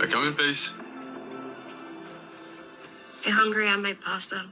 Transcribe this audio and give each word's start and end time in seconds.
I 0.00 0.06
come 0.06 0.26
in 0.26 0.34
peace. 0.34 0.72
If 3.18 3.26
you're 3.26 3.34
hungry, 3.34 3.68
I 3.68 3.76
made 3.76 4.00
pasta. 4.00 4.46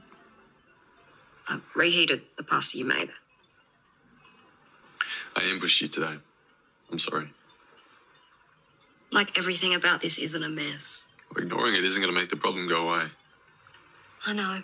I 1.47 1.59
reheated 1.75 2.21
the 2.37 2.43
pasta 2.43 2.77
you 2.77 2.85
made. 2.85 3.09
I 5.35 5.43
ambushed 5.43 5.81
you 5.81 5.87
today. 5.87 6.15
I'm 6.91 6.99
sorry. 6.99 7.29
Like 9.11 9.39
everything 9.39 9.73
about 9.73 10.01
this 10.01 10.19
isn't 10.19 10.43
a 10.43 10.49
mess. 10.49 11.07
Well, 11.33 11.43
ignoring 11.43 11.73
it 11.73 11.83
isn't 11.83 11.99
going 11.99 12.13
to 12.13 12.19
make 12.19 12.29
the 12.29 12.35
problem 12.35 12.67
go 12.67 12.87
away. 12.87 13.07
I 14.27 14.33
know. 14.33 14.61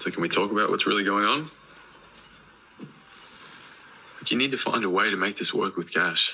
So 0.00 0.10
can 0.10 0.22
we 0.22 0.28
talk 0.28 0.50
about 0.50 0.70
what's 0.70 0.86
really 0.86 1.04
going 1.04 1.24
on? 1.24 1.50
Like 4.16 4.30
you 4.32 4.36
need 4.36 4.50
to 4.50 4.58
find 4.58 4.84
a 4.84 4.90
way 4.90 5.08
to 5.10 5.16
make 5.16 5.36
this 5.36 5.54
work 5.54 5.76
with 5.76 5.92
Cash. 5.92 6.32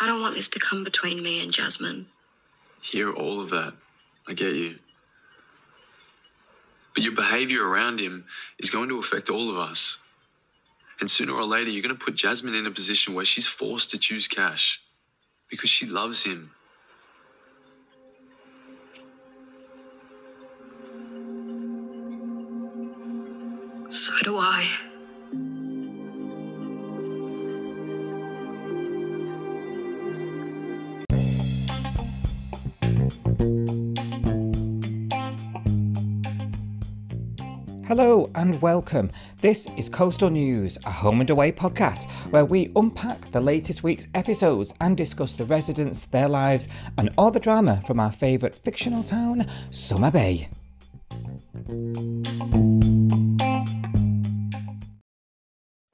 I 0.00 0.06
don't 0.06 0.20
want 0.20 0.34
this 0.34 0.48
to 0.48 0.60
come 0.60 0.84
between 0.84 1.22
me 1.22 1.42
and 1.42 1.52
Jasmine. 1.52 2.06
Hear 2.80 3.12
all 3.12 3.40
of 3.40 3.50
that. 3.50 3.74
I 4.28 4.34
get 4.34 4.54
you. 4.54 4.78
But 6.94 7.02
your 7.02 7.14
behavior 7.14 7.66
around 7.66 8.00
him 8.00 8.24
is 8.58 8.70
going 8.70 8.88
to 8.90 8.98
affect 9.00 9.28
all 9.28 9.50
of 9.50 9.58
us. 9.58 9.98
And 11.00 11.10
sooner 11.10 11.32
or 11.32 11.44
later, 11.44 11.70
you're 11.70 11.82
going 11.82 11.96
to 11.96 12.04
put 12.04 12.14
Jasmine 12.14 12.54
in 12.54 12.66
a 12.66 12.70
position 12.70 13.14
where 13.14 13.24
she's 13.24 13.46
forced 13.46 13.90
to 13.90 13.98
choose 13.98 14.28
Cash 14.28 14.80
because 15.48 15.70
she 15.70 15.86
loves 15.86 16.22
him. 16.24 16.50
So 23.90 24.12
do 24.22 24.38
I. 24.38 24.87
Hello 37.88 38.30
and 38.34 38.60
welcome. 38.60 39.10
This 39.40 39.66
is 39.78 39.88
Coastal 39.88 40.28
News, 40.28 40.76
a 40.84 40.90
home 40.90 41.22
and 41.22 41.30
away 41.30 41.50
podcast 41.50 42.04
where 42.28 42.44
we 42.44 42.70
unpack 42.76 43.32
the 43.32 43.40
latest 43.40 43.82
week's 43.82 44.06
episodes 44.12 44.74
and 44.82 44.94
discuss 44.94 45.32
the 45.32 45.46
residents, 45.46 46.04
their 46.04 46.28
lives, 46.28 46.68
and 46.98 47.08
all 47.16 47.30
the 47.30 47.40
drama 47.40 47.82
from 47.86 47.98
our 47.98 48.12
favourite 48.12 48.54
fictional 48.54 49.02
town, 49.04 49.50
Summer 49.70 50.10
Bay. 50.10 50.50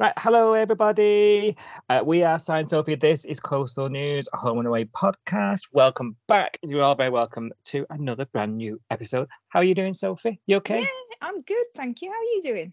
Right, 0.05 0.13
hello 0.19 0.53
everybody. 0.53 1.57
Uh, 1.89 2.03
we 2.05 2.23
are 2.23 2.37
Scientopia. 2.37 3.01
This 3.01 3.25
is 3.25 3.41
Coastal 3.41 3.89
News, 3.89 4.29
a 4.35 4.37
home 4.37 4.59
and 4.59 4.69
away 4.69 4.85
podcast. 4.85 5.69
Welcome 5.73 6.15
back. 6.29 6.59
You're 6.63 6.95
very 6.95 7.09
welcome 7.09 7.55
to 7.65 7.87
another 7.89 8.27
brand 8.27 8.59
new 8.59 8.79
episode. 8.91 9.29
How 9.49 9.61
are 9.61 9.65
you 9.65 9.75
doing, 9.75 9.95
Sophie? 9.95 10.43
You 10.45 10.57
okay? 10.57 10.81
Yeah, 10.83 10.87
I'm 11.23 11.41
good, 11.41 11.65
thank 11.75 12.03
you. 12.03 12.11
How 12.11 12.19
are 12.19 12.35
you 12.35 12.43
doing? 12.43 12.73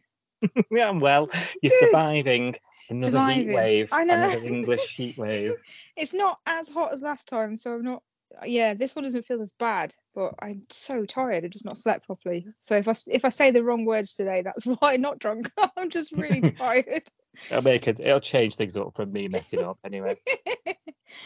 yeah, 0.71 0.89
I'm 0.89 0.99
well. 0.99 1.29
You're 1.61 1.71
Good. 1.79 1.91
surviving 1.91 2.57
another 2.89 3.11
Surviving. 3.11 3.47
heat 3.47 3.55
wave. 3.55 3.89
I 3.93 4.03
know. 4.03 4.15
Another 4.15 4.45
English 4.45 4.93
heat 4.97 5.17
wave. 5.17 5.53
It's 5.95 6.13
not 6.13 6.37
as 6.47 6.67
hot 6.67 6.91
as 6.91 7.01
last 7.01 7.29
time, 7.29 7.55
so 7.55 7.75
I'm 7.75 7.83
not. 7.83 8.03
Yeah, 8.45 8.73
this 8.73 8.93
one 8.93 9.03
doesn't 9.03 9.25
feel 9.25 9.41
as 9.41 9.53
bad, 9.53 9.95
but 10.13 10.33
I'm 10.41 10.63
so 10.69 11.05
tired. 11.05 11.45
I've 11.45 11.51
just 11.51 11.63
not 11.63 11.77
slept 11.77 12.05
properly. 12.05 12.45
So 12.59 12.75
if 12.75 12.89
I 12.89 12.93
if 13.07 13.23
I 13.23 13.29
say 13.29 13.51
the 13.51 13.63
wrong 13.63 13.85
words 13.85 14.15
today, 14.15 14.41
that's 14.41 14.65
why 14.79 14.95
I'm 14.95 15.01
not 15.01 15.19
drunk. 15.19 15.49
I'm 15.77 15.89
just 15.89 16.11
really 16.11 16.41
tired. 16.41 17.09
It'll 17.49 17.63
make 17.63 17.87
it. 17.87 17.99
It'll 17.99 18.19
change 18.19 18.55
things 18.55 18.75
up 18.75 18.95
from 18.95 19.11
me 19.11 19.27
messing 19.27 19.63
up 19.63 19.77
anyway. 19.83 20.15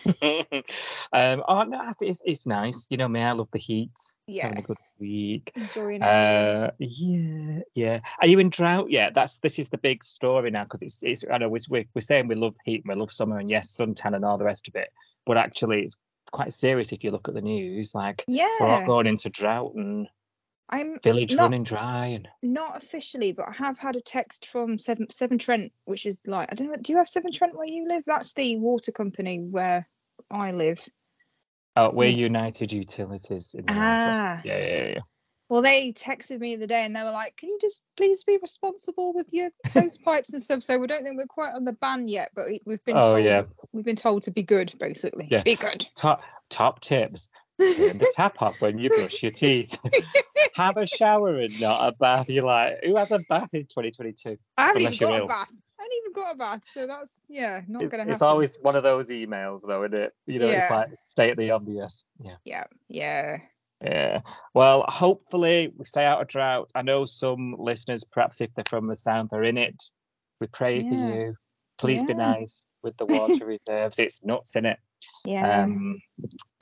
um, 1.13 1.43
oh 1.47 1.63
no, 1.63 1.93
it's 2.01 2.21
it's 2.25 2.45
nice. 2.45 2.87
You 2.89 2.97
know 2.97 3.07
me. 3.07 3.21
I 3.21 3.31
love 3.31 3.49
the 3.51 3.59
heat. 3.59 3.91
yeah, 4.27 4.47
Having 4.47 4.59
a 4.59 4.67
good 4.67 4.77
week. 4.99 5.51
enjoying 5.55 6.01
it. 6.01 6.07
Uh, 6.07 6.71
yeah, 6.79 7.59
yeah. 7.73 7.99
Are 8.21 8.27
you 8.27 8.39
in 8.39 8.49
drought 8.49 8.91
yet? 8.91 9.13
That's 9.13 9.37
this 9.37 9.59
is 9.59 9.69
the 9.69 9.77
big 9.77 10.03
story 10.03 10.51
now 10.51 10.63
because 10.63 10.81
it's 10.81 11.03
it's. 11.03 11.23
I 11.31 11.37
know 11.37 11.49
we're 11.49 11.59
we're 11.69 11.85
we're 11.93 12.01
saying 12.01 12.27
we 12.27 12.35
love 12.35 12.55
heat 12.63 12.83
and 12.85 12.93
we 12.93 12.99
love 12.99 13.11
summer 13.11 13.37
and 13.39 13.49
yes, 13.49 13.75
suntan 13.75 14.15
and 14.15 14.25
all 14.25 14.37
the 14.37 14.45
rest 14.45 14.67
of 14.67 14.75
it, 14.75 14.89
but 15.25 15.37
actually 15.37 15.83
it's 15.83 15.95
quite 16.31 16.53
serious 16.53 16.91
if 16.91 17.03
you 17.03 17.11
look 17.11 17.27
at 17.27 17.33
the 17.33 17.41
news. 17.41 17.95
Like 17.95 18.23
yeah, 18.27 18.47
we're 18.59 18.67
all 18.67 18.85
going 18.85 19.07
into 19.07 19.29
drought 19.29 19.73
and 19.75 20.07
I'm 20.69 20.99
village 21.03 21.35
not- 21.35 21.43
running 21.43 21.63
dry 21.63 22.07
and 22.07 22.27
not 22.41 22.75
officially, 22.77 23.31
but 23.31 23.47
I 23.47 23.51
have 23.53 23.77
had 23.77 23.95
a 23.95 24.01
text 24.01 24.47
from 24.47 24.77
Severn 24.79 25.09
Severn 25.09 25.37
Trent, 25.37 25.71
which 25.85 26.05
is 26.05 26.19
like 26.25 26.49
I 26.51 26.55
don't 26.55 26.67
know. 26.71 26.77
Do 26.81 26.91
you 26.91 26.97
have 26.97 27.07
Severn 27.09 27.31
Trent 27.31 27.55
where 27.55 27.67
you 27.67 27.87
live? 27.87 28.03
That's 28.05 28.33
the 28.33 28.57
water 28.57 28.91
company 28.91 29.39
where 29.39 29.87
I 30.31 30.51
live. 30.51 30.87
oh, 31.75 31.91
we're. 31.91 32.09
United 32.09 32.71
Utilities. 32.71 33.55
Ah, 33.69 34.41
yeah, 34.43 34.57
yeah, 34.57 34.87
yeah. 34.93 34.99
Well, 35.49 35.61
they 35.61 35.93
texted 35.93 36.39
me 36.39 36.55
the 36.55 36.63
other 36.63 36.67
day 36.67 36.83
and 36.85 36.95
they 36.95 37.03
were 37.03 37.11
like, 37.11 37.37
"Can 37.37 37.49
you 37.49 37.59
just 37.61 37.83
please 37.95 38.23
be 38.23 38.39
responsible 38.41 39.13
with 39.13 39.31
your 39.31 39.51
hose 39.71 39.99
pipes 39.99 40.33
and 40.33 40.41
stuff?" 40.41 40.63
So 40.63 40.79
we 40.79 40.87
don't 40.87 41.03
think 41.03 41.17
we're 41.17 41.27
quite 41.27 41.53
on 41.53 41.65
the 41.65 41.73
ban 41.73 42.07
yet, 42.07 42.31
but 42.33 42.47
we- 42.47 42.61
we've 42.65 42.83
been 42.85 42.97
Oh 42.97 43.01
told 43.13 43.23
yeah, 43.23 43.43
we've 43.71 43.85
been 43.85 43.95
told 43.95 44.23
to 44.23 44.31
be 44.31 44.41
good, 44.41 44.73
basically. 44.79 45.27
Yeah. 45.29 45.43
Be 45.43 45.55
good. 45.55 45.87
top 45.95 46.23
top 46.49 46.79
tips. 46.81 47.29
Turn 47.59 47.97
the 47.97 48.11
tap 48.15 48.41
off 48.41 48.59
when 48.61 48.77
you 48.77 48.89
brush 48.89 49.23
your 49.23 49.31
teeth. 49.31 49.77
Have 50.55 50.77
a 50.77 50.87
shower 50.87 51.35
and 51.35 51.61
not 51.61 51.87
a 51.87 51.95
bath. 51.95 52.29
You're 52.29 52.45
like, 52.45 52.83
who 52.83 52.95
has 52.95 53.11
a 53.11 53.19
bath 53.19 53.49
in 53.53 53.63
2022? 53.63 54.37
I 54.57 54.67
haven't 54.67 54.81
Unless 54.83 54.95
even 54.95 55.07
got 55.09 55.21
a 55.21 55.25
bath. 55.25 55.53
I 55.77 55.83
haven't 55.83 55.97
even 55.99 56.13
got 56.13 56.33
a 56.33 56.37
bath, 56.37 56.63
so 56.73 56.87
that's 56.87 57.21
yeah, 57.27 57.61
not 57.67 57.81
It's, 57.81 57.91
gonna 57.91 58.03
happen. 58.03 58.13
it's 58.13 58.21
always 58.21 58.57
one 58.61 58.77
of 58.77 58.83
those 58.83 59.09
emails, 59.09 59.61
though, 59.67 59.83
isn't 59.83 59.93
it? 59.93 60.13
You 60.27 60.39
know, 60.39 60.47
it's 60.47 60.71
like 60.71 60.89
state 60.95 61.35
the 61.35 61.51
obvious. 61.51 62.05
Yeah. 62.23 62.35
yeah, 62.45 62.63
yeah, 62.87 63.37
Yeah. 63.83 64.21
Well, 64.53 64.85
hopefully 64.87 65.73
we 65.77 65.83
stay 65.83 66.05
out 66.05 66.21
of 66.21 66.29
drought. 66.29 66.71
I 66.73 66.81
know 66.81 67.03
some 67.03 67.55
listeners, 67.59 68.05
perhaps 68.05 68.39
if 68.39 68.53
they're 68.55 68.63
from 68.69 68.87
the 68.87 68.95
south, 68.95 69.33
are 69.33 69.43
in 69.43 69.57
it. 69.57 69.75
We 70.39 70.47
pray 70.47 70.79
for 70.79 70.87
you. 70.87 71.35
Please 71.77 72.03
be 72.03 72.13
nice 72.13 72.63
with 72.81 72.95
the 72.95 73.05
water 73.07 73.45
reserves. 73.45 73.99
It's 73.99 74.23
nuts 74.23 74.55
in 74.55 74.65
it. 74.65 74.79
yeah. 75.25 75.63
Um, 75.63 75.99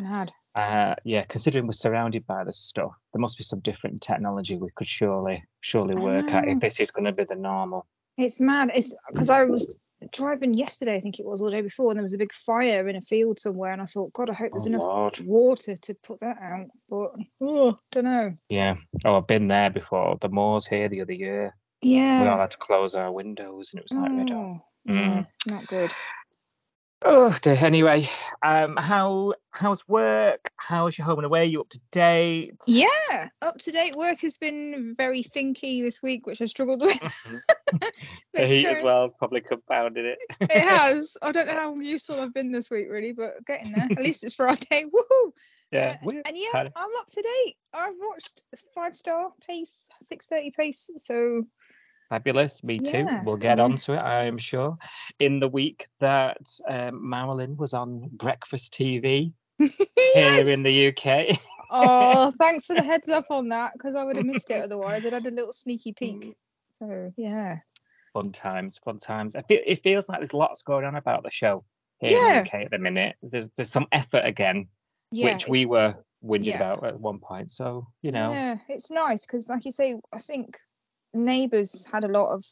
mad. 0.02 0.32
Uh, 0.56 0.96
yeah, 1.04 1.24
considering 1.26 1.66
we're 1.66 1.74
surrounded 1.74 2.26
by 2.28 2.44
this 2.44 2.60
stuff, 2.60 2.92
there 3.14 3.20
must 3.20 3.38
be 3.38 3.44
some 3.44 3.60
different 3.60 4.02
technology 4.02 4.58
we 4.58 4.70
could 4.76 4.88
surely, 4.88 5.44
surely 5.62 5.96
work 5.96 6.32
at 6.32 6.48
if 6.48 6.60
this 6.60 6.80
is 6.80 6.92
going 6.92 7.06
to 7.06 7.12
be 7.12 7.24
the 7.24 7.36
normal. 7.36 7.88
It's 8.18 8.40
mad. 8.40 8.72
It's 8.76 8.96
because 9.12 9.30
I 9.30 9.44
was 9.44 9.78
driving 10.12 10.54
yesterday, 10.54 10.96
I 10.96 11.00
think 11.00 11.20
it 11.20 11.26
was, 11.26 11.42
or 11.42 11.50
the 11.50 11.56
day 11.56 11.62
before, 11.62 11.90
and 11.92 11.98
there 11.98 12.04
was 12.04 12.14
a 12.14 12.18
big 12.18 12.34
fire 12.34 12.88
in 12.88 12.96
a 12.96 13.02
field 13.02 13.40
somewhere, 13.40 13.72
and 13.72 13.82
I 13.82 13.86
thought, 13.86 14.14
God, 14.14 14.30
I 14.30 14.34
hope 14.34 14.52
there's 14.52 14.66
Oh, 14.68 14.70
enough 14.70 14.82
Lord. 14.82 15.20
water 15.22 15.76
to 15.76 15.94
put 16.04 16.20
that 16.20 16.38
out. 16.42 16.68
But 16.90 17.12
oh, 17.42 17.76
don't 17.92 18.04
know. 18.04 18.34
Yeah. 18.50 18.76
Oh, 19.06 19.18
I've 19.18 19.28
been 19.28 19.48
there 19.48 19.70
before. 19.70 20.18
The 20.22 20.30
moors 20.30 20.68
here 20.68 20.90
the 20.90 21.02
other 21.02 21.14
year. 21.14 21.56
Yeah. 21.82 22.22
We 22.22 22.28
all 22.28 22.38
had 22.38 22.52
to 22.52 22.58
close 22.58 22.94
our 22.96 23.12
windows, 23.12 23.72
and 23.74 23.80
it 23.80 23.90
was 23.90 23.98
like 23.98 24.12
red. 24.12 24.32
Oh, 24.32 24.62
yeah, 24.86 25.24
not 25.48 25.66
good. 25.68 25.92
Oh 27.06 27.36
dear. 27.42 27.58
Anyway, 27.60 28.10
um, 28.44 28.78
how 28.78 29.34
how's 29.52 29.86
work? 29.88 30.52
How's 30.56 30.98
your 30.98 31.06
home 31.06 31.20
and 31.20 31.26
away? 31.26 31.46
You 31.46 31.62
up 31.62 31.70
to 31.70 31.80
date? 31.92 32.56
Yeah, 32.66 33.28
up 33.42 33.58
to 33.60 33.72
date 33.72 33.96
work 33.98 34.22
has 34.22 34.38
been 34.38 34.96
very 34.98 35.22
thinky 35.22 35.84
this 35.84 36.02
week, 36.02 36.26
which 36.26 36.42
I 36.42 36.46
struggled 36.46 36.80
with. 36.80 37.02
the 38.34 38.46
heat 38.46 38.68
as 38.68 38.82
well 38.82 39.02
has 39.02 39.14
probably 39.14 39.42
compounded 39.42 40.06
it. 40.06 40.20
It 40.40 40.52
has. 40.64 41.18
I 41.22 41.32
don't 41.32 41.48
know 41.48 41.54
how 41.54 41.76
useful 41.76 42.22
I've 42.22 42.34
been 42.34 42.52
this 42.52 42.70
week, 42.70 42.88
really, 42.90 43.12
but 43.12 43.46
getting 43.46 43.74
there. 43.74 43.88
At 43.92 43.98
least 43.98 44.24
it's 44.24 44.36
Friday. 44.36 44.86
Woohoo! 44.86 45.32
yeah. 45.72 45.98
Uh, 46.06 46.10
And 46.26 46.38
yeah, 46.38 46.70
I'm 46.76 46.96
up 47.00 47.08
to 47.08 47.22
date. 47.22 47.56
I've 47.74 47.96
watched 48.00 48.44
five 48.74 48.96
star 48.96 49.30
pace, 49.46 49.90
six 50.00 50.26
thirty 50.26 50.52
pace. 50.52 50.90
So 50.98 51.44
Fabulous. 52.14 52.64
Me 52.64 52.78
too. 52.78 52.98
Yeah, 53.00 53.24
We'll 53.24 53.38
get 53.38 53.58
yeah. 53.58 53.64
on 53.64 53.76
to 53.76 53.94
it, 53.94 53.98
I 53.98 54.26
am 54.26 54.38
sure. 54.38 54.78
In 55.18 55.40
the 55.40 55.48
week 55.48 55.88
that 56.00 56.38
um, 56.70 57.10
Marilyn 57.10 57.58
was 57.58 57.74
on 57.74 58.08
Breakfast 58.12 58.72
TV 58.72 59.34
here 59.58 59.70
yes. 60.14 60.48
in 60.48 60.62
the 60.62 60.90
UK. 60.90 61.40
oh, 61.72 62.32
thanks 62.40 62.68
for 62.68 62.76
the 62.76 62.84
heads 62.84 63.10
up 63.10 63.32
on 63.32 63.50
that 63.50 63.74
because 63.74 63.96
I 63.96 64.04
would 64.04 64.18
have 64.18 64.28
missed 64.28 64.52
it 64.52 64.64
otherwise. 64.64 65.04
I'd 65.04 65.14
had 65.14 65.26
a 65.26 65.32
little 65.32 65.52
sneaky 65.52 65.92
peek. 65.94 66.36
So 66.74 67.12
yeah, 67.18 67.58
fun 68.14 68.32
times, 68.32 68.78
fun 68.78 69.00
times. 69.00 69.34
Feel, 69.48 69.62
it 69.66 69.82
feels 69.82 70.08
like 70.08 70.20
there's 70.20 70.36
lots 70.36 70.62
going 70.62 70.86
on 70.86 70.96
about 70.96 71.24
the 71.24 71.32
show 71.32 71.64
here 71.98 72.12
Yeah. 72.12 72.28
in 72.28 72.44
the 72.44 72.50
UK 72.50 72.54
at 72.66 72.72
the 72.72 72.78
minute. 72.78 73.16
There's 73.24 73.48
there's 73.50 73.72
some 73.72 73.88
effort 73.92 74.22
again, 74.24 74.68
yeah. 75.12 75.34
which 75.34 75.48
we 75.48 75.66
were 75.66 75.96
whinging 76.24 76.46
yeah. 76.46 76.58
about 76.58 76.86
at 76.86 77.00
one 77.00 77.18
point. 77.18 77.52
So 77.52 77.88
you 78.04 78.12
know, 78.12 78.34
Yeah, 78.34 78.58
it's 78.70 78.92
nice 78.92 79.26
because, 79.26 79.50
like 79.50 79.66
you 79.66 79.72
say, 79.72 79.96
I 80.14 80.20
think 80.20 80.60
neighbours 81.14 81.86
had 81.92 82.04
a 82.04 82.08
lot 82.08 82.34
of 82.34 82.46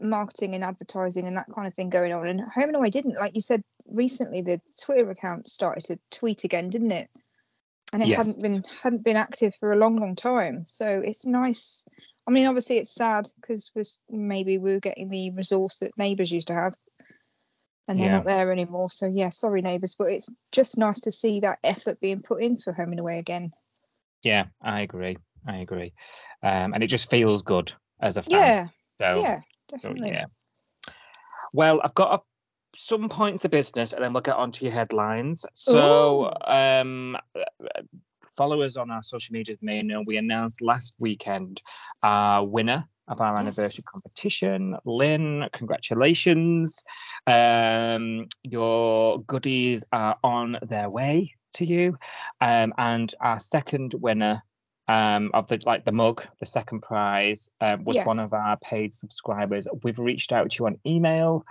marketing 0.00 0.54
and 0.54 0.64
advertising 0.64 1.26
and 1.26 1.36
that 1.36 1.46
kind 1.54 1.66
of 1.66 1.74
thing 1.74 1.90
going 1.90 2.12
on, 2.12 2.26
and 2.26 2.40
Home 2.40 2.64
and 2.64 2.76
Away 2.76 2.90
didn't. 2.90 3.18
Like 3.18 3.34
you 3.34 3.40
said 3.40 3.62
recently, 3.86 4.42
the 4.42 4.60
Twitter 4.80 5.10
account 5.10 5.48
started 5.48 5.84
to 5.84 5.98
tweet 6.10 6.44
again, 6.44 6.70
didn't 6.70 6.92
it? 6.92 7.08
And 7.92 8.02
it 8.02 8.08
hadn't 8.10 8.40
been 8.42 8.64
hadn't 8.82 9.04
been 9.04 9.16
active 9.16 9.54
for 9.54 9.72
a 9.72 9.76
long, 9.76 9.96
long 9.96 10.16
time. 10.16 10.64
So 10.66 11.02
it's 11.04 11.26
nice. 11.26 11.84
I 12.26 12.30
mean, 12.30 12.46
obviously, 12.46 12.78
it's 12.78 12.94
sad 12.94 13.26
because 13.40 13.70
was 13.74 14.00
maybe 14.08 14.58
we 14.58 14.72
were 14.72 14.80
getting 14.80 15.10
the 15.10 15.30
resource 15.32 15.78
that 15.78 15.96
neighbours 15.98 16.32
used 16.32 16.48
to 16.48 16.54
have. 16.54 16.74
and 17.88 17.98
they're 17.98 18.06
Yeah. 18.06 18.18
not 18.18 18.26
there 18.26 18.52
anymore. 18.52 18.90
So 18.90 19.06
yeah, 19.06 19.30
sorry 19.30 19.60
neighbours, 19.60 19.94
but 19.98 20.10
it's 20.10 20.30
just 20.52 20.78
nice 20.78 21.00
to 21.00 21.12
see 21.12 21.40
that 21.40 21.58
effort 21.64 22.00
being 22.00 22.22
put 22.22 22.42
in 22.42 22.56
for 22.56 22.72
home 22.72 22.90
and 22.90 23.00
away 23.00 23.18
again. 23.18 23.52
Yeah, 24.22 24.46
I 24.62 24.82
agree. 24.82 25.18
I 25.46 25.56
agree. 25.58 25.92
Um, 26.42 26.74
and 26.74 26.82
it 26.82 26.86
just 26.86 27.10
feels 27.10 27.42
good 27.42 27.72
as 28.02 28.16
a 28.16 28.22
fan. 28.22 28.30
Yeah, 28.40 28.68
So, 29.00 29.20
yeah, 29.22 29.40
so, 29.70 29.76
definitely. 29.76 30.10
yeah. 30.10 30.26
Well, 31.52 31.80
I've 31.82 31.94
got 31.94 32.20
a, 32.20 32.22
some 32.76 33.08
points 33.08 33.44
of 33.44 33.50
business, 33.50 33.92
and 33.92 34.02
then 34.02 34.12
we'll 34.12 34.22
get 34.22 34.36
on 34.36 34.52
to 34.52 34.64
your 34.64 34.72
headlines. 34.72 35.46
So, 35.54 36.34
um, 36.44 37.16
uh, 37.34 37.82
followers 38.36 38.76
on 38.76 38.90
our 38.90 39.02
social 39.02 39.32
media 39.32 39.56
may 39.60 39.82
know 39.82 40.02
we 40.06 40.16
announced 40.16 40.62
last 40.62 40.96
weekend 40.98 41.62
our 42.02 42.44
winner 42.44 42.88
of 43.08 43.20
our 43.20 43.36
anniversary 43.36 43.84
competition. 43.84 44.76
Lynn, 44.84 45.48
congratulations. 45.52 46.82
Um, 47.26 48.26
your 48.42 49.22
goodies 49.24 49.84
are 49.92 50.16
on 50.24 50.58
their 50.62 50.88
way 50.88 51.34
to 51.54 51.66
you. 51.66 51.98
Um, 52.40 52.72
and 52.78 53.14
our 53.20 53.38
second 53.38 53.94
winner 53.94 54.42
um, 54.92 55.30
of 55.32 55.46
the 55.48 55.58
like 55.64 55.84
the 55.84 55.92
mug, 55.92 56.26
the 56.40 56.46
second 56.46 56.80
prize, 56.82 57.50
um, 57.60 57.84
was 57.84 57.96
Yeah. 57.96 58.04
one 58.04 58.18
of 58.18 58.32
our 58.32 58.56
paid 58.58 58.92
subscribers. 58.92 59.66
We've 59.82 59.98
reached 59.98 60.32
out 60.32 60.50
to 60.50 60.56
you 60.58 60.66
on 60.66 60.78
email. 60.84 61.44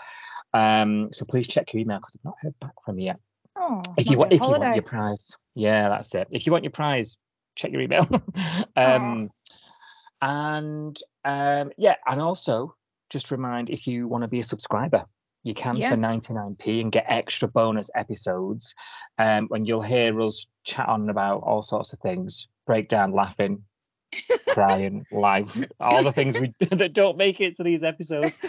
Um, 0.53 1.09
so 1.13 1.25
please 1.25 1.47
check 1.47 1.73
your 1.73 1.81
email 1.81 1.97
because 1.99 2.15
I've 2.17 2.25
not 2.25 2.35
heard 2.41 2.59
back 2.59 2.75
from 2.83 2.99
you 2.99 3.05
yet 3.05 3.19
Oh, 3.55 3.81
if 3.97 4.09
you 4.09 4.17
want 4.17 4.33
if 4.33 4.41
you 4.41 4.47
want 4.59 4.75
your 4.75 4.83
prize 4.83 5.35
yeah 5.55 5.89
that's 5.89 6.13
it 6.15 6.27
if 6.31 6.45
you 6.45 6.51
want 6.51 6.63
your 6.63 6.71
prize 6.71 7.17
check 7.55 7.71
your 7.71 7.81
email 7.81 8.07
um 8.75 9.29
and 10.21 10.97
um 11.25 11.71
yeah 11.77 11.95
and 12.05 12.21
also 12.21 12.75
just 13.09 13.31
remind 13.31 13.69
if 13.69 13.87
you 13.87 14.07
want 14.07 14.23
to 14.23 14.27
be 14.27 14.39
a 14.39 14.43
subscriber 14.43 15.05
you 15.43 15.53
can 15.53 15.75
Yeah. 15.75 15.89
for 15.89 15.97
99p 15.97 16.81
and 16.81 16.91
get 16.91 17.05
extra 17.07 17.47
bonus 17.47 17.89
episodes 17.95 18.73
um 19.17 19.47
when 19.47 19.65
you'll 19.65 19.81
hear 19.81 20.19
us 20.21 20.47
chat 20.63 20.87
on 20.87 21.09
about 21.09 21.43
all 21.43 21.61
sorts 21.61 21.93
of 21.93 21.99
things 21.99 22.47
breakdown 22.65 23.11
laughing 23.11 23.63
crying 24.49 25.05
live 25.11 25.67
all 25.79 26.03
the 26.03 26.11
things 26.11 26.37
we 26.37 26.53
that 26.71 26.93
don't 26.93 27.17
make 27.17 27.39
it 27.41 27.55
to 27.55 27.63
these 27.63 27.83
episodes. 27.83 28.39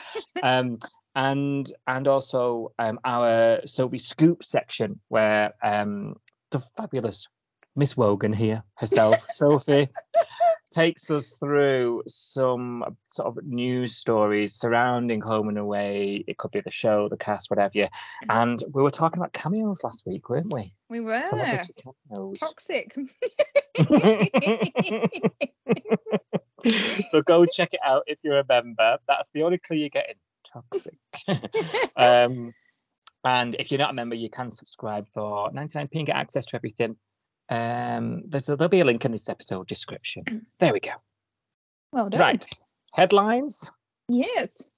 Um 0.42 0.78
and 1.14 1.70
and 1.86 2.08
also 2.08 2.72
um 2.78 2.98
our 3.04 3.60
Sophie 3.66 3.98
Scoop 3.98 4.44
section 4.44 5.00
where 5.08 5.52
um 5.62 6.16
the 6.50 6.60
fabulous 6.76 7.28
Miss 7.74 7.96
Wogan 7.96 8.32
here 8.32 8.62
herself, 8.76 9.24
Sophie, 9.30 9.88
takes 10.72 11.10
us 11.10 11.36
through 11.36 12.02
some 12.08 12.96
sort 13.10 13.28
of 13.28 13.44
news 13.44 13.96
stories 13.96 14.54
surrounding 14.54 15.20
home 15.20 15.48
and 15.48 15.58
away. 15.58 16.24
It 16.26 16.38
could 16.38 16.50
be 16.50 16.60
the 16.60 16.70
show, 16.70 17.08
the 17.08 17.16
cast, 17.16 17.50
whatever. 17.50 17.72
you. 17.74 17.88
And 18.28 18.58
we 18.72 18.82
were 18.82 18.90
talking 18.90 19.20
about 19.20 19.32
cameos 19.32 19.84
last 19.84 20.04
week, 20.06 20.28
weren't 20.28 20.52
we? 20.52 20.72
We 20.88 21.00
were 21.00 21.20
toxic. 21.20 21.84
so 27.08 27.22
go 27.22 27.46
check 27.46 27.70
it 27.72 27.80
out 27.84 28.02
if 28.06 28.19
you're 28.22 28.38
a 28.38 28.44
member. 28.48 28.98
That's 29.06 29.30
the 29.30 29.44
only 29.44 29.58
clue 29.58 29.76
you're 29.76 29.88
getting. 29.88 30.16
Toxic. 30.44 30.98
um, 31.96 32.52
and 33.24 33.56
if 33.58 33.70
you're 33.70 33.78
not 33.78 33.90
a 33.90 33.94
member, 33.94 34.16
you 34.16 34.28
can 34.28 34.50
subscribe 34.50 35.06
for 35.14 35.50
99p 35.50 35.88
and 35.94 36.06
get 36.06 36.16
access 36.16 36.44
to 36.46 36.56
everything. 36.56 36.96
Um, 37.48 38.22
there's 38.28 38.48
a, 38.48 38.56
there'll 38.56 38.68
be 38.68 38.80
a 38.80 38.84
link 38.84 39.04
in 39.04 39.12
this 39.12 39.28
episode 39.28 39.66
description. 39.66 40.46
There 40.58 40.72
we 40.72 40.80
go. 40.80 40.92
well 41.92 42.08
done. 42.08 42.20
Right. 42.20 42.46
Headlines. 42.94 43.70
Yes. 44.08 44.68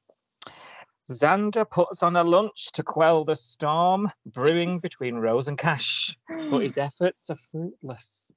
Xander 1.10 1.68
puts 1.70 2.02
on 2.02 2.16
a 2.16 2.24
lunch 2.24 2.72
to 2.72 2.82
quell 2.82 3.24
the 3.24 3.34
storm 3.34 4.10
brewing 4.26 4.78
between 4.78 5.16
Rose 5.16 5.48
and 5.48 5.58
Cash, 5.58 6.16
but 6.28 6.60
his 6.60 6.78
efforts 6.88 7.28
are 7.30 7.36
fruitless. 7.36 8.32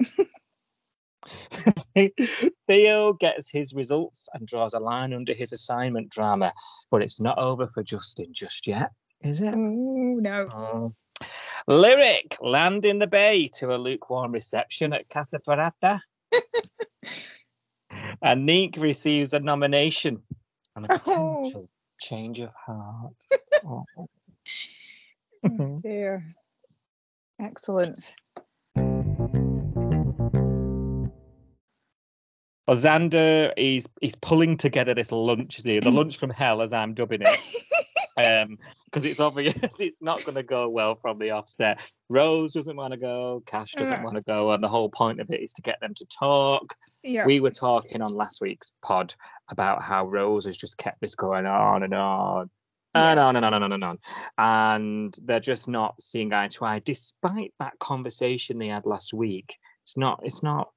Theo 2.66 3.12
gets 3.14 3.50
his 3.50 3.74
results 3.74 4.28
and 4.34 4.46
draws 4.46 4.74
a 4.74 4.78
line 4.78 5.12
under 5.12 5.32
his 5.32 5.52
assignment 5.52 6.10
drama, 6.10 6.52
but 6.90 7.02
it's 7.02 7.20
not 7.20 7.38
over 7.38 7.66
for 7.66 7.82
Justin 7.82 8.32
just 8.32 8.66
yet, 8.66 8.90
is 9.22 9.40
it? 9.40 9.54
Oh 9.54 10.18
no. 10.20 10.48
Oh. 10.52 10.94
Lyrik 11.68 12.36
land 12.40 12.84
in 12.84 12.98
the 12.98 13.06
bay 13.06 13.48
to 13.58 13.74
a 13.74 13.76
lukewarm 13.78 14.32
reception 14.32 14.92
at 14.92 15.08
Casa 15.08 15.38
Parata. 15.38 16.00
and 18.22 18.46
Neek 18.46 18.76
receives 18.78 19.32
a 19.32 19.40
nomination 19.40 20.22
and 20.76 20.86
a 20.86 20.88
Oh. 20.92 20.98
potential 20.98 21.68
change 22.00 22.40
of 22.40 22.52
heart. 22.54 23.14
Oh. 23.62 23.84
Oh, 23.98 24.06
mm-hmm. 25.46 25.76
dear. 25.78 26.26
Excellent. 27.38 27.98
Well, 32.66 32.76
Xander, 32.76 33.52
he's 33.58 33.86
he's 34.00 34.14
pulling 34.14 34.56
together 34.56 34.94
this 34.94 35.12
lunch, 35.12 35.58
is 35.58 35.64
he? 35.64 35.80
The 35.80 35.90
lunch 36.00 36.16
from 36.16 36.30
hell, 36.30 36.62
as 36.62 36.72
I'm 36.72 36.94
dubbing 36.94 37.20
it. 37.22 37.28
Um 38.16 38.58
because 38.86 39.04
it's 39.04 39.20
obvious 39.20 39.54
it's 39.80 40.02
not 40.02 40.24
going 40.24 40.34
to 40.34 40.42
go 40.42 40.68
well 40.68 40.96
from 40.96 41.18
the 41.18 41.30
offset. 41.30 41.78
Rose 42.08 42.52
doesn't 42.52 42.76
want 42.76 42.92
to 42.92 42.98
go 42.98 43.42
Cash 43.46 43.72
doesn't 43.74 44.02
want 44.02 44.16
to 44.16 44.22
go 44.22 44.50
and 44.50 44.62
the 44.62 44.68
whole 44.68 44.88
point 44.88 45.20
of 45.20 45.30
it 45.30 45.40
is 45.40 45.52
to 45.54 45.62
get 45.62 45.78
them 45.80 45.94
to 45.94 46.04
talk. 46.06 46.74
Yeah. 47.02 47.24
we 47.24 47.38
were 47.40 47.50
talking 47.52 48.02
on 48.02 48.12
last 48.14 48.40
week's 48.40 48.72
pod 48.82 49.14
about 49.48 49.82
how 49.82 50.06
rose 50.06 50.44
has 50.44 50.56
just 50.56 50.76
kept 50.76 51.00
this 51.00 51.14
going 51.14 51.46
on 51.46 51.82
and 51.84 51.94
on 51.94 52.50
and 52.94 53.16
Yeah. 53.18 53.26
on 53.26 53.36
and 53.36 53.44
on 53.44 53.54
and 53.54 53.64
on 53.64 53.72
and 53.72 53.84
on 53.84 53.98
and 54.36 55.16
they're 55.22 55.38
just 55.38 55.68
not 55.68 56.00
seeing 56.02 56.32
eye 56.32 56.48
to 56.48 56.64
eye. 56.64 56.80
Despite 56.80 57.54
that 57.60 57.78
conversation 57.78 58.58
they 58.58 58.68
had 58.68 58.86
last 58.86 59.14
week 59.14 59.56
it's 59.84 59.96
not 59.96 60.20
it's 60.24 60.42
not 60.42 60.70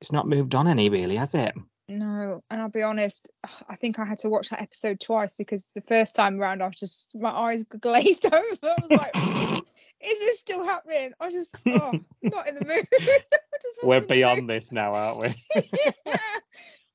it's 0.00 0.12
not 0.12 0.26
moved 0.26 0.54
on 0.54 0.66
any 0.66 0.88
really 0.88 1.16
has 1.16 1.34
it 1.34 1.54
No, 1.90 2.44
and 2.50 2.62
I'll 2.62 2.68
be 2.68 2.84
honest, 2.84 3.30
I 3.68 3.74
think 3.74 3.98
I 3.98 4.04
had 4.04 4.18
to 4.18 4.28
watch 4.28 4.50
that 4.50 4.62
episode 4.62 5.00
twice 5.00 5.36
because 5.36 5.72
the 5.74 5.80
first 5.82 6.14
time 6.14 6.40
around 6.40 6.62
I 6.62 6.66
was 6.66 6.76
just 6.76 7.16
my 7.18 7.30
eyes 7.30 7.64
glazed 7.80 8.26
over. 8.26 8.36
I 8.36 8.74
was 8.82 8.90
like, 8.90 9.64
is 10.00 10.18
this 10.18 10.38
still 10.38 10.64
happening? 10.64 11.12
I 11.18 11.26
was 11.26 11.34
just 11.34 11.54
oh 11.66 11.92
not 12.22 12.48
in 12.48 12.54
the 12.54 12.64
mood. 12.64 12.86
I 13.00 13.56
just 13.60 13.82
wasn't 13.82 13.88
we're 13.88 14.00
beyond 14.00 14.48
this 14.48 14.70
now 14.70 14.94
aren't 14.94 15.18
we 15.18 15.28
mood. 15.28 15.94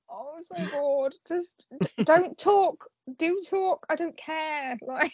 oh, 0.09 0.33
I'm 0.37 0.43
so 0.43 0.55
bored. 0.71 1.13
Just 1.27 1.67
don't 2.03 2.37
talk. 2.37 2.89
Do 3.17 3.41
talk. 3.47 3.85
I 3.89 3.95
don't 3.95 4.15
care. 4.15 4.77
Like 4.81 5.11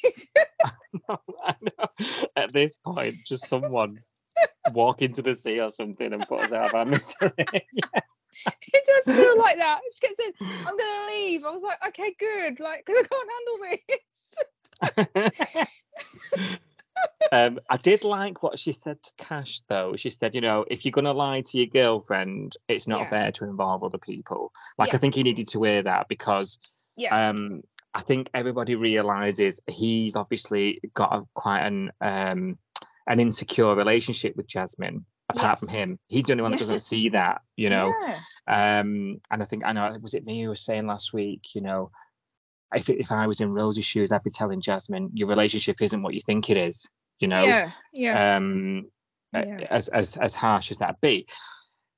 At 2.35 2.53
this 2.53 2.75
point, 2.75 3.15
just 3.25 3.47
someone 3.47 3.97
walk 4.73 5.01
into 5.01 5.23
the 5.23 5.33
sea 5.33 5.59
or 5.59 5.71
something 5.71 6.13
and 6.13 6.27
put 6.27 6.41
us 6.41 6.51
out 6.53 6.69
of 6.69 6.75
our 6.75 6.85
misery. 6.85 7.31
It 8.45 8.83
does 8.85 9.15
feel 9.15 9.37
like 9.37 9.57
that. 9.57 9.81
She 9.93 10.07
gets 10.07 10.19
in, 10.19 10.31
I'm 10.41 10.77
gonna 10.77 11.07
leave. 11.11 11.43
I 11.43 11.51
was 11.51 11.63
like, 11.63 11.85
okay, 11.89 12.15
good, 12.17 12.59
like 12.59 12.85
because 12.85 13.03
I 13.03 13.07
can't 13.07 13.29
handle 13.35 13.59
this. 15.57 15.67
um, 17.31 17.59
I 17.69 17.77
did 17.77 18.03
like 18.03 18.43
what 18.43 18.59
she 18.59 18.71
said 18.71 19.01
to 19.03 19.11
Cash, 19.17 19.61
though. 19.69 19.95
She 19.95 20.09
said, 20.09 20.35
you 20.35 20.41
know, 20.41 20.65
if 20.69 20.85
you're 20.85 20.91
going 20.91 21.05
to 21.05 21.11
lie 21.11 21.41
to 21.41 21.57
your 21.57 21.67
girlfriend, 21.67 22.57
it's 22.67 22.87
not 22.87 23.01
Yeah. 23.01 23.09
fair 23.09 23.31
to 23.33 23.45
involve 23.45 23.83
other 23.83 23.97
people. 23.97 24.51
Like, 24.77 24.93
I 24.93 24.97
think 24.97 25.15
he 25.15 25.23
needed 25.23 25.47
to 25.49 25.63
hear 25.63 25.83
that 25.83 26.07
because 26.07 26.59
Yeah. 26.95 27.29
um, 27.29 27.63
I 27.93 28.01
think 28.01 28.29
everybody 28.33 28.75
realizes 28.75 29.59
he's 29.67 30.15
obviously 30.15 30.81
got 30.93 31.13
a, 31.13 31.27
quite 31.33 31.61
an 31.65 31.91
um, 32.01 32.57
an 33.07 33.19
insecure 33.19 33.75
relationship 33.75 34.35
with 34.35 34.47
Jasmine. 34.47 35.05
Apart 35.31 35.59
from 35.59 35.67
him, 35.69 35.99
he's 36.07 36.23
the 36.23 36.33
only 36.33 36.43
one 36.43 36.51
that 36.51 36.59
doesn't 36.59 36.81
see 36.81 37.09
that, 37.09 37.41
you 37.55 37.69
know. 37.69 37.93
Yeah. 38.47 38.79
Um, 38.79 39.19
and 39.29 39.41
I 39.41 39.45
think 39.45 39.63
I 39.65 39.71
know 39.73 39.95
was 40.01 40.13
it 40.13 40.25
me 40.25 40.43
who 40.43 40.49
was 40.49 40.61
saying 40.61 40.87
last 40.87 41.13
week, 41.13 41.41
you 41.53 41.61
know, 41.61 41.91
if 42.73 42.89
if 42.89 43.11
I 43.11 43.27
was 43.27 43.41
in 43.41 43.51
Rosie's 43.51 43.85
shoes, 43.85 44.11
I'd 44.11 44.23
be 44.23 44.29
telling 44.29 44.61
Jasmine, 44.61 45.11
your 45.13 45.27
relationship 45.27 45.81
isn't 45.81 46.01
what 46.01 46.13
you 46.13 46.21
think 46.21 46.49
it 46.49 46.57
is, 46.57 46.87
you 47.19 47.27
know. 47.27 47.43
Yeah. 47.43 47.71
Yeah. 47.93 48.37
Um, 48.37 48.89
Yeah. 49.33 49.65
as 49.69 49.87
as 49.89 50.17
as 50.17 50.35
harsh 50.35 50.71
as 50.71 50.79
that 50.79 50.99
be. 51.01 51.27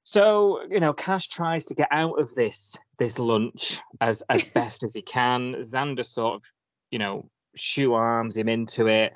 So 0.03 0.61
you 0.69 0.79
know, 0.79 0.93
Cash 0.93 1.27
tries 1.27 1.65
to 1.65 1.75
get 1.75 1.87
out 1.91 2.19
of 2.19 2.33
this 2.35 2.77
this 2.99 3.19
lunch 3.19 3.79
as 4.01 4.23
as 4.29 4.43
best 4.53 4.83
as 4.83 4.93
he 4.93 5.01
can. 5.01 5.55
Xander 5.55 6.05
sort 6.05 6.35
of, 6.35 6.43
you 6.91 6.99
know, 6.99 7.29
shoe 7.55 7.93
arms 7.93 8.37
him 8.37 8.49
into 8.49 8.87
it. 8.87 9.13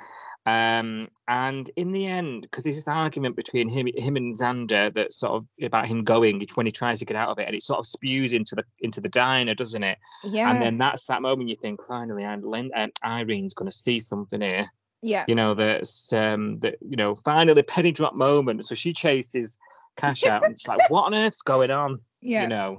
Um, 0.48 1.10
and 1.28 1.70
in 1.76 1.92
the 1.92 2.08
end, 2.08 2.44
because 2.44 2.64
there's 2.64 2.78
this 2.78 2.88
argument 2.88 3.36
between 3.36 3.68
him, 3.68 3.88
him 3.96 4.16
and 4.16 4.34
Xander 4.34 4.94
that 4.94 5.14
sort 5.14 5.34
of 5.34 5.46
about 5.62 5.88
him 5.88 6.04
going 6.04 6.44
when 6.56 6.66
he 6.66 6.72
tries 6.72 7.00
to 7.00 7.06
get 7.06 7.18
out 7.18 7.30
of 7.30 7.38
it, 7.38 7.48
and 7.48 7.56
it 7.56 7.64
sort 7.64 7.80
of 7.80 7.86
spews 7.86 8.34
into 8.34 8.56
the 8.56 8.64
into 8.80 9.02
the 9.02 9.10
diner, 9.10 9.54
doesn't 9.54 9.84
it? 9.84 9.98
yeah. 10.24 10.50
And 10.50 10.62
then 10.62 10.78
that's 10.78 11.06
that 11.06 11.22
moment 11.22 11.50
you 11.50 11.56
think, 11.56 11.82
finally, 11.86 12.24
and 12.24 12.44
um, 12.46 12.92
Irene's 13.04 13.54
going 13.54 13.70
to 13.70 13.78
see 13.78 14.00
something 14.00 14.42
here 14.42 14.72
yeah. 15.02 15.26
you 15.28 15.36
know 15.36 15.54
that's 15.54 16.12
um 16.14 16.60
that 16.60 16.78
you 16.82 16.96
know 16.96 17.16
finally 17.16 17.62
penny 17.64 17.92
drop 17.92 18.16
moment 18.16 18.66
so 18.68 18.76
she 18.76 18.94
chases 18.94 19.58
cash 19.96 20.24
out 20.26 20.44
and 20.44 20.60
she's 20.60 20.68
like 20.68 20.90
what 20.90 21.06
on 21.06 21.14
earth's 21.14 21.42
going 21.42 21.72
on 21.72 22.00
Yeah. 22.22 22.44
you 22.44 22.50
know 22.50 22.78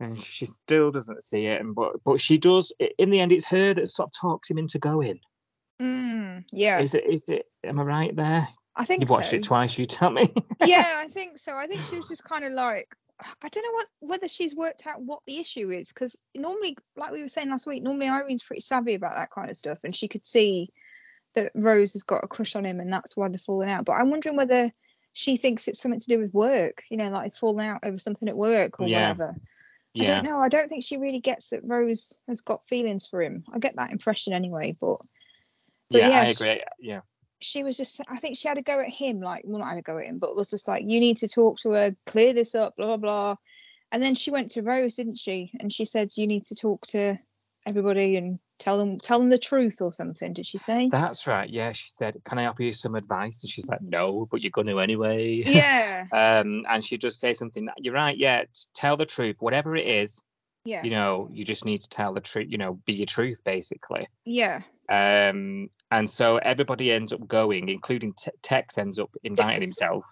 and 0.00 0.18
she 0.18 0.46
still 0.46 0.90
doesn't 0.90 1.22
see 1.22 1.46
it 1.46 1.60
and 1.60 1.74
but 1.74 2.02
but 2.04 2.20
she 2.20 2.38
does 2.38 2.72
in 2.98 3.10
the 3.10 3.20
end 3.20 3.32
it's 3.32 3.46
her 3.46 3.74
that 3.74 3.90
sort 3.90 4.08
of 4.08 4.12
talks 4.20 4.50
him 4.50 4.58
into 4.58 4.78
going 4.78 5.20
Mm, 5.80 6.44
yeah, 6.52 6.78
Is 6.80 6.94
it? 6.94 7.04
Is 7.06 7.22
it? 7.28 7.46
Am 7.64 7.80
I 7.80 7.82
right 7.82 8.16
there? 8.16 8.46
I 8.76 8.84
think 8.84 9.00
You've 9.00 9.10
watched 9.10 9.30
so. 9.30 9.36
it 9.36 9.42
twice. 9.42 9.78
You 9.78 9.86
tell 9.86 10.10
me. 10.10 10.32
yeah, 10.64 10.96
I 10.98 11.08
think 11.08 11.38
so. 11.38 11.56
I 11.56 11.66
think 11.66 11.84
she 11.84 11.96
was 11.96 12.08
just 12.08 12.24
kind 12.24 12.44
of 12.44 12.52
like, 12.52 12.94
I 13.20 13.48
don't 13.48 13.64
know 13.64 13.72
what 13.72 13.86
whether 14.00 14.28
she's 14.28 14.54
worked 14.54 14.86
out 14.86 15.02
what 15.02 15.20
the 15.26 15.38
issue 15.38 15.70
is 15.70 15.88
because 15.88 16.18
normally, 16.34 16.76
like 16.96 17.12
we 17.12 17.22
were 17.22 17.28
saying 17.28 17.50
last 17.50 17.66
week, 17.66 17.82
normally 17.82 18.08
Irene's 18.08 18.42
pretty 18.42 18.60
savvy 18.60 18.94
about 18.94 19.14
that 19.14 19.30
kind 19.30 19.50
of 19.50 19.56
stuff, 19.56 19.78
and 19.84 19.94
she 19.94 20.08
could 20.08 20.26
see 20.26 20.68
that 21.34 21.52
Rose 21.54 21.92
has 21.94 22.02
got 22.02 22.24
a 22.24 22.28
crush 22.28 22.56
on 22.56 22.64
him, 22.64 22.80
and 22.80 22.92
that's 22.92 23.16
why 23.16 23.28
they're 23.28 23.38
falling 23.38 23.70
out. 23.70 23.84
But 23.84 23.94
I'm 23.94 24.10
wondering 24.10 24.36
whether 24.36 24.70
she 25.12 25.36
thinks 25.36 25.66
it's 25.66 25.80
something 25.80 26.00
to 26.00 26.08
do 26.08 26.18
with 26.18 26.32
work, 26.34 26.82
you 26.90 26.96
know, 26.96 27.08
like 27.08 27.34
falling 27.34 27.66
out 27.66 27.80
over 27.84 27.96
something 27.96 28.28
at 28.28 28.36
work 28.36 28.80
or 28.80 28.86
Yeah. 28.86 29.12
whatever. 29.12 29.34
I 29.98 30.04
don't 30.04 30.24
know. 30.24 30.38
I 30.38 30.48
don't 30.48 30.68
think 30.68 30.84
she 30.84 30.96
really 30.96 31.20
gets 31.20 31.48
that 31.48 31.64
Rose 31.64 32.22
has 32.28 32.40
got 32.40 32.66
feelings 32.68 33.06
for 33.06 33.20
him. 33.20 33.44
I 33.52 33.58
get 33.58 33.76
that 33.76 33.90
impression 33.90 34.32
anyway, 34.32 34.76
But 34.80 34.98
Yeah, 35.90 36.08
yeah, 36.08 36.20
I 36.20 36.26
she- 36.26 36.32
agree. 36.32 36.62
Yeah. 36.80 37.00
she 37.40 37.64
was 37.64 37.76
just 37.76 38.00
I 38.08 38.16
think 38.18 38.36
she 38.36 38.48
had 38.48 38.58
a 38.58 38.62
go 38.62 38.80
at 38.80 38.88
him, 38.88 39.20
like 39.20 39.42
well 39.44 39.60
not 39.60 39.68
had 39.68 39.78
a 39.78 39.82
go 39.82 39.98
at 39.98 40.06
him, 40.06 40.18
but 40.18 40.36
was 40.36 40.50
just 40.50 40.68
like, 40.68 40.84
You 40.86 41.00
need 41.00 41.16
to 41.18 41.28
talk 41.28 41.58
to 41.60 41.70
her, 41.70 41.94
clear 42.06 42.32
this 42.32 42.54
up, 42.54 42.76
blah 42.76 42.86
blah 42.86 42.96
blah. 42.96 43.36
And 43.92 44.02
then 44.02 44.14
she 44.14 44.30
went 44.30 44.50
to 44.52 44.62
Rose, 44.62 44.94
didn't 44.94 45.18
she? 45.18 45.50
And 45.60 45.72
she 45.72 45.84
said, 45.84 46.10
You 46.16 46.26
need 46.26 46.44
to 46.46 46.54
talk 46.54 46.86
to 46.88 47.18
everybody 47.66 48.16
and 48.16 48.38
tell 48.58 48.78
them 48.78 48.98
tell 48.98 49.18
them 49.18 49.30
the 49.30 49.38
truth 49.38 49.80
or 49.80 49.92
something, 49.92 50.32
did 50.32 50.46
she 50.46 50.58
say? 50.58 50.88
That's 50.90 51.26
right. 51.26 51.48
Yeah, 51.48 51.72
she 51.72 51.90
said, 51.90 52.16
"Can 52.24 52.38
I 52.38 52.46
offer 52.46 52.62
you 52.62 52.72
some 52.72 52.94
advice?" 52.94 53.42
And 53.42 53.50
she's 53.50 53.66
like, 53.68 53.82
"No, 53.82 54.28
but 54.30 54.42
you're 54.42 54.50
going 54.50 54.66
to 54.68 54.80
anyway." 54.80 55.42
yeah. 55.46 56.04
um, 56.12 56.64
and 56.68 56.84
she 56.84 56.98
just 56.98 57.18
say 57.20 57.34
something. 57.34 57.68
You're 57.78 57.94
right. 57.94 58.16
Yeah, 58.16 58.44
tell 58.74 58.96
the 58.96 59.06
truth, 59.06 59.36
whatever 59.40 59.74
it 59.76 59.86
is. 59.86 60.22
Yeah. 60.64 60.82
You 60.82 60.90
know, 60.90 61.28
you 61.32 61.44
just 61.44 61.64
need 61.64 61.80
to 61.80 61.88
tell 61.88 62.12
the 62.12 62.20
truth. 62.20 62.48
You 62.50 62.58
know, 62.58 62.74
be 62.86 62.94
your 62.94 63.06
truth, 63.06 63.42
basically. 63.44 64.08
Yeah. 64.24 64.60
Um, 64.88 65.70
and 65.90 66.08
so 66.08 66.36
everybody 66.36 66.92
ends 66.92 67.12
up 67.12 67.26
going, 67.26 67.68
including 67.68 68.12
Te- 68.14 68.30
Tex 68.42 68.76
ends 68.78 68.98
up 68.98 69.10
inviting 69.24 69.62
himself 69.62 70.04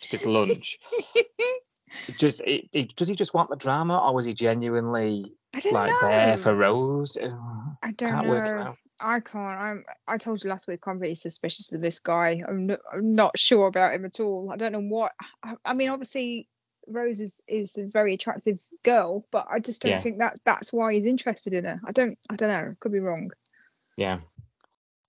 to 0.00 0.10
this 0.10 0.26
lunch. 0.26 0.78
Just, 2.18 2.40
it, 2.40 2.68
it, 2.72 2.96
does 2.96 3.06
he 3.06 3.14
just 3.14 3.34
want 3.34 3.50
the 3.50 3.56
drama, 3.56 3.96
or 3.96 4.12
was 4.12 4.26
he 4.26 4.34
genuinely 4.34 5.32
like 5.70 5.90
know. 5.90 5.98
there 6.02 6.36
for 6.38 6.52
Rose? 6.52 7.16
I 7.16 7.92
don't 7.92 7.96
can't 7.96 8.26
know. 8.26 8.72
I 9.00 9.20
can't. 9.20 9.60
I'm. 9.60 9.84
I 10.08 10.18
told 10.18 10.42
you 10.42 10.50
last 10.50 10.66
week. 10.66 10.80
I'm 10.86 10.98
really 10.98 11.14
suspicious 11.14 11.72
of 11.72 11.82
this 11.82 11.98
guy. 11.98 12.42
I'm 12.48 12.66
not, 12.66 12.80
I'm 12.92 13.14
not 13.14 13.38
sure 13.38 13.66
about 13.66 13.92
him 13.92 14.04
at 14.04 14.18
all. 14.18 14.50
I 14.52 14.56
don't 14.56 14.72
know 14.72 14.80
what. 14.80 15.12
I, 15.44 15.54
I 15.64 15.74
mean, 15.74 15.90
obviously, 15.90 16.48
Rose 16.86 17.20
is 17.20 17.42
is 17.48 17.78
a 17.78 17.86
very 17.86 18.14
attractive 18.14 18.58
girl, 18.82 19.26
but 19.30 19.46
I 19.50 19.58
just 19.58 19.82
don't 19.82 19.92
Yeah. 19.92 20.00
think 20.00 20.18
that's 20.18 20.40
that's 20.44 20.72
why 20.72 20.92
he's 20.92 21.06
interested 21.06 21.52
in 21.52 21.64
her. 21.64 21.80
I 21.84 21.92
don't. 21.92 22.18
I 22.30 22.36
don't 22.36 22.48
know. 22.48 22.74
Could 22.80 22.92
be 22.92 23.00
wrong. 23.00 23.30
Yeah. 23.96 24.20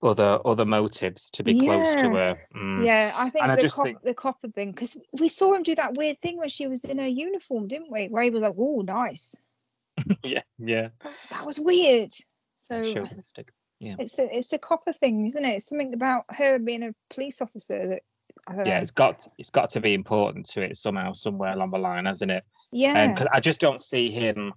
Other 0.02 0.38
other 0.44 0.64
motives 0.66 1.30
to 1.32 1.42
be 1.42 1.58
close 1.58 1.94
to 1.96 2.10
her. 2.10 2.34
Mm. 2.54 2.84
Yeah, 2.86 3.12
I 3.16 3.30
think 3.30 3.42
And 3.42 3.52
I 3.52 3.56
the 3.56 3.62
just 3.62 3.76
cop, 3.76 3.86
think- 3.86 4.02
the 4.02 4.14
copper 4.14 4.48
thing 4.48 4.70
because 4.72 4.96
we 5.18 5.28
saw 5.28 5.54
him 5.54 5.62
do 5.62 5.74
that 5.74 5.94
weird 5.96 6.20
thing 6.20 6.36
when 6.36 6.48
she 6.50 6.66
was 6.66 6.84
in 6.84 6.98
her 6.98 7.06
uniform, 7.06 7.66
didn't 7.66 7.90
we? 7.90 8.06
Where 8.08 8.22
he 8.22 8.30
was 8.30 8.42
like, 8.42 8.54
"Oh, 8.58 8.82
nice." 8.82 9.34
yeah, 10.22 10.42
yeah. 10.58 10.88
That 11.30 11.46
was 11.46 11.58
weird. 11.58 12.12
So 12.56 12.82
Chauvinistic. 12.82 13.50
it's 13.80 14.16
the 14.16 14.28
it's 14.36 14.48
the 14.48 14.58
copper 14.58 14.92
thing, 14.92 15.26
isn't 15.26 15.44
it? 15.44 15.54
It's 15.56 15.66
something 15.66 15.94
about 15.94 16.24
her 16.30 16.58
being 16.58 16.82
a 16.82 16.94
police 17.10 17.40
officer 17.40 17.86
that. 17.86 18.02
Yeah, 18.50 18.64
know. 18.64 18.76
it's 18.76 18.90
got 18.90 19.26
it's 19.38 19.50
got 19.50 19.70
to 19.70 19.80
be 19.80 19.94
important 19.94 20.46
to 20.50 20.62
it 20.62 20.76
somehow, 20.76 21.12
somewhere 21.12 21.52
along 21.52 21.70
the 21.72 21.78
line, 21.78 22.04
hasn't 22.06 22.30
it? 22.30 22.44
Yeah. 22.72 23.08
Because 23.12 23.28
I 23.32 23.40
just 23.40 23.60
don't 23.60 23.80
see 23.80 24.10
him. 24.10 24.52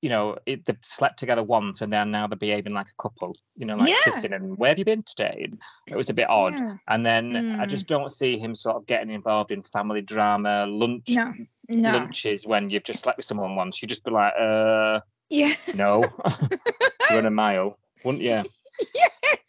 You 0.00 0.10
know, 0.10 0.36
it, 0.44 0.66
they've 0.66 0.76
slept 0.82 1.18
together 1.18 1.42
once, 1.42 1.80
and 1.80 1.90
then 1.90 2.10
now 2.10 2.26
they're 2.26 2.36
behaving 2.36 2.74
like 2.74 2.88
a 2.88 3.02
couple. 3.02 3.34
You 3.56 3.64
know, 3.66 3.76
like 3.76 3.88
Yeah. 3.88 3.96
kissing 4.04 4.34
and 4.34 4.56
where 4.58 4.68
have 4.70 4.78
you 4.78 4.84
been 4.84 5.02
today? 5.02 5.46
And 5.50 5.60
it 5.86 5.96
was 5.96 6.10
a 6.10 6.14
bit 6.14 6.28
odd. 6.28 6.58
Yeah. 6.58 6.76
And 6.88 7.06
then 7.06 7.36
I 7.58 7.64
Mm. 7.64 7.68
just 7.68 7.86
don't 7.86 8.10
see 8.12 8.38
him 8.38 8.54
sort 8.54 8.76
of 8.76 8.86
getting 8.86 9.10
involved 9.10 9.50
in 9.50 9.62
family 9.62 10.02
drama, 10.02 10.66
lunch, 10.66 11.08
No. 11.08 11.32
No. 11.70 11.92
lunches 11.92 12.46
when 12.46 12.68
you've 12.68 12.84
just 12.84 13.02
slept 13.02 13.16
with 13.16 13.24
someone 13.24 13.56
once. 13.56 13.80
You 13.80 13.88
just 13.88 14.04
be 14.04 14.10
like, 14.10 14.34
uh, 14.38 15.00
Yeah. 15.30 15.54
no, 15.74 16.04
run 17.10 17.24
a 17.24 17.30
mile, 17.30 17.78
wouldn't 18.04 18.22
you? 18.22 18.42
yes. 18.94 19.43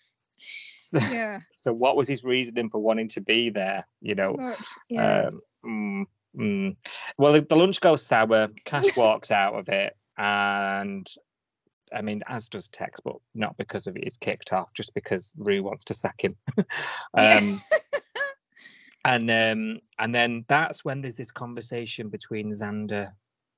So, 1.00 1.08
Yeah. 1.14 1.40
so 1.54 1.74
what 1.74 1.96
was 1.96 2.08
his 2.08 2.24
reasoning 2.24 2.70
for 2.70 2.80
wanting 2.80 3.10
to 3.10 3.22
be 3.22 3.50
there? 3.50 3.86
You 4.02 4.16
know, 4.16 4.34
Much. 4.34 4.66
Yeah. 4.90 5.30
um, 5.66 6.06
mm, 6.36 6.38
mm. 6.38 6.76
well, 7.18 7.42
the, 7.42 7.56
lunch 7.56 7.82
goes 7.82 8.06
sour. 8.06 8.50
Cash 8.64 8.86
walks 8.98 9.32
out 9.32 9.56
of 9.56 9.70
it, 9.70 9.96
and 10.18 11.08
I 11.94 12.02
mean, 12.02 12.24
as 12.28 12.50
does 12.50 12.68
Tex, 12.68 13.00
but 13.00 13.16
not 13.34 13.58
because 13.58 13.88
of 13.88 13.96
it 13.98 14.06
is 14.06 14.18
kicked 14.18 14.54
off, 14.54 14.74
just 14.74 14.94
because 14.94 15.34
Roo 15.38 15.64
wants 15.64 15.86
to 15.86 15.94
sack 15.94 16.24
him. 16.24 16.36
Um, 17.18 17.62
and 19.06 19.30
um, 19.30 19.80
and 20.00 20.14
then 20.14 20.46
that's 20.48 20.84
when 20.84 21.02
there's 21.02 21.16
this 21.16 21.32
conversation 21.32 22.10
between 22.10 22.52
Xander 22.52 23.12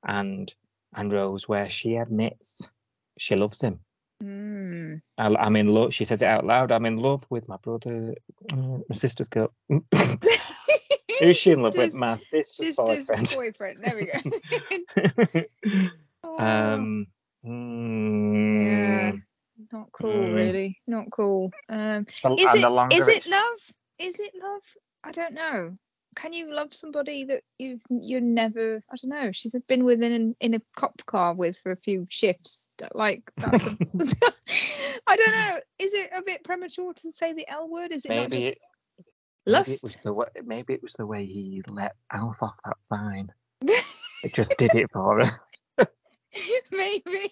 and 0.05 0.53
and 0.93 1.11
Rose, 1.11 1.47
where 1.47 1.69
she 1.69 1.95
admits 1.95 2.69
she 3.17 3.35
loves 3.35 3.61
him. 3.61 3.79
Mm. 4.23 5.01
I, 5.17 5.35
I'm 5.35 5.55
in 5.55 5.67
love. 5.67 5.93
She 5.93 6.05
says 6.05 6.21
it 6.21 6.27
out 6.27 6.45
loud. 6.45 6.71
I'm 6.71 6.85
in 6.85 6.97
love 6.97 7.25
with 7.29 7.47
my 7.47 7.57
brother, 7.57 8.15
uh, 8.51 8.55
my 8.55 8.95
sister's 8.95 9.29
girl. 9.29 9.51
Who's 11.19 11.37
she 11.37 11.51
in 11.51 11.61
love 11.61 11.77
with? 11.77 11.93
My 11.93 12.17
sister's, 12.17 12.75
Sister's 12.75 13.07
boyfriend. 13.07 13.33
boyfriend. 13.35 13.83
There 13.83 13.95
we 13.95 14.05
go. 14.05 15.43
Oh, 16.23 16.39
um, 16.39 17.07
mm, 17.45 19.21
not 19.71 19.91
cool, 19.91 20.11
mm. 20.11 20.33
really. 20.33 20.79
Not 20.87 21.11
cool. 21.11 21.51
Um, 21.69 22.05
is 22.37 22.55
it? 22.55 22.65
Is 22.91 23.07
it 23.07 23.27
love? 23.27 23.59
Is 23.99 24.19
it 24.19 24.31
love? 24.41 24.61
I 25.03 25.11
don't 25.11 25.33
know. 25.33 25.75
Can 26.17 26.33
you 26.33 26.51
love 26.51 26.73
somebody 26.73 27.23
that 27.25 27.43
you've 27.59 27.83
you're 27.89 28.19
never? 28.19 28.81
I 28.91 28.95
don't 28.95 29.11
know. 29.11 29.31
She's 29.31 29.55
been 29.67 29.85
within 29.85 30.11
in, 30.11 30.35
in 30.39 30.53
a 30.55 30.61
cop 30.75 31.05
car 31.05 31.35
with 31.35 31.59
for 31.59 31.71
a 31.71 31.77
few 31.77 32.07
shifts. 32.09 32.69
Like 32.95 33.29
that's. 33.37 33.67
A, 33.67 33.69
I 35.07 35.15
don't 35.15 35.31
know. 35.31 35.59
Is 35.77 35.93
it 35.93 36.09
a 36.17 36.23
bit 36.23 36.43
premature 36.43 36.91
to 36.95 37.11
say 37.11 37.33
the 37.33 37.47
L 37.49 37.69
word? 37.69 37.91
Is 37.91 38.03
it 38.05 38.09
not 38.09 38.29
Maybe 38.31 38.41
just 38.41 38.57
it- 38.57 38.63
Maybe 39.45 39.59
it 39.59 39.79
was 39.83 39.93
lust? 39.93 40.03
the 40.03 40.13
way. 40.13 40.27
Maybe 40.43 40.73
it 40.73 40.81
was 40.81 40.93
the 40.93 41.05
way 41.05 41.23
he 41.23 41.61
let 41.69 41.95
Alf 42.11 42.41
off 42.41 42.57
that 42.65 42.77
fine. 42.89 43.31
It 44.23 44.33
just 44.33 44.57
did 44.57 44.73
it 44.73 44.89
for 44.91 45.23
her. 45.23 45.87
Maybe. 46.71 47.31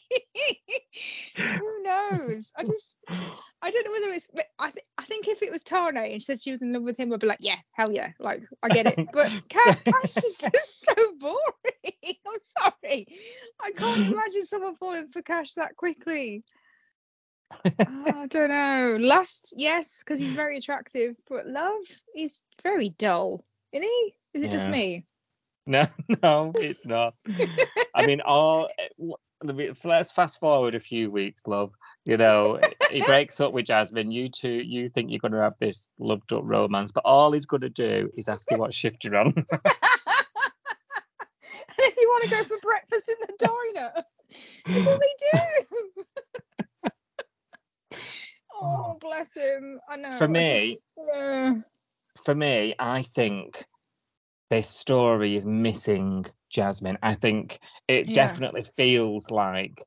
Who 1.36 1.82
knows? 1.84 2.54
I 2.56 2.62
just, 2.64 2.96
I 3.10 3.72
don't 3.72 3.86
know 3.86 3.92
whether 3.92 4.14
it's. 4.14 4.30
I 4.60 4.72
think, 5.66 5.82
I 5.82 5.92
think 5.92 6.14
if 6.14 6.14
it 6.14 6.14
was 6.14 6.14
Tane 6.14 6.14
and 6.14 6.22
she 6.22 6.26
said 6.26 6.42
she 6.42 6.52
was 6.52 6.62
in 6.62 6.74
love 6.74 6.84
with 6.84 6.98
him, 6.98 7.14
I'd 7.14 7.20
be 7.20 7.28
like, 7.28 7.40
yeah, 7.42 7.58
hell 7.72 7.92
yeah, 7.92 8.10
like 8.20 8.44
I 8.64 8.70
get 8.70 8.86
it. 8.88 9.00
But 9.12 9.32
Ca- 9.50 9.76
Cash 9.86 10.18
is 10.24 10.38
just 10.38 10.86
so 10.86 10.94
boring. 11.20 11.36
I'm 12.28 12.40
sorry, 12.42 13.08
I 13.62 13.72
can't 13.72 14.02
imagine 14.12 14.44
someone 14.44 14.76
falling 14.76 15.08
for 15.10 15.22
Cash 15.22 15.54
that 15.54 15.76
quickly. 15.76 16.44
Oh, 17.88 18.22
I 18.22 18.28
don't 18.28 18.50
know. 18.50 18.98
Lust, 19.00 19.54
yes, 19.58 20.02
because 20.04 20.20
he's 20.20 20.32
very 20.32 20.58
attractive, 20.58 21.16
but 21.30 21.48
love, 21.48 21.84
he's 22.14 22.44
very 22.64 22.90
dull. 22.90 23.42
Isn't 23.72 23.84
he? 23.84 24.14
Is 24.34 24.44
it 24.44 24.52
just 24.52 24.68
me? 24.70 25.06
No, 25.68 25.88
no, 26.24 26.54
it's 26.56 26.86
not. 26.86 27.16
I 27.94 28.06
mean, 28.06 28.22
all. 28.22 28.70
eh, 28.80 28.88
Let's 29.84 30.12
fast 30.12 30.40
forward 30.40 30.76
a 30.76 30.80
few 30.80 31.12
weeks, 31.12 31.46
love. 31.46 31.74
You 32.06 32.18
know, 32.18 32.60
he 32.92 33.02
breaks 33.02 33.40
up 33.42 33.52
with 33.52 33.66
Jasmine. 33.66 34.12
You 34.12 34.30
two, 34.30 34.52
you 34.52 34.90
think 34.90 35.10
you're 35.10 35.20
going 35.20 35.32
to 35.32 35.42
have 35.42 35.56
this 35.60 35.92
loved 36.00 36.32
up 36.34 36.42
romance, 36.44 36.92
but 36.92 37.04
all 37.04 37.32
he's 37.32 37.48
going 37.48 37.62
to 37.62 37.70
do 37.70 38.12
is 38.16 38.30
ask 38.30 38.50
you 38.52 38.58
what 38.60 38.74
shift 38.76 39.04
you're 39.04 39.16
on. 39.18 39.28
and 39.36 39.46
if 41.80 41.98
you 41.98 42.08
want 42.08 42.24
to 42.26 42.30
go 42.30 42.44
for 42.44 42.58
breakfast 42.62 43.10
in 43.10 43.16
the 43.22 43.34
diner, 43.48 43.92
that's 44.66 44.88
all 44.88 45.00
they 45.00 45.16
do. 45.32 46.04
Oh, 48.58 48.86
oh, 48.92 48.98
bless 49.02 49.34
him. 49.36 49.82
I 49.90 49.98
know. 49.98 50.18
For 50.18 50.30
me- 50.30 50.72
just- 50.76 50.86
yeah. 51.14 51.56
For 52.24 52.34
me, 52.34 52.74
I 52.80 53.02
think 53.04 53.66
this 54.50 54.70
story 54.70 55.36
is 55.36 55.46
missing 55.46 56.26
Jasmine. 56.50 56.98
I 57.04 57.16
think 57.16 57.60
it 57.90 58.08
Yeah. 58.08 58.16
definitely 58.16 58.62
feels 58.62 59.30
like 59.30 59.84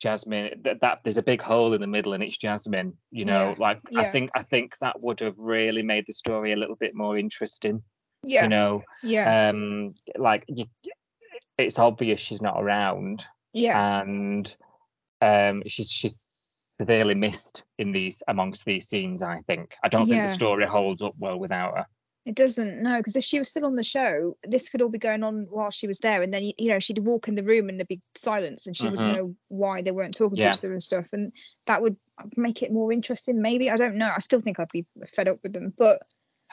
Jasmine 0.00 0.60
that, 0.64 0.80
that 0.80 1.00
there's 1.02 1.16
a 1.16 1.22
big 1.22 1.40
hole 1.40 1.72
in 1.72 1.80
the 1.80 1.86
middle 1.86 2.12
and 2.12 2.22
it's 2.22 2.36
Jasmine. 2.36 2.94
You 3.10 3.24
know, 3.24 3.50
Yeah, 3.50 3.54
like 3.58 3.80
I 3.96 4.04
think 4.04 4.30
I 4.34 4.42
think 4.42 4.76
that 4.80 5.00
would 5.00 5.20
have 5.20 5.38
really 5.38 5.82
made 5.82 6.04
the 6.06 6.12
story 6.12 6.52
a 6.52 6.56
little 6.56 6.76
bit 6.76 6.94
more 6.94 7.16
interesting. 7.16 7.82
yeah, 8.24 8.44
You 8.44 8.48
know, 8.48 8.82
yeah, 9.02 9.50
um, 9.50 9.94
like 10.16 10.44
you, 10.48 10.66
it's 11.58 11.78
obvious 11.78 12.20
she's 12.20 12.42
not 12.42 12.60
around, 12.60 13.24
yeah, 13.52 14.00
and 14.02 14.54
um, 15.22 15.62
she's 15.66 15.90
she's 15.90 16.34
severely 16.78 17.14
missed 17.14 17.62
in 17.78 17.90
these 17.90 18.22
amongst 18.28 18.64
these 18.66 18.88
scenes. 18.88 19.22
I 19.22 19.40
think 19.46 19.74
I 19.82 19.88
don't 19.88 20.08
think 20.08 20.22
the 20.22 20.30
story 20.30 20.66
holds 20.66 21.02
up 21.02 21.14
well 21.18 21.38
without 21.38 21.76
her. 21.78 21.86
It 22.26 22.34
doesn't 22.34 22.82
no, 22.82 22.98
because 22.98 23.14
if 23.14 23.22
she 23.22 23.38
was 23.38 23.48
still 23.48 23.64
on 23.64 23.76
the 23.76 23.84
show, 23.84 24.36
this 24.42 24.68
could 24.68 24.82
all 24.82 24.88
be 24.88 24.98
going 24.98 25.22
on 25.22 25.46
while 25.48 25.70
she 25.70 25.86
was 25.86 26.00
there, 26.00 26.22
and 26.22 26.32
then 26.32 26.42
you 26.58 26.68
know 26.68 26.80
she'd 26.80 26.98
walk 26.98 27.28
in 27.28 27.36
the 27.36 27.44
room 27.44 27.68
and 27.68 27.78
there'd 27.78 27.86
be 27.86 28.00
silence, 28.16 28.66
and 28.66 28.76
she 28.76 28.88
would 28.88 28.98
Mhm. 28.98 29.14
know 29.14 29.36
why 29.46 29.80
they 29.80 29.92
weren't 29.92 30.16
talking 30.16 30.36
Yeah. 30.36 30.50
to 30.52 30.58
each 30.58 30.64
other 30.64 30.72
and 30.72 30.82
stuff, 30.82 31.12
and 31.12 31.32
that 31.66 31.82
would 31.82 31.96
make 32.36 32.64
it 32.64 32.72
more 32.72 32.90
interesting. 32.92 33.40
Maybe 33.40 33.70
I 33.70 33.76
don't 33.76 33.94
know. 33.96 34.12
I 34.14 34.18
still 34.18 34.40
think 34.40 34.58
I'd 34.58 34.68
be 34.72 34.84
fed 35.14 35.28
up 35.28 35.38
with 35.44 35.52
them, 35.52 35.72
but 35.78 36.02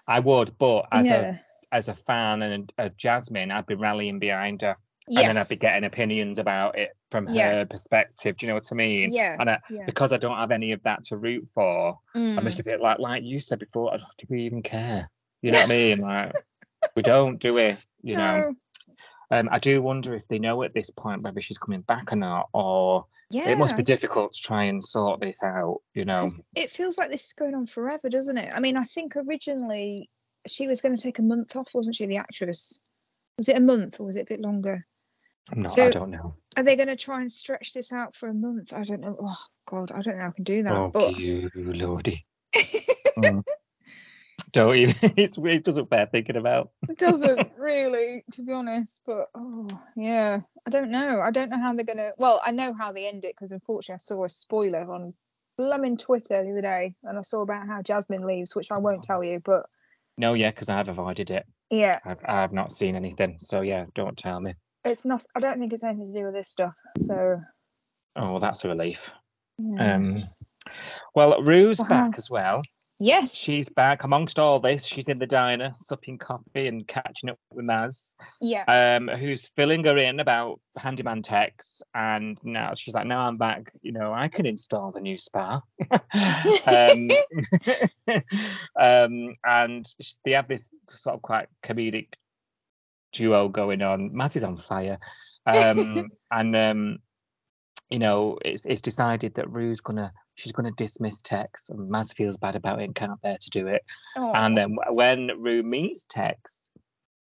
I 0.08 0.20
would, 0.20 0.56
but 0.60 0.88
as 0.92 1.08
yeah, 1.08 1.38
a 1.72 1.76
as 1.76 1.88
a 1.88 1.96
fan 1.96 2.44
and 2.44 2.72
of 2.78 2.96
Jasmine, 2.96 3.50
I'd 3.50 3.66
be 3.66 3.74
rallying 3.74 4.20
behind 4.20 4.62
her, 4.62 4.78
and 5.08 5.18
yes, 5.18 5.28
then 5.28 5.38
I'd 5.38 5.50
be 5.50 5.56
getting 5.56 5.86
opinions 5.86 6.38
about 6.38 6.78
it 6.78 6.92
from 7.10 7.28
Yeah. 7.30 7.52
her 7.52 7.66
perspective. 7.66 8.38
Do 8.38 8.46
you 8.46 8.50
know 8.52 8.56
what 8.56 8.72
I 8.72 8.76
mean? 8.76 9.12
yeah, 9.12 9.38
And 9.40 9.50
I, 9.50 9.60
yeah. 9.72 9.88
because 9.88 10.14
I 10.14 10.18
don't 10.18 10.38
have 10.38 10.52
any 10.52 10.72
of 10.72 10.84
that 10.84 11.04
to 11.06 11.18
root 11.18 11.48
for, 11.48 11.98
I'm 12.14 12.22
Mm. 12.22 12.44
just 12.46 12.60
a 12.60 12.64
bit 12.64 12.80
like 12.80 13.00
like 13.00 13.24
you 13.24 13.40
said 13.40 13.58
before. 13.58 13.92
I 13.92 13.98
do 13.98 14.28
we 14.30 14.44
even 14.44 14.62
care? 14.62 15.10
You 15.44 15.52
know 15.52 15.60
what 15.60 15.66
I 15.66 15.70
mean? 15.70 16.00
Like 16.00 16.34
we 16.96 17.04
don't, 17.04 17.40
do 17.40 17.58
it. 17.58 17.78
You 18.02 18.18
know. 18.18 18.40
No. 18.40 18.56
Um, 19.32 19.50
I 19.52 19.60
do 19.60 19.82
wonder 19.82 20.14
if 20.14 20.28
they 20.28 20.40
know 20.40 20.64
at 20.64 20.74
this 20.74 20.90
point 20.90 21.22
whether 21.22 21.42
she's 21.42 21.58
coming 21.58 21.82
back 21.82 22.12
or 22.14 22.16
not, 22.16 22.50
or 22.54 23.06
yeah, 23.32 23.50
it 23.50 23.58
must 23.58 23.78
be 23.78 23.84
difficult 23.84 24.34
to 24.34 24.42
try 24.42 24.64
and 24.64 24.84
sort 24.84 25.22
this 25.22 25.44
out. 25.44 25.82
You 25.94 26.06
know, 26.06 26.30
it 26.56 26.70
feels 26.70 26.98
like 26.98 27.12
this 27.12 27.28
is 27.28 27.34
going 27.34 27.56
on 27.56 27.66
forever, 27.66 28.10
doesn't 28.10 28.38
it? 28.38 28.52
I 28.54 28.60
mean, 28.60 28.78
I 28.78 28.84
think 28.84 29.16
originally 29.16 30.10
she 30.48 30.68
was 30.68 30.82
going 30.82 30.96
to 30.96 31.02
take 31.02 31.20
a 31.20 31.24
month 31.24 31.56
off, 31.56 31.74
wasn't 31.74 31.96
she? 31.96 32.06
The 32.06 32.18
actress 32.18 32.80
was 33.38 33.50
it 33.50 33.58
a 33.58 33.62
month 33.62 34.00
or 34.00 34.06
was 34.06 34.16
it 34.16 34.22
a 34.22 34.26
bit 34.26 34.40
longer? 34.42 34.86
I'm 35.52 35.62
not. 35.62 35.78
I 35.78 35.90
don't 35.90 36.12
know. 36.12 36.36
Are 36.56 36.64
they 36.64 36.76
going 36.76 36.88
to 36.88 36.96
try 36.96 37.22
and 37.22 37.32
stretch 37.32 37.74
this 37.74 37.92
out 37.92 38.16
for 38.16 38.30
a 38.30 38.34
month? 38.34 38.72
I 38.74 38.84
don't 38.84 39.02
know. 39.02 39.18
Oh 39.20 39.38
God, 39.66 39.92
I 39.92 40.02
don't 40.02 40.16
know. 40.16 40.22
how 40.24 40.30
I 40.30 40.32
can 40.32 40.44
do 40.44 40.64
that. 40.64 40.74
Oh, 40.74 40.92
but 40.94 41.18
you 41.18 41.50
lordy. 41.56 42.26
Mm. 43.16 43.44
Don't 44.54 44.76
even. 44.76 44.96
It's, 45.18 45.38
it 45.38 45.64
doesn't 45.64 45.90
bear 45.90 46.06
thinking 46.06 46.36
about. 46.38 46.72
it 46.90 46.98
doesn't 46.98 47.52
really, 47.58 48.24
to 48.32 48.44
be 48.44 48.54
honest. 48.54 49.02
But 49.06 49.28
oh 49.36 49.68
yeah, 49.96 50.40
I 50.66 50.70
don't 50.70 50.90
know. 50.92 51.22
I 51.22 51.32
don't 51.32 51.50
know 51.50 51.60
how 51.60 51.74
they're 51.74 51.86
going 51.86 51.98
to. 51.98 52.14
Well, 52.18 52.40
I 52.46 52.52
know 52.52 52.74
how 52.74 52.92
they 52.92 53.08
end 53.08 53.26
it 53.26 53.36
because 53.36 53.52
unfortunately 53.52 53.96
I 53.96 53.98
saw 53.98 54.24
a 54.26 54.30
spoiler 54.30 54.92
on 54.92 55.14
blooming 55.58 55.98
Twitter 55.98 56.44
the 56.44 56.52
other 56.52 56.62
day, 56.62 56.96
and 57.04 57.18
I 57.18 57.22
saw 57.24 57.42
about 57.42 57.68
how 57.68 57.82
Jasmine 57.82 58.26
leaves, 58.26 58.56
which 58.56 58.72
I 58.72 58.78
won't 58.78 59.04
tell 59.04 59.24
you. 59.24 59.40
But 59.44 59.66
No, 60.18 60.34
yeah, 60.36 60.52
because 60.52 60.70
I've 60.70 60.88
avoided 60.90 61.32
it. 61.32 61.46
yeah, 61.70 62.00
I've 62.06 62.24
I've 62.26 62.54
not 62.54 62.72
seen 62.72 62.96
anything. 62.96 63.36
So 63.40 63.62
yeah, 63.62 63.86
don't 63.96 64.18
tell 64.18 64.40
me. 64.40 64.54
it's 64.86 65.04
not. 65.06 65.24
I 65.36 65.40
don't 65.40 65.60
think 65.60 65.74
it's 65.74 65.84
anything 65.84 66.06
to 66.06 66.14
do 66.20 66.26
with 66.26 66.34
this 66.36 66.50
stuff. 66.50 66.74
So 67.00 67.42
Oh, 68.16 68.32
well, 68.34 68.40
that's 68.40 68.64
a 68.64 68.68
relief. 68.68 69.10
yeah. 69.58 69.96
Um, 69.96 70.24
well, 71.16 71.42
Roo's 71.42 71.80
Wow. 71.80 71.88
back 71.88 72.18
as 72.18 72.30
well. 72.30 72.62
Yes, 73.00 73.34
She's 73.34 73.70
back 73.70 74.04
amongst 74.04 74.38
all 74.38 74.60
this. 74.60 74.86
She's 74.86 75.10
in 75.10 75.18
the 75.18 75.26
diner, 75.26 75.74
supping 75.76 76.20
coffee 76.20 76.68
and 76.68 76.88
catching 76.88 77.30
up 77.30 77.40
with 77.52 77.66
Maz, 77.66 78.16
yeah, 78.40 78.64
um, 78.68 79.08
who's 79.08 79.50
filling 79.56 79.84
her 79.86 79.98
in 79.98 80.20
about 80.20 80.60
handyman 80.78 81.24
Tex. 81.24 81.82
And 81.96 82.38
now 82.44 82.76
she's 82.76 82.94
like, 82.94 83.08
"Now 83.08 83.28
I'm 83.28 83.38
back. 83.38 83.72
You 83.82 83.94
know, 83.94 84.14
I 84.14 84.28
can 84.28 84.46
install 84.46 84.92
the 84.92 85.02
new 85.02 85.18
spa." 85.18 85.62
um, 85.92 87.10
um, 88.80 89.34
and 89.44 89.90
they 90.24 90.32
have 90.32 90.48
this 90.48 90.70
sort 90.90 91.16
of 91.16 91.22
quite 91.24 91.48
comedic 91.64 92.14
duo 93.12 93.50
going 93.50 93.82
on. 93.82 94.12
Maz 94.12 94.36
is 94.36 94.44
on 94.44 94.56
fire, 94.56 95.00
um, 95.48 96.12
and 96.32 96.56
um, 96.56 97.00
you 97.90 97.98
know, 97.98 98.38
it's 98.46 98.66
it's 98.66 98.82
decided 98.82 99.34
that 99.34 99.50
Roo's 99.50 99.82
gonna 99.82 100.14
she's 100.36 100.52
gonna 100.52 100.72
dismiss 100.72 101.22
Tex, 101.22 101.70
and 101.70 101.90
Maz 101.92 102.16
feels 102.16 102.38
bad 102.38 102.56
about 102.56 102.80
it 102.82 102.86
and 102.86 102.96
can't 102.96 103.22
bear 103.22 103.38
to 103.38 103.50
do 103.50 103.68
it. 103.68 103.84
Oh, 104.16 104.32
And 104.34 104.58
then 104.58 104.78
when 104.90 105.32
Roo 105.40 105.64
meets 105.64 106.06
Tex, 106.08 106.70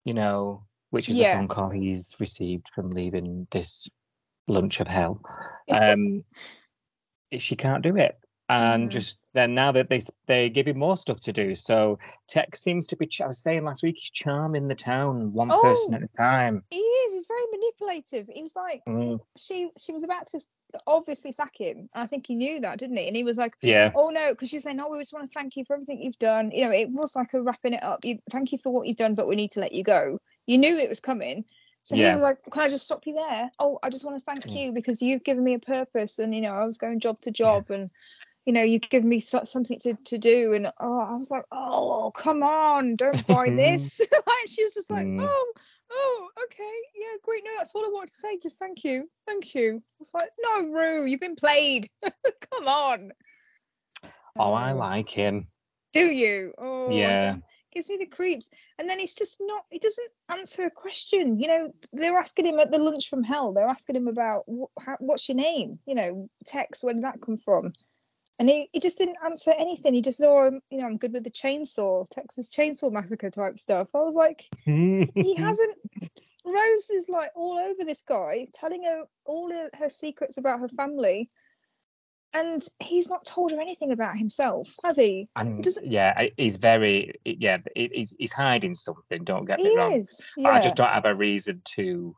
you 0.06 0.14
know, 0.14 0.64
which 0.92 1.10
is 1.10 1.18
Yeah. 1.18 1.34
the 1.34 1.40
phone 1.40 1.48
call 1.48 1.70
he's 1.70 2.16
received 2.20 2.70
from 2.70 2.90
leaving 2.92 3.48
this 3.52 3.88
lunch 4.48 4.80
of 4.80 4.88
hell, 4.88 5.22
um, 5.72 6.24
she 7.38 7.56
can't 7.56 7.84
do 7.84 7.96
it. 7.98 8.18
And 8.48 8.90
Mhm. 8.90 8.92
just 8.92 9.18
then 9.34 9.56
now 9.56 9.72
that 9.72 9.90
they 9.90 10.02
they 10.28 10.50
give 10.52 10.68
him 10.68 10.78
more 10.78 10.96
stuff 10.98 11.20
to 11.22 11.34
do, 11.34 11.56
so 11.56 11.98
Tex 12.28 12.62
seems 12.62 12.86
to 12.88 12.96
be. 12.96 13.08
ch- 13.08 13.22
I 13.22 13.28
was 13.28 13.42
saying 13.42 13.64
last 13.66 13.82
week, 13.82 13.96
he's 13.98 14.12
charming 14.12 14.68
the 14.68 14.76
town 14.76 15.34
one 15.34 15.50
person 15.50 15.96
Oh. 15.96 15.98
at 15.98 16.04
a 16.04 16.08
time. 16.16 16.64
he 16.70 16.78
He's 17.26 17.36
very 17.38 17.46
manipulative. 17.52 18.28
He 18.34 18.42
was 18.42 18.56
like, 18.56 18.84
Mm, 18.88 19.20
she 19.38 19.70
she 19.78 19.94
was 19.94 20.04
about 20.04 20.28
to 20.28 20.40
obviously 20.88 21.32
sack 21.32 21.54
him. 21.58 21.90
I 21.94 22.06
think 22.08 22.28
he 22.28 22.36
knew 22.36 22.60
that, 22.62 22.80
didn't 22.80 22.98
he? 22.98 23.08
And 23.08 23.16
he 23.16 23.24
was 23.24 23.38
like, 23.38 23.56
yeah, 23.62 23.92
oh 23.96 24.10
no, 24.10 24.32
because 24.32 24.50
she 24.50 24.58
was 24.58 24.64
saying, 24.64 24.80
oh, 24.80 24.92
we 24.92 25.00
just 25.00 25.14
want 25.14 25.26
to 25.26 25.32
thank 25.40 25.56
you 25.56 25.64
for 25.66 25.74
everything 25.74 26.02
you've 26.02 26.20
done. 26.20 26.52
You 26.52 26.66
know, 26.66 26.72
it 26.72 26.90
was 26.92 27.16
like 27.16 27.34
a 27.34 27.42
wrapping 27.42 27.74
it 27.74 27.84
up. 27.84 28.04
You 28.06 28.20
thank 28.32 28.52
you 28.52 28.60
for 28.62 28.74
what 28.74 28.88
you've 28.88 28.98
done, 28.98 29.16
but 29.16 29.28
we 29.28 29.36
need 29.36 29.52
to 29.52 29.60
let 29.60 29.72
you 29.74 29.84
go. 29.84 30.20
You 30.46 30.58
knew 30.58 30.78
it 30.78 30.90
was 30.90 31.00
coming. 31.00 31.46
So 31.84 31.96
Yeah. 31.96 32.10
he 32.10 32.14
was 32.14 32.24
like, 32.24 32.38
Can 32.52 32.62
I 32.64 32.68
just 32.68 32.84
stop 32.86 33.06
you 33.08 33.14
there? 33.14 33.50
Oh, 33.60 33.80
I 33.84 33.90
just 33.90 34.06
want 34.06 34.18
to 34.20 34.26
thank 34.26 34.46
Yeah. 34.54 34.66
you 34.66 34.72
because 34.72 35.02
you've 35.02 35.24
given 35.24 35.44
me 35.44 35.54
a 35.56 35.60
purpose 35.60 36.20
and 36.20 36.34
you 36.36 36.42
know, 36.42 36.54
I 36.54 36.66
was 36.66 36.78
going 36.78 37.00
job 37.00 37.20
to 37.22 37.32
job 37.32 37.70
and 37.70 37.90
you 38.46 38.54
know, 38.54 38.62
you've 38.62 38.90
given 38.90 39.10
me 39.10 39.20
so- 39.20 39.44
something 39.44 39.80
to, 39.80 39.96
to 40.06 40.18
do. 40.20 40.54
And 40.54 40.68
oh, 40.80 41.00
I 41.00 41.16
was 41.16 41.32
like, 41.32 41.46
Oh, 41.52 42.12
come 42.12 42.44
on, 42.44 42.96
don't 42.96 43.26
buy 43.26 43.50
this. 43.58 44.00
and 44.14 44.50
she 44.50 44.64
was 44.64 44.74
just 44.76 44.92
like, 44.92 45.08
Mm. 45.08 45.18
Oh, 45.22 45.54
oh, 45.96 46.30
okay, 46.46 46.74
yeah, 46.96 47.18
great. 47.24 47.44
No, 47.44 47.52
that's 47.58 47.74
all 47.74 47.86
I 47.86 47.90
wanted 47.90 48.10
to 48.10 48.16
say. 48.16 48.38
Just 48.38 48.60
thank 48.60 48.84
you. 48.84 49.10
Thank 49.28 49.56
you. 49.56 49.78
I 49.78 49.94
was 50.00 50.14
like, 50.14 50.30
No, 50.42 50.68
Roo, 50.70 51.06
you've 51.06 51.20
been 51.20 51.36
played. 51.36 51.90
come 52.04 52.68
on. 52.68 53.12
oh, 54.38 54.54
I 54.54 54.72
Oh. 54.72 54.78
like 54.78 55.10
him. 55.10 55.48
Do 55.94 56.06
you? 56.06 56.54
Oh, 56.58 56.92
Yeah. 56.92 57.38
Gives 57.72 57.90
me 57.90 57.98
the 57.98 58.06
creeps. 58.06 58.50
And 58.80 58.90
then 58.90 59.00
he's 59.00 59.14
just 59.14 59.38
not, 59.42 59.64
he 59.70 59.80
doesn't 59.80 60.10
answer 60.32 60.64
a 60.64 60.72
question. 60.72 61.38
You 61.40 61.48
know, 61.50 61.74
they're 61.92 62.18
asking 62.18 62.46
him 62.46 62.58
at 62.60 62.72
the 62.72 62.78
lunch 62.80 63.10
from 63.10 63.22
hell, 63.24 63.52
they're 63.54 63.68
asking 63.68 63.98
him 63.98 64.08
about 64.08 64.44
wh- 64.50 64.72
how, 64.82 64.96
what's 65.00 65.28
your 65.28 65.36
name? 65.36 65.78
You 65.86 65.96
know, 65.96 66.30
Tex. 66.46 66.84
where 66.84 66.94
did 66.94 67.04
that 67.04 67.20
come 67.22 67.36
from? 67.38 67.74
And 68.38 68.50
he, 68.50 68.70
he 68.74 68.80
just 68.80 68.98
didn't 68.98 69.18
answer 69.24 69.54
anything. 69.58 69.94
He 69.94 70.02
just, 70.02 70.22
oh, 70.22 70.40
I'm, 70.40 70.60
you 70.70 70.80
know, 70.80 70.86
I'm 70.86 70.98
good 70.98 71.14
with 71.14 71.24
the 71.24 71.32
chainsaw, 71.32 72.06
Texas 72.10 72.50
Chainsaw 72.50 72.92
Massacre 72.92 73.30
type 73.30 73.60
stuff. 73.60 73.88
I 73.94 74.00
was 74.00 74.16
like, 74.16 74.44
he 74.66 75.36
hasn't. 75.38 75.78
Rose 76.46 76.90
is 76.92 77.10
like 77.10 77.32
all 77.36 77.58
over 77.58 77.84
this 77.84 78.02
guy, 78.02 78.48
telling 78.54 78.84
her 78.84 79.04
all 79.26 79.52
her, 79.52 79.70
her 79.74 79.90
secrets 79.90 80.38
about 80.38 80.60
her 80.60 80.68
family. 80.70 81.28
And 82.34 82.62
he's 82.82 83.10
not 83.10 83.24
told 83.24 83.52
her 83.52 83.62
anything 83.62 83.94
about 83.94 84.18
himself, 84.18 84.76
has 84.84 84.98
he? 84.98 85.30
And 85.38 85.66
yeah, 85.82 86.28
he's 86.36 86.58
very 86.58 87.14
yeah. 87.24 87.60
He's 87.76 88.14
he's 88.20 88.34
hiding 88.34 88.76
something. 88.76 89.24
Don't 89.24 89.46
get 89.46 89.60
me 89.60 89.74
wrong. 89.78 89.94
is. 89.94 90.22
Yeah. 90.36 90.50
I 90.50 90.62
just 90.62 90.76
don't 90.76 90.90
have 90.90 91.06
a 91.06 91.16
reason 91.16 91.62
to 91.76 92.14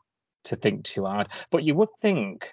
to 0.45 0.55
think 0.55 0.85
too 0.85 1.05
hard. 1.05 1.27
But 1.51 1.63
you 1.63 1.75
would 1.75 1.89
think, 2.01 2.51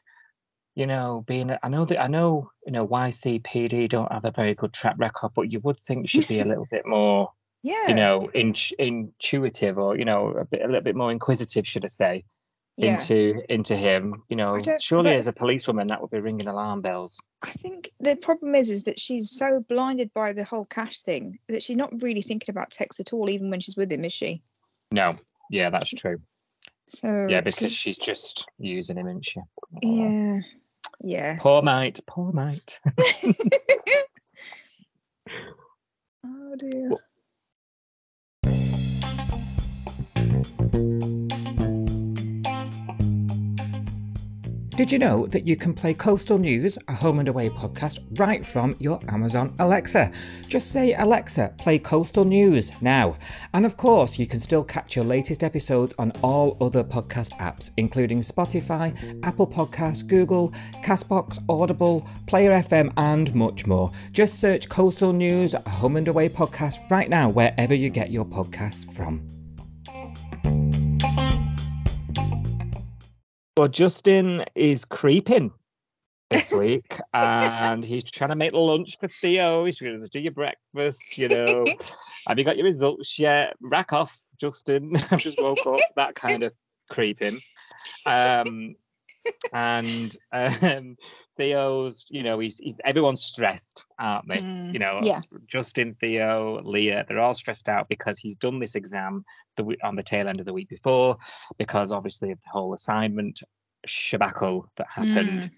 you 0.74 0.86
know, 0.86 1.24
being 1.26 1.56
I 1.62 1.68
know 1.68 1.84
that 1.84 2.00
I 2.00 2.08
know 2.08 2.50
you 2.66 2.72
know 2.72 2.86
YCPD 2.86 3.88
don't 3.88 4.10
have 4.10 4.24
a 4.24 4.30
very 4.30 4.54
good 4.54 4.72
track 4.72 4.96
record, 4.98 5.32
but 5.34 5.52
you 5.52 5.60
would 5.60 5.78
think 5.78 6.08
she'd 6.08 6.28
be 6.28 6.40
a 6.40 6.44
little 6.44 6.66
bit 6.70 6.86
more, 6.86 7.30
yeah. 7.62 7.88
you 7.88 7.94
know, 7.94 8.28
in, 8.34 8.54
intuitive 8.78 9.78
or 9.78 9.96
you 9.96 10.04
know 10.04 10.28
a 10.30 10.44
bit 10.44 10.62
a 10.62 10.66
little 10.66 10.80
bit 10.80 10.96
more 10.96 11.12
inquisitive, 11.12 11.66
should 11.66 11.84
I 11.84 11.88
say, 11.88 12.24
yeah. 12.76 12.94
into 12.94 13.42
into 13.48 13.76
him. 13.76 14.24
You 14.28 14.36
know, 14.36 14.60
surely 14.80 15.14
as 15.14 15.28
a 15.28 15.32
policewoman 15.32 15.86
that 15.88 16.00
would 16.00 16.10
be 16.10 16.20
ringing 16.20 16.48
alarm 16.48 16.80
bells. 16.80 17.20
I 17.42 17.50
think 17.50 17.90
the 18.00 18.16
problem 18.16 18.54
is 18.54 18.68
is 18.68 18.84
that 18.84 18.98
she's 18.98 19.30
so 19.30 19.64
blinded 19.68 20.12
by 20.12 20.32
the 20.32 20.44
whole 20.44 20.64
Cash 20.64 21.02
thing 21.02 21.38
that 21.48 21.62
she's 21.62 21.76
not 21.76 21.92
really 22.02 22.22
thinking 22.22 22.52
about 22.52 22.70
Tex 22.70 22.98
at 22.98 23.12
all, 23.12 23.30
even 23.30 23.50
when 23.50 23.60
she's 23.60 23.76
with 23.76 23.92
him, 23.92 24.04
is 24.04 24.12
she? 24.12 24.42
No, 24.90 25.16
yeah, 25.50 25.70
that's 25.70 25.90
true. 25.90 26.20
So 26.86 27.26
Yeah, 27.28 27.40
because 27.40 27.72
she's 27.72 27.98
just 27.98 28.46
using 28.58 28.98
him, 28.98 29.06
isn't 29.08 29.24
she? 29.24 29.40
Yeah, 29.82 30.40
yeah. 31.00 31.36
Poor 31.40 31.62
mate, 31.62 32.00
poor 32.06 32.32
mate. 32.32 32.78
oh 36.26 36.56
dear. 36.58 36.90
Well- 36.90 36.98
Did 44.76 44.90
you 44.90 44.98
know 44.98 45.28
that 45.28 45.46
you 45.46 45.54
can 45.54 45.72
play 45.72 45.94
Coastal 45.94 46.36
News, 46.36 46.76
a 46.88 46.94
home 46.94 47.20
and 47.20 47.28
away 47.28 47.48
podcast, 47.48 48.00
right 48.18 48.44
from 48.44 48.74
your 48.80 48.98
Amazon 49.06 49.54
Alexa? 49.60 50.10
Just 50.48 50.72
say, 50.72 50.94
Alexa, 50.94 51.54
play 51.58 51.78
Coastal 51.78 52.24
News 52.24 52.72
now. 52.80 53.16
And 53.52 53.64
of 53.64 53.76
course, 53.76 54.18
you 54.18 54.26
can 54.26 54.40
still 54.40 54.64
catch 54.64 54.96
your 54.96 55.04
latest 55.04 55.44
episodes 55.44 55.94
on 55.96 56.10
all 56.22 56.56
other 56.60 56.82
podcast 56.82 57.38
apps, 57.38 57.70
including 57.76 58.20
Spotify, 58.20 58.92
Apple 59.22 59.46
Podcasts, 59.46 60.04
Google, 60.04 60.52
Castbox, 60.82 61.38
Audible, 61.48 62.04
Player 62.26 62.50
FM, 62.50 62.92
and 62.96 63.32
much 63.32 63.66
more. 63.66 63.92
Just 64.10 64.40
search 64.40 64.68
Coastal 64.68 65.12
News, 65.12 65.54
a 65.54 65.70
home 65.70 65.94
and 65.94 66.08
away 66.08 66.28
podcast 66.28 66.90
right 66.90 67.08
now, 67.08 67.28
wherever 67.28 67.74
you 67.74 67.90
get 67.90 68.10
your 68.10 68.24
podcasts 68.24 68.92
from. 68.92 69.24
Well, 73.56 73.68
Justin 73.68 74.44
is 74.56 74.84
creeping 74.84 75.52
this 76.28 76.52
week, 76.58 76.98
and 77.12 77.84
he's 77.84 78.02
trying 78.02 78.30
to 78.30 78.36
make 78.36 78.52
lunch 78.52 78.98
for 78.98 79.06
Theo. 79.06 79.64
He's 79.64 79.78
going 79.78 80.00
to 80.00 80.08
do 80.08 80.18
your 80.18 80.32
breakfast. 80.32 81.16
You 81.16 81.28
know, 81.28 81.64
have 82.26 82.36
you 82.36 82.44
got 82.44 82.56
your 82.56 82.64
results 82.64 83.16
yet? 83.16 83.54
Rack 83.60 83.92
off, 83.92 84.20
Justin. 84.40 84.96
I've 85.10 85.20
just 85.20 85.40
woke 85.40 85.64
up. 85.68 85.78
That 85.94 86.16
kind 86.16 86.42
of 86.42 86.52
creeping. 86.90 87.38
Um, 88.06 88.74
and 89.52 90.16
um, 90.32 90.96
Theo's, 91.36 92.06
you 92.08 92.22
know, 92.22 92.38
he's, 92.38 92.58
he's 92.58 92.80
everyone's 92.84 93.22
stressed, 93.22 93.84
aren't 93.98 94.28
they? 94.28 94.38
Mm, 94.38 94.72
You 94.72 94.78
know, 94.78 94.98
yeah. 95.02 95.20
Justin, 95.46 95.94
Theo, 95.94 96.60
Leah, 96.62 97.04
they're 97.08 97.20
all 97.20 97.34
stressed 97.34 97.68
out 97.68 97.88
because 97.88 98.18
he's 98.18 98.36
done 98.36 98.58
this 98.58 98.74
exam 98.74 99.24
the 99.56 99.76
on 99.82 99.96
the 99.96 100.02
tail 100.02 100.28
end 100.28 100.40
of 100.40 100.46
the 100.46 100.52
week 100.52 100.68
before, 100.68 101.16
because 101.58 101.92
obviously 101.92 102.30
of 102.32 102.40
the 102.42 102.50
whole 102.50 102.74
assignment 102.74 103.42
shabackle 103.86 104.64
that 104.76 104.86
happened. 104.90 105.50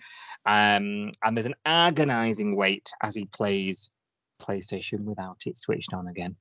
Um, 0.44 1.12
and 1.24 1.36
there's 1.36 1.46
an 1.46 1.56
agonizing 1.64 2.54
wait 2.56 2.90
as 3.02 3.14
he 3.14 3.24
plays 3.26 3.90
PlayStation 4.40 5.00
without 5.00 5.42
it 5.46 5.56
switched 5.56 5.92
on 5.92 6.08
again. 6.08 6.36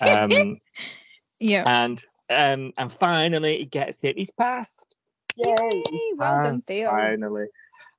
Um, 0.00 0.58
Yeah. 1.40 1.62
and 1.66 2.02
um, 2.30 2.72
and 2.76 2.92
finally 2.92 3.58
he 3.58 3.64
gets 3.64 4.02
it. 4.04 4.18
He's 4.18 4.30
passed. 4.32 4.94
Yay! 5.36 5.54
he's 5.70 5.84
Yay, 5.92 6.12
well 6.16 6.42
done, 6.42 6.60
Theo. 6.60 6.90
Finally, 6.90 7.46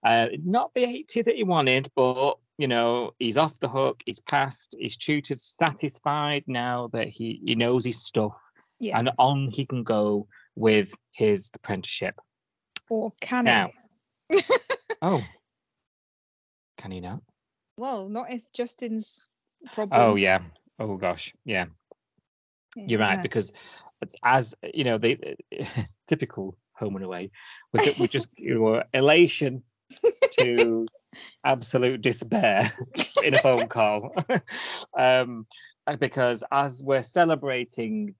uh, 0.03 0.27
not 0.43 0.73
the 0.73 0.83
80 0.83 1.23
that 1.23 1.35
he 1.35 1.43
wanted, 1.43 1.87
but 1.95 2.37
you 2.57 2.67
know 2.67 3.11
he's 3.19 3.37
off 3.37 3.59
the 3.59 3.69
hook. 3.69 4.01
He's 4.05 4.19
passed. 4.19 4.75
His 4.79 4.97
tutor's 4.97 5.43
satisfied 5.43 6.43
now 6.47 6.89
that 6.93 7.07
he 7.07 7.41
he 7.45 7.55
knows 7.55 7.85
his 7.85 8.01
stuff, 8.01 8.33
Yeah. 8.79 8.97
and 8.99 9.11
on 9.17 9.47
he 9.49 9.65
can 9.65 9.83
go 9.83 10.27
with 10.55 10.93
his 11.11 11.49
apprenticeship. 11.53 12.15
Or 12.89 13.13
can 13.21 13.45
Now, 13.45 13.71
it? 14.29 14.45
oh, 15.01 15.23
can 16.77 16.91
he 16.91 16.99
not? 16.99 17.21
Well, 17.77 18.09
not 18.09 18.31
if 18.31 18.51
Justin's 18.53 19.27
problem. 19.71 20.01
Oh 20.01 20.15
yeah. 20.15 20.39
Oh 20.79 20.97
gosh, 20.97 21.33
yeah. 21.45 21.65
You're 22.75 22.99
right 22.99 23.15
Yeah. 23.15 23.21
because 23.21 23.51
as 24.23 24.55
you 24.73 24.83
know, 24.83 24.97
the 24.97 25.35
typical 26.07 26.57
home 26.73 26.95
and 26.95 27.05
away. 27.05 27.31
We 27.73 28.07
just 28.07 28.27
you 28.37 28.55
know, 28.55 28.83
elation 28.93 29.63
to 30.39 30.87
absolute 31.43 32.01
despair 32.01 32.71
in 33.23 33.33
a 33.33 33.37
phone 33.37 33.67
call, 33.67 34.13
um, 34.97 35.45
uh, 35.87 35.95
because 35.97 36.43
as 36.51 36.81
we're 36.83 37.03
celebrating 37.03 38.15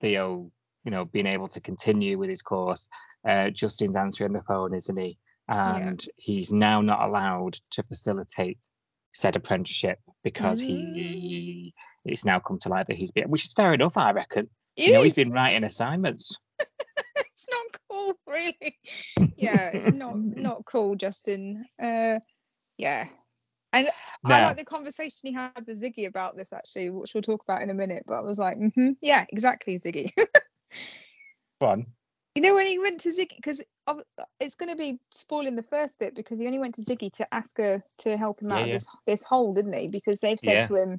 Theo, 0.00 0.50
you 0.84 0.90
know, 0.90 1.04
being 1.04 1.26
able 1.26 1.48
to 1.48 1.60
continue 1.60 2.18
with 2.18 2.30
his 2.30 2.42
course, 2.42 2.88
uh, 3.26 3.50
Justin's 3.50 3.96
answering 3.96 4.32
the 4.32 4.42
phone, 4.42 4.74
isn't 4.74 4.96
he? 4.96 5.18
Yeah. 5.48 5.76
And 5.76 6.04
he's 6.16 6.52
now 6.52 6.80
not 6.80 7.02
allowed 7.02 7.58
to 7.72 7.82
facilitate 7.82 8.58
said 9.14 9.36
apprenticeship 9.36 9.98
because 10.22 10.60
he 10.60 11.72
it's 12.04 12.24
now 12.24 12.38
come 12.38 12.58
to 12.58 12.68
light 12.68 12.88
that 12.88 12.96
he's 12.96 13.12
been, 13.12 13.30
which 13.30 13.46
is 13.46 13.52
fair 13.52 13.72
enough, 13.72 13.96
I 13.96 14.12
reckon. 14.12 14.50
It 14.76 14.86
you 14.86 14.92
know, 14.92 15.02
he's 15.02 15.12
is. 15.12 15.16
been 15.16 15.30
writing 15.30 15.64
assignments. 15.64 16.36
Cool, 17.90 18.12
really. 18.26 18.78
Yeah, 19.36 19.70
it's 19.70 19.88
not 19.88 20.16
not 20.16 20.64
cool, 20.64 20.94
Justin. 20.94 21.64
Uh, 21.82 22.18
yeah, 22.78 23.06
and 23.72 23.88
I 24.24 24.44
like 24.44 24.56
the 24.56 24.64
conversation 24.64 25.20
he 25.24 25.32
had 25.32 25.50
with 25.66 25.82
Ziggy 25.82 26.06
about 26.06 26.36
this 26.36 26.52
actually, 26.52 26.90
which 26.90 27.14
we'll 27.14 27.22
talk 27.22 27.42
about 27.42 27.62
in 27.62 27.70
a 27.70 27.74
minute. 27.74 28.04
But 28.06 28.14
I 28.14 28.20
was 28.20 28.38
like, 28.38 28.56
mm-hmm, 28.58 28.90
yeah, 29.02 29.24
exactly, 29.30 29.76
Ziggy. 29.78 30.10
One. 31.58 31.86
you 32.34 32.42
know 32.42 32.54
when 32.54 32.66
he 32.66 32.78
went 32.78 33.00
to 33.00 33.08
Ziggy 33.10 33.36
because 33.36 33.62
it's 34.40 34.54
going 34.54 34.70
to 34.70 34.76
be 34.76 34.98
spoiling 35.10 35.56
the 35.56 35.62
first 35.62 35.98
bit 35.98 36.14
because 36.14 36.38
he 36.38 36.46
only 36.46 36.58
went 36.58 36.74
to 36.76 36.82
Ziggy 36.82 37.12
to 37.12 37.34
ask 37.34 37.56
her 37.58 37.82
to 37.98 38.16
help 38.16 38.40
him 38.40 38.50
Yeah, 38.50 38.56
out 38.56 38.62
of 38.62 38.68
yeah. 38.68 38.74
this 38.74 38.86
this 39.06 39.24
hole, 39.24 39.52
didn't 39.54 39.74
he? 39.74 39.88
Because 39.88 40.20
they've 40.20 40.38
said 40.40 40.58
Yeah. 40.58 40.66
to 40.68 40.76
him. 40.76 40.98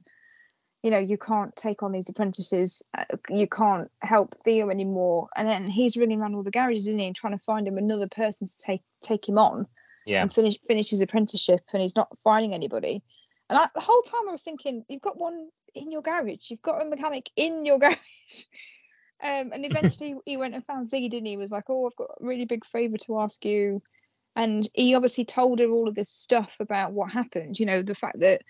You 0.86 0.92
know, 0.92 1.00
you 1.00 1.18
can't 1.18 1.56
take 1.56 1.82
on 1.82 1.92
these 1.92 2.08
apprentices. 2.10 2.84
uh, 2.96 3.06
You 3.28 3.48
can't 3.48 3.90
help 4.04 4.36
Theo 4.44 4.70
anymore. 4.70 5.30
And 5.36 5.50
then 5.50 5.66
he's 5.66 5.98
running 5.98 6.22
around 6.22 6.36
all 6.36 6.44
the 6.44 6.52
garages, 6.52 6.88
isn't 6.88 7.00
he, 7.00 7.08
and 7.08 7.16
trying 7.16 7.36
to 7.36 7.44
find 7.44 7.68
him 7.68 7.80
another 7.80 8.08
person 8.08 8.46
to 8.46 8.58
take 8.60 8.84
take 9.02 9.28
him 9.28 9.40
on. 9.40 9.66
Yeah. 10.06 10.22
and 10.22 10.32
finish 10.32 10.56
finish 10.68 10.92
his 10.92 11.02
apprenticeship 11.02 11.62
and 11.74 11.82
he's 11.82 11.96
not 11.96 12.16
finding 12.24 12.54
anybody 12.54 13.02
and 13.50 13.58
I, 13.58 13.68
the 13.74 13.82
whole 13.82 14.04
time 14.04 14.30
i 14.30 14.32
was 14.32 14.44
thinking 14.44 14.86
you've 14.88 15.02
got 15.02 15.18
one 15.18 15.50
in 15.74 15.92
your 15.92 16.04
garage 16.04 16.52
you've 16.52 16.62
got 16.62 16.80
a 16.80 16.86
mechanic 16.88 17.32
in 17.36 17.66
your 17.66 17.80
garage 17.86 17.98
um 19.24 19.52
and 19.52 19.66
eventually 19.72 20.16
he 20.28 20.38
went 20.38 20.54
and 20.54 20.64
found 20.64 20.92
ziggy 20.92 21.10
didn't 21.10 21.26
he 21.26 21.32
He 21.32 21.38
was 21.38 21.52
like 21.52 21.64
oh 21.70 21.88
i've 21.88 21.96
got 21.96 22.12
a 22.22 22.24
really 22.24 22.46
big 22.46 22.64
favor 22.66 22.98
to 22.98 23.20
ask 23.20 23.44
you 23.44 23.82
and 24.36 24.70
he 24.76 24.94
obviously 24.94 25.26
told 25.26 25.60
her 25.60 25.70
all 25.70 25.88
of 25.88 25.96
this 25.96 26.10
stuff 26.10 26.58
about 26.60 26.94
what 26.94 27.12
happened 27.12 27.60
you 27.60 27.66
know 27.66 27.82
the 27.82 27.96
fact 27.96 28.20
that 28.20 28.44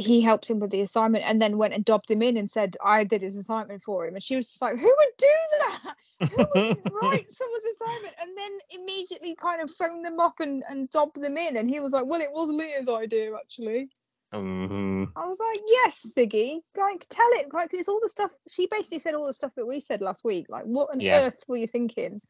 he 0.00 0.20
helped 0.20 0.48
him 0.48 0.58
with 0.58 0.70
the 0.70 0.80
assignment 0.80 1.24
and 1.24 1.40
then 1.40 1.58
went 1.58 1.74
and 1.74 1.84
dobbed 1.84 2.10
him 2.10 2.22
in 2.22 2.36
and 2.36 2.50
said 2.50 2.76
i 2.84 3.04
did 3.04 3.22
his 3.22 3.36
assignment 3.36 3.82
for 3.82 4.06
him 4.06 4.14
and 4.14 4.22
she 4.22 4.36
was 4.36 4.46
just 4.46 4.62
like 4.62 4.76
who 4.76 4.84
would 4.84 5.16
do 5.18 5.26
that 5.60 5.94
who 6.30 6.36
would 6.36 6.78
write 7.02 7.28
someone's 7.28 7.64
assignment 7.74 8.14
and 8.20 8.30
then 8.36 8.50
immediately 8.70 9.34
kind 9.34 9.60
of 9.60 9.70
phone 9.70 10.02
them 10.02 10.20
up 10.20 10.40
and, 10.40 10.62
and 10.68 10.88
dob 10.90 11.12
them 11.14 11.36
in? 11.36 11.56
And 11.56 11.68
he 11.68 11.80
was 11.80 11.92
like, 11.92 12.06
Well, 12.06 12.20
it 12.20 12.30
was 12.32 12.48
Leah's 12.48 12.88
idea, 12.88 13.34
actually. 13.34 13.88
Mhm. 14.32 15.08
I 15.16 15.26
was 15.26 15.40
like, 15.40 15.60
Yes, 15.66 16.14
Ziggy, 16.16 16.60
like 16.76 17.06
tell 17.08 17.26
it. 17.32 17.52
Like 17.52 17.70
it's 17.72 17.88
all 17.88 18.00
the 18.00 18.08
stuff 18.08 18.30
she 18.48 18.66
basically 18.66 19.00
said 19.00 19.14
all 19.14 19.26
the 19.26 19.34
stuff 19.34 19.52
that 19.56 19.66
we 19.66 19.80
said 19.80 20.00
last 20.00 20.24
week. 20.24 20.46
Like, 20.48 20.64
what 20.64 20.90
on 20.92 21.00
Yeah. 21.00 21.26
earth 21.26 21.42
were 21.48 21.56
you 21.56 21.66
thinking? 21.66 22.20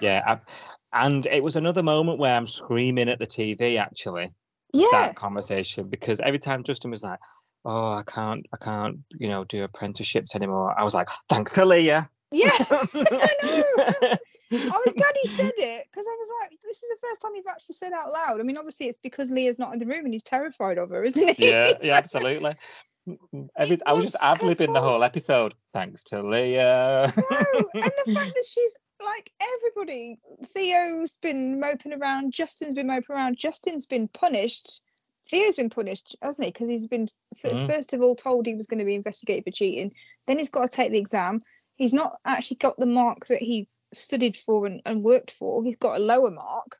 Yeah. 0.00 0.22
I- 0.26 0.40
and 0.92 1.26
it 1.26 1.44
was 1.44 1.54
another 1.54 1.84
moment 1.84 2.18
where 2.18 2.34
I'm 2.34 2.48
screaming 2.48 3.08
at 3.08 3.20
the 3.20 3.26
TV 3.26 3.78
actually, 3.78 4.32
Yeah. 4.72 4.86
that 4.92 5.16
conversation, 5.16 5.88
because 5.88 6.20
every 6.20 6.38
time 6.38 6.62
Justin 6.64 6.90
was 6.90 7.02
like, 7.02 7.18
Oh, 7.64 7.92
I 7.92 8.02
can't, 8.06 8.46
I 8.54 8.56
can't, 8.56 9.00
you 9.10 9.28
know, 9.28 9.44
do 9.44 9.64
apprenticeships 9.64 10.34
anymore. 10.34 10.74
I 10.78 10.82
was 10.82 10.94
like, 10.94 11.08
thanks 11.28 11.52
to 11.54 11.66
Leah. 11.66 12.08
Yeah. 12.30 12.50
I 12.60 13.34
know. 13.42 14.16
I 14.52 14.82
was 14.84 14.94
glad 14.94 15.14
he 15.22 15.28
said 15.36 15.52
it 15.56 15.86
because 15.90 16.06
I 16.06 16.16
was 16.18 16.28
like, 16.42 16.58
this 16.64 16.82
is 16.82 16.88
the 16.90 17.06
first 17.08 17.20
time 17.20 17.32
you've 17.34 17.46
actually 17.48 17.74
said 17.74 17.92
out 17.92 18.12
loud. 18.12 18.40
I 18.40 18.42
mean, 18.42 18.56
obviously 18.56 18.86
it's 18.86 18.98
because 18.98 19.30
Leah's 19.30 19.58
not 19.58 19.72
in 19.72 19.78
the 19.78 19.86
room 19.86 20.04
and 20.04 20.12
he's 20.12 20.22
terrified 20.22 20.78
of 20.78 20.90
her, 20.90 21.04
isn't 21.04 21.36
he? 21.36 21.48
yeah, 21.48 21.72
yeah, 21.82 21.94
absolutely. 21.98 22.54
Every, 23.56 23.78
I 23.86 23.92
was 23.92 24.04
just 24.12 24.14
was 24.14 24.20
her 24.20 24.28
ad 24.28 24.38
libbing 24.38 24.74
the 24.74 24.80
whole 24.80 25.02
episode. 25.02 25.54
Thanks 25.72 26.02
to 26.04 26.22
Leah. 26.22 27.12
No, 27.30 27.36
and 27.74 27.92
the 28.04 28.12
fact 28.14 28.34
that 28.34 28.44
she's 28.48 28.76
like 29.04 29.32
everybody, 29.56 30.18
Theo's 30.46 31.16
been 31.16 31.58
moping 31.58 31.92
around, 31.94 32.32
Justin's 32.32 32.74
been 32.74 32.86
moping 32.86 33.16
around, 33.16 33.36
Justin's 33.36 33.86
been 33.86 34.08
punished. 34.08 34.82
Theo's 35.26 35.54
been 35.54 35.70
punished, 35.70 36.16
hasn't 36.22 36.44
he? 36.44 36.50
Because 36.52 36.68
he's 36.68 36.86
been 36.86 37.06
f- 37.36 37.52
Mm. 37.52 37.66
first 37.66 37.92
of 37.94 38.00
all 38.02 38.14
told 38.14 38.46
he 38.46 38.54
was 38.54 38.66
going 38.66 38.78
to 38.78 38.84
be 38.84 38.94
investigated 38.94 39.44
for 39.44 39.50
cheating. 39.50 39.92
Then 40.26 40.38
he's 40.38 40.50
got 40.50 40.70
to 40.70 40.76
take 40.76 40.92
the 40.92 40.98
exam. 40.98 41.40
He's 41.80 41.94
not 41.94 42.18
actually 42.26 42.58
got 42.58 42.76
the 42.76 42.84
mark 42.84 43.28
that 43.28 43.40
he 43.40 43.66
studied 43.94 44.36
for 44.36 44.66
and, 44.66 44.82
and 44.84 45.02
worked 45.02 45.30
for. 45.30 45.64
He's 45.64 45.76
got 45.76 45.96
a 45.96 46.04
lower 46.04 46.30
mark. 46.30 46.76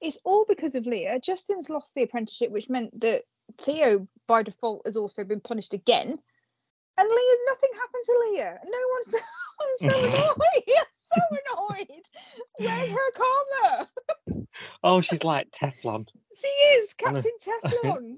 It's 0.00 0.18
all 0.24 0.44
because 0.48 0.74
of 0.74 0.88
Leah. 0.88 1.20
Justin's 1.20 1.70
lost 1.70 1.94
the 1.94 2.02
apprenticeship, 2.02 2.50
which 2.50 2.68
meant 2.68 3.00
that 3.00 3.22
Theo, 3.58 4.08
by 4.26 4.42
default, 4.42 4.82
has 4.86 4.96
also 4.96 5.22
been 5.22 5.38
punished 5.38 5.72
again. 5.72 6.08
And 6.08 7.08
Leah, 7.08 7.38
nothing 7.46 7.70
happened 7.74 8.02
to 8.04 8.24
Leah. 8.28 8.58
No 8.64 8.78
one's. 8.92 9.14
I'm 9.60 9.76
so 9.76 9.86
mm-hmm. 9.86 10.14
annoyed. 10.16 10.64
I'm 10.78 10.94
so 10.94 11.20
annoyed. 11.30 12.04
Where's 12.58 12.90
her 12.90 13.10
karma? 13.12 13.88
oh, 14.82 15.00
she's 15.00 15.22
like 15.22 15.52
Teflon. 15.52 16.08
She 16.36 16.48
is 16.48 16.92
Captain 16.94 17.30
Teflon. 17.40 18.16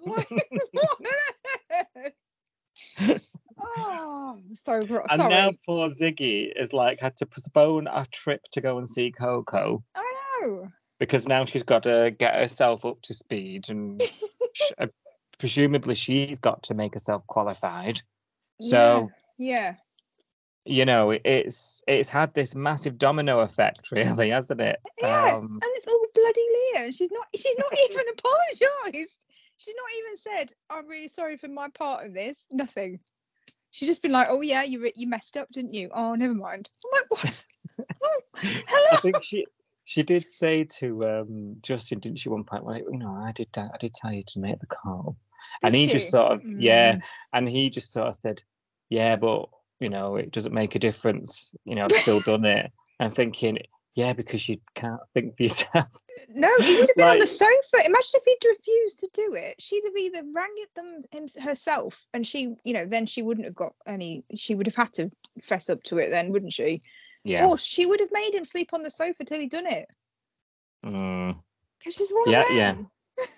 Like, 3.57 3.66
what 3.66 3.88
on 3.88 3.92
earth? 3.92 4.01
Oh, 4.03 4.42
so 4.55 4.83
gro- 4.85 5.07
And 5.11 5.21
sorry. 5.21 5.31
now 5.31 5.53
poor 5.66 5.88
Ziggy 5.88 6.51
is 6.55 6.73
like 6.73 7.01
had 7.01 7.16
to 7.16 7.27
postpone 7.27 7.87
a 7.87 8.07
trip 8.11 8.42
to 8.53 8.61
go 8.61 8.79
and 8.79 8.88
see 8.88 9.11
Coco 9.12 9.83
I 9.95 10.14
know. 10.42 10.69
because 10.99 11.27
now 11.27 11.45
she's 11.45 11.62
got 11.62 11.85
to 11.85 12.14
get 12.16 12.35
herself 12.35 12.85
up 12.85 13.01
to 13.03 13.14
speed 13.14 13.69
and 13.71 14.03
sh- 14.53 14.73
uh, 14.79 14.87
presumably 15.38 15.95
she's 15.95 16.38
got 16.38 16.62
to 16.64 16.75
make 16.75 16.95
herself 16.95 17.27
qualified. 17.27 18.01
So 18.61 19.11
yeah, 19.38 19.75
you 20.64 20.85
know 20.87 21.11
it's 21.11 21.83
it's 21.87 22.09
had 22.09 22.33
this 22.35 22.55
massive 22.55 22.99
domino 22.99 23.40
effect, 23.40 23.90
really, 23.92 24.31
hasn't 24.31 24.61
it? 24.61 24.79
yes, 25.01 25.37
Um, 25.38 25.45
and 25.45 25.62
it's 25.62 25.87
all 25.87 26.07
bloody 26.14 26.47
Leah. 26.75 26.92
She's 26.92 27.11
not. 27.11 27.27
She's 27.35 27.57
not 27.59 27.73
even 27.90 28.05
apologised. 28.12 29.27
She's 29.59 29.75
not 29.75 29.88
even 29.99 30.16
said, 30.16 30.53
"I'm 30.71 30.87
really 30.88 31.09
sorry 31.09 31.37
for 31.37 31.49
my 31.49 31.69
part 31.69 32.05
in 32.05 32.12
this." 32.14 32.47
Nothing. 32.51 33.01
She's 33.77 33.91
just 33.91 34.01
been 34.01 34.12
like, 34.12 34.29
"Oh 34.31 34.41
yeah, 34.41 34.62
you 34.62 34.91
you 34.97 35.07
messed 35.07 35.37
up, 35.37 35.51
didn't 35.51 35.75
you? 35.75 35.91
Oh, 35.93 36.15
never 36.15 36.33
mind." 36.33 36.71
I'm 36.83 36.91
like, 36.99 37.11
"What? 37.11 37.47
oh, 38.41 38.89
I 38.93 38.97
think 39.03 39.23
she 39.23 39.45
she 39.85 40.03
did 40.03 40.27
say 40.27 40.65
to 40.79 41.07
um, 41.07 41.57
Justin, 41.61 41.99
didn't 41.99 42.19
she, 42.21 42.31
one 42.31 42.43
point? 42.45 42.65
Well, 42.65 42.79
you 42.79 42.97
know, 42.97 43.11
I 43.11 43.33
did 43.33 43.49
I 43.55 43.77
did 43.79 43.93
tell 43.93 44.15
you 44.15 44.23
to 44.29 44.39
make 44.41 44.61
the 44.61 44.67
call, 44.67 45.19
and 45.62 45.75
Did 45.75 45.79
he 45.79 45.87
just 45.89 46.09
sort 46.09 46.33
of 46.33 46.43
yeah, 46.59 46.95
Mm. 46.95 47.03
and 47.35 47.49
he 47.51 47.69
just 47.69 47.93
sort 47.93 48.09
of 48.09 48.17
said, 48.17 48.41
yeah, 48.89 49.15
but 49.15 49.51
you 49.79 49.91
know, 49.91 50.17
it 50.17 50.33
doesn't 50.33 50.55
make 50.55 50.75
a 50.75 50.79
difference. 50.79 51.55
You 51.67 51.75
know, 51.75 51.85
I've 51.85 51.93
still 51.93 52.21
done 52.21 52.47
it. 52.47 52.73
I'm 52.99 53.11
thinking, 53.11 53.59
yeah, 53.97 54.13
because 54.13 54.47
you 54.47 54.59
can't 54.75 55.01
think 55.15 55.37
for 55.37 55.43
yourself. 55.43 55.87
No, 56.31 56.49
he 56.61 56.77
would 56.77 56.89
have 56.89 56.97
been 56.97 57.09
on 57.09 57.19
the 57.19 57.27
sofa. 57.27 57.85
Imagine 57.85 58.11
if 58.15 58.25
he'd 58.25 58.49
refused 58.49 59.01
to 59.01 59.09
do 59.13 59.35
it. 59.35 59.55
She'd 59.59 59.85
have 59.85 59.97
either 59.97 60.23
rang 60.35 60.55
it 60.57 60.69
them 60.75 61.27
herself, 61.43 62.07
and 62.15 62.27
she, 62.27 62.55
you 62.65 62.73
know, 62.73 62.87
then 62.87 63.05
she 63.05 63.23
wouldn't 63.23 63.45
have 63.45 63.55
got 63.55 63.75
any. 63.87 64.25
She 64.35 64.55
would 64.55 64.67
have 64.67 64.75
had 64.75 64.95
to 64.95 65.11
fess 65.43 65.69
up 65.69 65.83
to 65.85 65.99
it, 65.99 66.09
then, 66.09 66.33
wouldn't 66.33 66.55
she? 66.55 66.81
Yeah. 67.23 67.47
Or 67.47 67.59
she 67.59 67.85
would 67.85 68.01
have 68.01 68.13
made 68.13 68.35
him 68.35 68.47
sleep 68.47 68.71
on 68.73 68.83
the 68.83 68.91
sofa 68.91 69.25
till 69.25 69.41
he'd 69.41 69.51
done 69.51 69.67
it. 69.67 69.89
Mm. 70.87 71.37
because 71.79 71.97
she's 71.97 72.11
one 72.11 72.31
Yeah, 72.31 72.41
of 72.41 72.57
yeah. 72.57 72.73
them. 72.73 72.87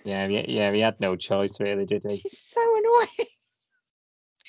Yeah, 0.05 0.27
yeah, 0.29 0.45
yeah. 0.47 0.73
He 0.73 0.81
had 0.81 1.01
no 1.01 1.17
choice, 1.17 1.59
really, 1.61 1.85
did 1.85 2.05
he? 2.09 2.17
She's 2.17 2.39
so 2.39 2.61
annoying. 2.79 3.29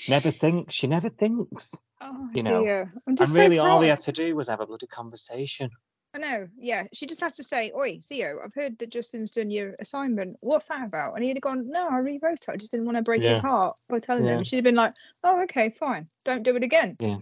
Never 0.08 0.32
thinks. 0.32 0.74
She 0.76 0.88
never 0.88 1.10
thinks. 1.10 1.76
Oh 2.02 2.30
You 2.34 2.44
know, 2.44 2.64
dear. 2.64 2.90
I'm 3.08 3.16
just 3.16 3.36
And 3.36 3.42
really, 3.44 3.58
so 3.58 3.66
all 3.66 3.82
he 3.82 3.90
had 3.90 4.02
to 4.02 4.12
do 4.12 4.36
was 4.36 4.48
have 4.50 4.62
a 4.62 4.66
bloody 4.68 4.88
conversation. 4.88 5.70
I 6.16 6.18
know, 6.18 6.48
yeah. 6.58 6.86
She 6.92 7.06
just 7.06 7.22
had 7.22 7.36
to 7.36 7.44
say, 7.44 7.72
Oi, 7.78 8.00
Theo, 8.04 8.40
I've 8.44 8.54
heard 8.56 8.80
that 8.80 8.90
Justin's 8.90 9.30
done 9.30 9.52
your 9.52 9.76
assignment. 9.80 10.36
What's 10.42 10.66
that 10.66 10.84
about? 10.84 11.14
And 11.14 11.24
he'd 11.24 11.38
have 11.38 11.42
gone, 11.42 11.70
No, 11.70 11.88
I 11.88 11.98
rewrote 12.00 12.42
it. 12.42 12.50
I 12.50 12.56
just 12.56 12.72
didn't 12.72 12.88
want 12.88 12.96
to 12.98 13.04
break 13.04 13.22
his 13.24 13.38
heart 13.40 13.80
by 13.88 14.00
telling 14.00 14.26
Yeah. 14.26 14.36
them. 14.36 14.44
She'd 14.44 14.56
have 14.58 14.64
been 14.66 14.74
like, 14.76 14.94
Oh, 15.24 15.42
okay, 15.44 15.70
fine. 15.70 16.08
Don't 16.26 16.42
do 16.42 16.56
it 16.56 16.64
again. 16.64 16.96
Yeah, 17.00 17.18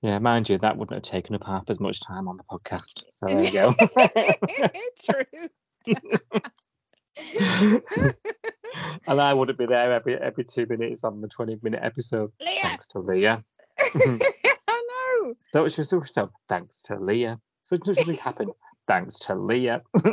Yeah, 0.00 0.18
mind 0.18 0.48
you, 0.48 0.58
that 0.58 0.76
wouldn't 0.76 0.94
have 0.96 1.02
taken 1.12 1.36
up 1.36 1.44
half 1.46 1.64
as 1.68 1.78
much 1.78 2.00
time 2.00 2.26
on 2.26 2.36
the 2.36 2.42
podcast. 2.44 3.04
So 3.12 3.26
there 3.26 3.44
you 3.44 3.52
go. 3.52 3.72
True. 5.04 5.48
and 9.06 9.20
I 9.20 9.34
wouldn't 9.34 9.58
be 9.58 9.66
there 9.66 9.92
every 9.92 10.16
every 10.16 10.44
two 10.44 10.66
minutes 10.66 11.04
on 11.04 11.20
the 11.20 11.28
twenty 11.28 11.58
minute 11.62 11.80
episode. 11.82 12.32
Leah. 12.40 12.50
Thanks 12.62 12.88
to 12.88 12.98
Leah. 13.00 13.44
I 13.94 14.18
know. 14.68 15.34
So 15.52 15.64
it's 15.64 15.76
just 15.76 15.90
so 15.90 16.30
thanks 16.48 16.82
to 16.84 16.98
Leah. 16.98 17.38
Something 17.84 18.16
happened. 18.16 18.52
Thanks 18.86 19.16
to 19.20 19.34
Leah. 19.34 19.82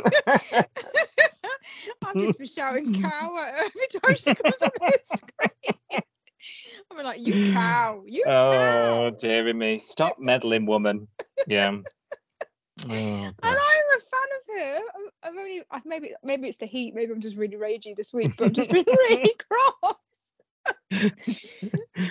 I've 2.04 2.14
just 2.16 2.38
been 2.38 2.46
shouting 2.46 2.92
mm. 2.92 3.02
cow 3.02 3.36
at 3.38 3.54
her 3.54 3.64
every 3.64 3.86
time 4.00 4.14
she 4.16 4.34
comes 4.34 4.62
on 4.62 4.70
the 4.78 4.98
screen. 5.02 6.02
I'm 6.90 7.04
like, 7.04 7.20
you 7.20 7.52
cow, 7.52 8.02
you 8.06 8.24
oh 8.26 8.52
cow. 8.52 9.10
dearie 9.10 9.52
me. 9.52 9.78
Stop 9.78 10.16
meddling, 10.18 10.66
woman. 10.66 11.08
Yeah. 11.46 11.76
Oh, 12.88 12.90
And. 12.90 13.34
I'm 13.42 13.54
a 13.54 14.00
fan 14.00 14.28
of 14.36 14.42
her. 14.56 14.76
I'm, 14.76 15.08
I'm 15.22 15.38
only 15.38 15.62
I've 15.70 15.84
maybe 15.84 16.14
maybe 16.22 16.48
it's 16.48 16.56
the 16.56 16.66
heat. 16.66 16.94
Maybe 16.94 17.12
I'm 17.12 17.20
just 17.20 17.36
really 17.36 17.56
ragey 17.56 17.94
this 17.94 18.12
week, 18.12 18.36
but 18.36 18.46
I've 18.46 18.52
just 18.52 18.70
been 18.70 18.86
really 18.86 19.34
cross. 19.50 20.34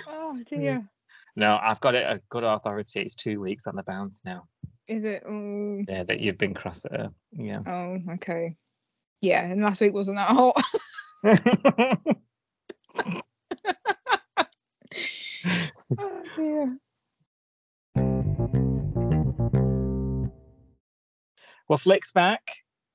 oh 0.08 0.40
dear. 0.46 0.88
no, 1.34 1.58
I've 1.60 1.80
got 1.80 1.96
it 1.96 2.04
a 2.04 2.20
good 2.28 2.44
authority. 2.44 3.00
It's 3.00 3.16
two 3.16 3.40
weeks 3.40 3.66
on 3.66 3.74
the 3.74 3.82
bounce 3.82 4.22
now. 4.24 4.44
Is 4.90 5.04
it? 5.04 5.24
Mm, 5.24 5.84
Yeah, 5.88 6.02
that 6.02 6.18
you've 6.18 6.36
been 6.36 6.52
cross 6.52 6.84
at 6.84 6.90
her. 6.90 7.10
Yeah. 7.30 7.60
oh, 7.64 7.98
okay. 8.14 8.56
Yeah, 9.20 9.44
and 9.44 9.60
last 9.60 9.80
week 9.80 9.94
wasn't 9.94 10.16
that 10.16 10.30
hot. 10.30 10.60
oh 15.98 16.22
dear. 16.34 16.66
well, 21.68 21.78
Flick's 21.78 22.10
back. 22.10 22.50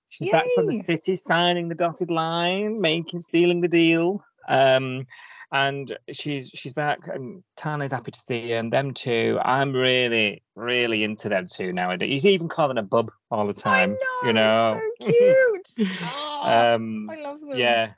She's 0.09 0.29
back 0.29 0.47
from 0.53 0.65
the 0.65 0.73
city, 0.73 1.15
signing 1.15 1.69
the 1.69 1.75
dotted 1.75 2.11
line, 2.11 2.81
making 2.81 3.21
sealing 3.21 3.61
the 3.61 3.69
deal. 3.69 4.21
Um, 4.49 5.07
and 5.51 5.97
she's 6.11 6.49
she's 6.53 6.73
back, 6.73 7.07
and 7.07 7.43
Tane's 7.55 7.91
happy 7.91 8.11
to 8.11 8.19
see 8.19 8.49
her, 8.51 8.57
and 8.57 8.71
them 8.71 8.93
two. 8.93 9.39
I'm 9.43 9.73
really, 9.73 10.43
really 10.55 11.03
into 11.03 11.29
them 11.29 11.47
two 11.47 11.71
nowadays. 11.73 12.09
He's 12.09 12.25
even 12.25 12.47
calling 12.49 12.77
her 12.77 12.83
bub 12.83 13.11
all 13.31 13.45
the 13.45 13.53
time. 13.53 13.91
I 13.91 13.93
know. 13.93 14.27
you 14.27 14.33
know. 14.33 14.81
so 15.01 15.11
cute. 15.77 15.89
Oh, 16.01 16.73
um, 16.75 17.09
I 17.09 17.15
love 17.21 17.41
them. 17.41 17.57
yeah. 17.57 17.91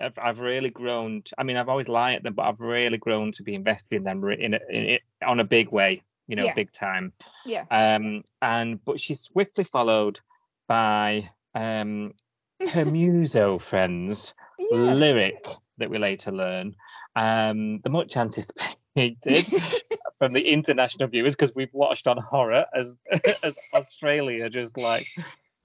I've, 0.00 0.18
I've 0.20 0.40
really 0.40 0.70
grown. 0.70 1.22
I 1.38 1.42
mean, 1.44 1.56
I've 1.56 1.68
always 1.68 1.86
liked 1.86 2.24
them, 2.24 2.34
but 2.34 2.42
I've 2.42 2.60
really 2.60 2.98
grown 2.98 3.30
to 3.32 3.42
be 3.42 3.54
invested 3.54 3.96
in 3.96 4.04
them 4.04 4.24
in, 4.24 4.54
in 4.54 4.60
it 4.70 5.02
on 5.24 5.38
a 5.38 5.44
big 5.44 5.68
way. 5.70 6.02
You 6.28 6.36
know, 6.36 6.44
Yeah. 6.44 6.54
big 6.54 6.72
time. 6.72 7.12
Yeah. 7.44 7.64
Um, 7.70 8.24
and 8.40 8.82
but 8.84 8.98
she's 9.00 9.20
swiftly 9.20 9.64
followed 9.64 10.18
by 10.66 11.28
um 11.54 12.14
her 12.72 12.84
muso 12.86 13.58
friends, 13.58 14.32
Yeah. 14.58 14.94
Lyrik 14.94 15.56
that 15.78 15.90
we 15.90 15.98
later 15.98 16.32
learn, 16.32 16.74
um, 17.16 17.80
the 17.80 17.90
much 17.90 18.16
anticipated 18.16 19.46
from 20.18 20.32
the 20.32 20.46
international 20.48 21.08
viewers 21.08 21.34
because 21.34 21.54
we've 21.54 21.72
watched 21.72 22.06
on 22.06 22.18
horror 22.18 22.66
as 22.74 22.96
as 23.42 23.58
Australia 23.74 24.48
just 24.50 24.76
like 24.76 25.06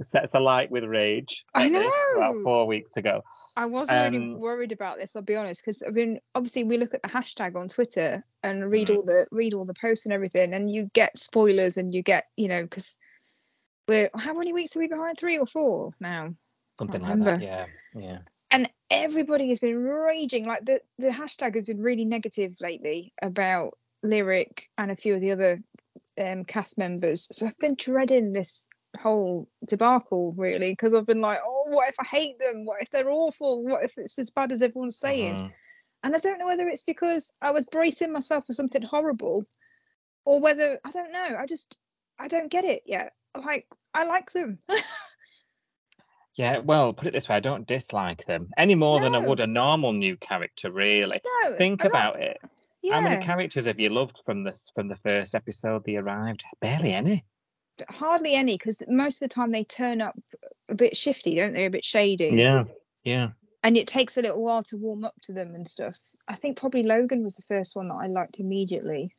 sets 0.02 0.36
alight 0.36 0.70
with 0.70 0.84
rage. 0.84 1.44
I 1.56 1.70
this 1.70 1.94
About 2.16 2.36
four 2.44 2.68
weeks 2.68 2.98
ago. 2.98 3.24
I 3.56 3.66
was 3.66 3.92
really 3.92 4.18
Um, 4.18 4.40
worried 4.40 4.72
about 4.72 5.00
this. 5.00 5.16
I'll 5.16 5.24
be 5.24 5.36
honest, 5.36 5.62
because 5.64 5.82
I 5.86 5.90
mean, 5.90 6.20
obviously, 6.36 6.64
we 6.64 6.78
look 6.78 6.94
at 6.94 7.02
the 7.02 7.10
hashtag 7.10 7.56
on 7.56 7.68
Twitter 7.68 8.24
and 8.44 8.70
read 8.70 8.90
Mhm. 8.90 8.96
all 8.98 9.04
the 9.04 9.28
read 9.32 9.54
all 9.54 9.66
the 9.66 9.74
posts 9.74 10.06
and 10.06 10.14
everything, 10.14 10.54
and 10.54 10.70
you 10.70 10.90
get 10.94 11.18
spoilers 11.18 11.78
and 11.78 11.94
you 11.94 12.04
get, 12.04 12.26
you 12.38 12.48
know, 12.48 12.62
because 12.64 13.00
we're 13.88 14.10
how 14.16 14.34
many 14.34 14.54
weeks 14.54 14.76
are 14.76 14.80
we 14.80 14.88
behind? 14.88 15.18
Three 15.18 15.40
or 15.40 15.48
four 15.48 15.92
now? 16.00 16.36
Something 16.78 17.02
like 17.02 17.20
that. 17.20 17.42
Yeah, 17.42 17.66
yeah. 17.96 18.20
Everybody 18.90 19.50
has 19.50 19.60
been 19.60 19.78
raging. 19.78 20.46
Like 20.46 20.66
the 20.66 20.82
the 20.98 21.10
hashtag 21.10 21.56
has 21.56 21.66
been 21.66 21.82
really 21.82 22.06
negative 22.06 22.56
lately 22.62 23.14
about 23.22 23.78
Lyrik 24.04 24.64
and 24.78 24.92
a 24.92 24.96
few 24.96 25.16
of 25.16 25.22
the 25.22 25.32
other 25.32 25.62
um, 26.24 26.44
cast 26.46 26.78
members. 26.78 27.28
So 27.32 27.46
I've 27.46 27.58
been 27.60 27.76
dreading 27.76 28.34
this 28.34 28.70
whole 29.00 29.48
debacle 29.66 30.34
really 30.38 30.72
because 30.72 30.94
I've 30.94 31.06
been 31.06 31.22
like, 31.22 31.40
oh, 31.46 31.66
what 31.68 31.90
if 31.90 31.96
I 32.00 32.06
hate 32.06 32.40
them? 32.40 32.66
What 32.66 32.82
if 32.82 32.90
they're 32.90 33.10
awful? 33.10 33.64
What 33.64 33.84
if 33.84 33.98
it's 33.98 34.18
as 34.18 34.30
bad 34.30 34.52
as 34.52 34.62
everyone's 34.62 34.98
saying? 34.98 35.36
Mhm. 35.36 35.52
And 36.04 36.16
I 36.16 36.20
don't 36.20 36.40
know 36.40 36.48
whether 36.48 36.68
it's 36.68 36.84
because 36.84 37.34
I 37.42 37.52
was 37.52 37.66
bracing 37.66 38.14
myself 38.14 38.46
for 38.46 38.54
something 38.54 38.82
horrible 38.82 39.46
or 40.26 40.40
whether 40.40 40.80
I 40.86 40.92
don't 40.92 41.12
know. 41.12 41.36
I 41.38 41.46
just 41.46 41.78
I 42.20 42.28
don't 42.28 42.50
get 42.50 42.64
it 42.66 42.84
yet. 42.86 43.14
Like 43.38 43.68
I 43.94 44.06
like 44.06 44.32
them. 44.32 44.60
Yeah, 46.38 46.60
well, 46.60 46.94
put 46.94 47.08
it 47.08 47.14
this 47.14 47.28
way, 47.28 47.36
I 47.36 47.40
don't 47.40 47.68
dislike 47.68 48.26
them 48.26 48.50
any 48.58 48.76
more 48.76 49.00
than 49.00 49.16
I 49.16 49.18
would 49.18 49.40
a 49.40 49.48
normal 49.48 49.92
new 49.92 50.16
character, 50.18 50.72
really. 50.72 51.20
no, 51.44 51.54
Think 51.54 51.84
I'm 51.84 51.92
not- 51.92 52.16
about 52.16 52.22
it. 52.22 52.38
yeah, 52.84 52.94
How 52.94 53.02
many 53.02 53.24
characters 53.26 53.66
have 53.66 53.80
you 53.80 53.90
loved 53.90 54.20
from 54.24 54.44
this 54.44 54.72
from 54.76 54.88
the 54.88 54.96
first 54.98 55.34
episode 55.34 55.84
they 55.84 55.96
arrived? 55.96 56.44
Barely 56.62 56.94
any. 56.94 57.26
hardly 57.90 58.36
any 58.36 58.56
because 58.56 58.82
most 58.88 59.16
of 59.22 59.30
the 59.30 59.34
time 59.34 59.52
they 59.52 59.64
turn 59.64 60.00
up 60.02 60.16
a 60.70 60.76
bit 60.76 60.96
shifty, 60.96 61.36
don't 61.36 61.54
they? 61.54 61.66
A 61.66 61.70
bit 61.72 61.84
shady. 61.84 62.30
Yeah, 62.30 62.66
yeah. 63.04 63.30
And 63.64 63.76
it 63.76 63.88
takes 63.88 64.18
a 64.18 64.22
little 64.22 64.44
while 64.44 64.64
to 64.64 64.78
warm 64.78 65.06
up 65.06 65.16
to 65.24 65.34
them 65.34 65.56
and 65.56 65.68
stuff. 65.68 65.98
I 66.28 66.36
think 66.36 66.58
probably 66.58 66.84
Logan 66.84 67.24
was 67.24 67.36
the 67.36 67.42
first 67.44 67.76
one 67.76 67.88
that 67.88 67.96
I 67.96 68.08
liked 68.08 68.40
immediately. 68.40 69.16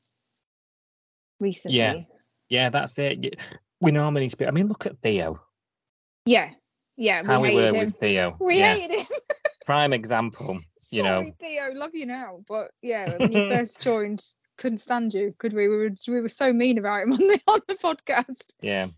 Recently. 1.40 1.78
Yeah, 1.78 2.02
Yeah, 2.48 2.70
that's 2.70 2.98
it. 2.98 3.36
We 3.80 3.90
normally 3.92 4.28
speak. 4.28 4.48
I 4.48 4.50
mean, 4.50 4.68
look 4.68 4.86
at 4.86 5.00
Theo. 5.02 5.40
Yeah. 6.26 6.50
Yeah. 6.98 7.22
How 7.24 7.40
we 7.40 7.50
we 7.50 7.54
were 7.54 7.60
hated 7.62 7.74
him. 7.76 7.84
with 7.86 7.96
Theo. 7.96 8.36
We 8.40 8.58
yeah, 8.58 8.74
hated 8.74 9.00
him. 9.00 9.06
prime 9.66 9.92
example. 9.94 10.60
You 10.90 11.02
know. 11.02 11.22
Sorry, 11.22 11.34
Theo, 11.40 11.72
love 11.74 11.94
you 11.94 12.06
now. 12.06 12.40
But 12.48 12.72
yeah, 12.82 13.16
when 13.18 13.32
you 13.32 13.48
first 13.48 13.80
joined, 13.80 14.24
couldn't 14.56 14.78
stand 14.78 15.14
you, 15.14 15.34
could 15.38 15.52
we? 15.52 15.68
We 15.68 15.76
were 15.76 15.90
we 16.08 16.20
were 16.20 16.28
so 16.28 16.52
mean 16.52 16.78
about 16.78 17.02
him 17.02 17.12
on 17.12 17.18
the 17.20 17.40
on 17.46 17.60
the 17.68 17.74
podcast. 17.74 18.52
Yeah, 18.60 18.88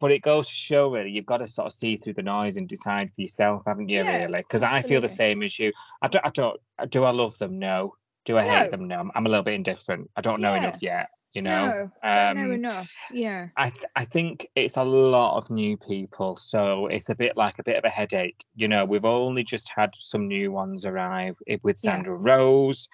but 0.00 0.10
it 0.12 0.22
goes 0.22 0.46
to 0.48 0.54
show 0.54 0.90
really 0.92 1.10
you've 1.10 1.26
got 1.26 1.38
to 1.38 1.46
sort 1.48 1.66
of 1.66 1.72
see 1.74 1.96
through 1.96 2.14
the 2.14 2.22
noise 2.22 2.56
and 2.56 2.66
decide 2.68 3.10
for 3.14 3.20
yourself, 3.20 3.62
haven't 3.66 3.88
you? 3.90 3.98
Yeah, 4.04 4.22
really, 4.22 4.38
because 4.38 4.62
I 4.62 4.80
feel 4.82 5.00
the 5.02 5.08
same 5.08 5.42
as 5.42 5.58
you. 5.58 5.72
I 6.00 6.08
don't. 6.08 6.24
I 6.26 6.30
don't. 6.30 6.58
Do 6.88 7.04
I 7.04 7.10
love 7.10 7.36
them? 7.38 7.58
No. 7.58 7.94
Do 8.24 8.38
I 8.38 8.42
hate 8.42 8.70
them? 8.70 8.88
No. 8.88 8.96
I'm- 8.96 9.12
I'm 9.14 9.26
a 9.26 9.28
little 9.28 9.44
bit 9.44 9.52
indifferent. 9.54 10.10
I 10.16 10.22
don't 10.22 10.40
know 10.40 10.54
Yeah. 10.54 10.58
enough 10.60 10.78
yet. 10.80 11.08
You 11.34 11.42
know. 11.42 11.66
no, 11.66 11.90
don't 12.24 12.36
know 12.36 12.44
Um, 12.44 12.52
enough. 12.52 12.94
Yeah. 13.10 13.48
I 13.56 13.70
th- 13.70 13.84
I 13.96 14.04
think 14.04 14.46
it's 14.54 14.76
a 14.76 14.84
lot 14.84 15.36
of 15.36 15.50
new 15.50 15.76
people, 15.76 16.36
so 16.36 16.86
it's 16.86 17.08
a 17.08 17.14
bit 17.16 17.36
like 17.36 17.58
a 17.58 17.64
bit 17.64 17.76
of 17.76 17.84
a 17.84 17.90
headache. 17.90 18.44
You 18.54 18.68
know, 18.68 18.84
we've 18.84 19.04
only 19.04 19.42
just 19.42 19.68
had 19.68 19.90
some 19.96 20.28
new 20.28 20.52
ones 20.52 20.86
arrive 20.86 21.36
i- 21.50 21.58
with 21.64 21.80
Yeah. 21.82 21.98
Xander 21.98 22.16
Rose, 22.16 22.88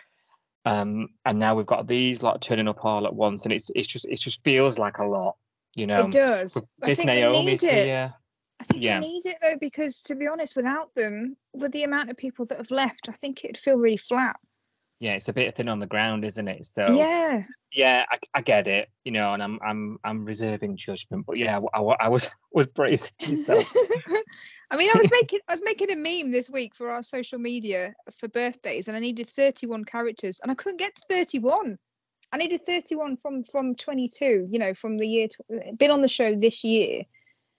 um, 0.65 1.09
and 1.27 1.39
now 1.39 1.55
we've 1.55 1.67
got 1.67 1.87
these 1.87 2.23
lot 2.23 2.41
turning 2.41 2.67
up 2.67 2.83
all 2.83 3.07
at 3.07 3.15
once, 3.15 3.45
and 3.45 3.53
it's 3.53 3.71
it's 3.75 3.87
just 3.89 4.07
it 4.07 4.19
just 4.21 4.43
feels 4.43 4.79
like 4.79 4.97
a 4.99 5.05
lot. 5.07 5.37
You 5.75 5.87
know, 5.87 6.07
it 6.07 6.13
does. 6.13 6.55
with 6.55 6.65
I 6.83 6.87
this 6.89 6.97
think 6.99 7.11
we 7.11 7.17
Naomi's 7.21 7.63
need 7.63 7.69
it. 7.69 7.85
here. 7.85 8.09
I 8.59 8.65
think 8.65 8.83
Yeah. 8.83 9.01
we 9.01 9.07
need 9.07 9.27
it 9.27 9.37
though, 9.43 9.57
because 9.61 10.03
to 10.05 10.15
be 10.15 10.27
honest, 10.27 10.57
without 10.57 10.95
them, 10.95 11.37
with 11.53 11.73
the 11.73 11.85
amount 11.85 12.11
of 12.11 12.17
people 12.17 12.47
that 12.47 12.57
have 12.59 12.71
left, 12.71 13.09
I 13.11 13.13
think 13.13 13.45
it'd 13.45 13.57
feel 13.59 13.77
really 13.77 13.97
flat. 13.99 14.37
Yeah, 15.01 15.15
it's 15.15 15.29
a 15.29 15.33
bit 15.33 15.57
thin 15.57 15.69
on 15.69 15.79
the 15.81 15.87
ground, 15.87 16.25
isn't 16.25 16.47
it? 16.47 16.67
So 16.67 16.95
Yeah. 16.95 17.45
yeah, 17.73 18.05
I, 18.11 18.19
I 18.35 18.41
get 18.43 18.69
it. 18.69 18.89
You 19.05 19.13
know, 19.13 19.33
and 19.33 19.43
I'm 19.43 19.59
I'm 19.65 19.99
I'm 20.05 20.25
reserving 20.25 20.77
judgment, 20.77 21.25
but 21.27 21.39
yeah, 21.39 21.59
I, 21.73 21.81
wa- 21.81 21.97
I 21.99 22.09
was 22.09 22.29
was 22.53 22.67
bracing 22.67 23.13
myself. 23.27 23.73
I 24.71 24.77
mean, 24.77 24.91
I 24.91 24.95
was 24.99 25.11
making 25.11 25.41
I 25.49 25.53
was 25.53 25.63
making 25.65 25.91
a 25.91 25.97
meme 25.97 26.31
this 26.31 26.51
week 26.51 26.75
for 26.75 26.91
our 26.91 27.03
social 27.03 27.39
media 27.39 27.95
for 28.19 28.29
birthdays, 28.29 28.89
and 28.89 28.97
I 28.97 29.01
needed 29.01 29.27
31 29.27 29.85
characters, 29.85 30.39
and 30.43 30.53
I 30.53 30.55
couldn't 30.55 30.79
get 30.79 30.95
to 30.95 31.03
31. 31.09 31.79
I 32.33 32.37
needed 32.37 32.65
31 32.65 33.17
from 33.17 33.43
from 33.43 33.75
22. 33.75 34.49
You 34.51 34.59
know, 34.59 34.75
from 34.75 34.99
the 34.99 35.09
year 35.09 35.29
been 35.77 35.91
on 35.91 36.03
the 36.03 36.09
show 36.09 36.35
this 36.35 36.63
year, 36.63 37.03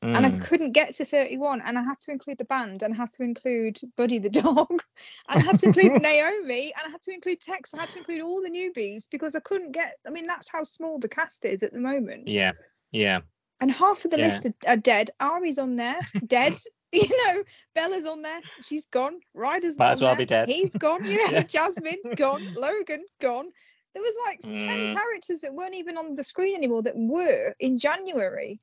and 0.02 0.26
I 0.26 0.32
Mm. 0.32 0.42
couldn't 0.44 0.72
get 0.72 0.94
to 0.96 1.06
31, 1.06 1.62
and 1.62 1.78
I 1.78 1.84
had 1.84 2.00
to 2.02 2.12
include 2.12 2.38
the 2.40 2.46
band, 2.46 2.82
and 2.84 2.94
I 2.94 2.98
had 2.98 3.12
to 3.14 3.24
include 3.24 3.80
Buddy 3.98 4.18
the 4.20 4.30
dog, 4.44 4.68
and 4.70 4.82
I 5.28 5.40
had 5.40 5.60
to 5.60 5.68
include 5.68 5.94
Naomi, 6.02 6.74
and 6.78 6.88
I 6.88 6.90
had 6.90 7.02
to 7.04 7.12
include 7.14 7.40
Tex. 7.42 7.74
I 7.74 7.80
had 7.82 7.90
to 7.92 8.00
include 8.00 8.22
all 8.22 8.42
the 8.42 8.50
newbies 8.50 9.08
because 9.10 9.36
I 9.36 9.40
couldn't 9.42 9.72
get. 9.74 9.96
I 10.08 10.10
mean, 10.10 10.26
that's 10.26 10.50
how 10.50 10.64
small 10.64 10.98
the 11.00 11.08
cast 11.10 11.46
is 11.46 11.62
at 11.64 11.74
the 11.74 11.80
moment. 11.80 12.28
Yeah, 12.28 12.54
yeah. 12.92 13.20
And 13.60 13.72
half 13.72 14.04
of 14.06 14.12
the 14.12 14.18
Yeah. 14.18 14.26
list 14.28 14.46
are, 14.48 14.54
are 14.68 14.78
dead. 14.78 15.12
Ari's 15.20 15.60
on 15.60 15.76
there, 15.76 16.00
dead. 16.28 16.58
You 16.94 17.08
know, 17.08 17.42
Bella's 17.74 18.06
on 18.06 18.22
there. 18.22 18.42
She's 18.64 18.86
gone. 18.88 19.22
Ryder's 19.34 19.80
Might 19.80 19.86
on 19.86 19.92
as 19.94 20.02
well 20.02 20.12
there. 20.12 20.18
be 20.18 20.26
dead. 20.26 20.50
He's 20.50 20.76
gone. 20.76 21.06
You 21.06 21.20
know, 21.20 21.32
Yeah. 21.38 21.44
Jasmine 21.44 22.02
gone. 22.18 22.46
Logan 22.54 23.06
gone. 23.22 23.48
There 23.94 24.04
was 24.04 24.14
like 24.28 24.42
ten 24.42 24.78
Mm. 24.78 24.94
characters 24.98 25.40
that 25.40 25.54
weren't 25.54 25.74
even 25.76 25.98
on 25.98 26.16
the 26.16 26.24
screen 26.26 26.54
anymore 26.54 26.82
that 26.84 26.98
were 26.98 27.56
in 27.62 27.78
January. 27.78 28.60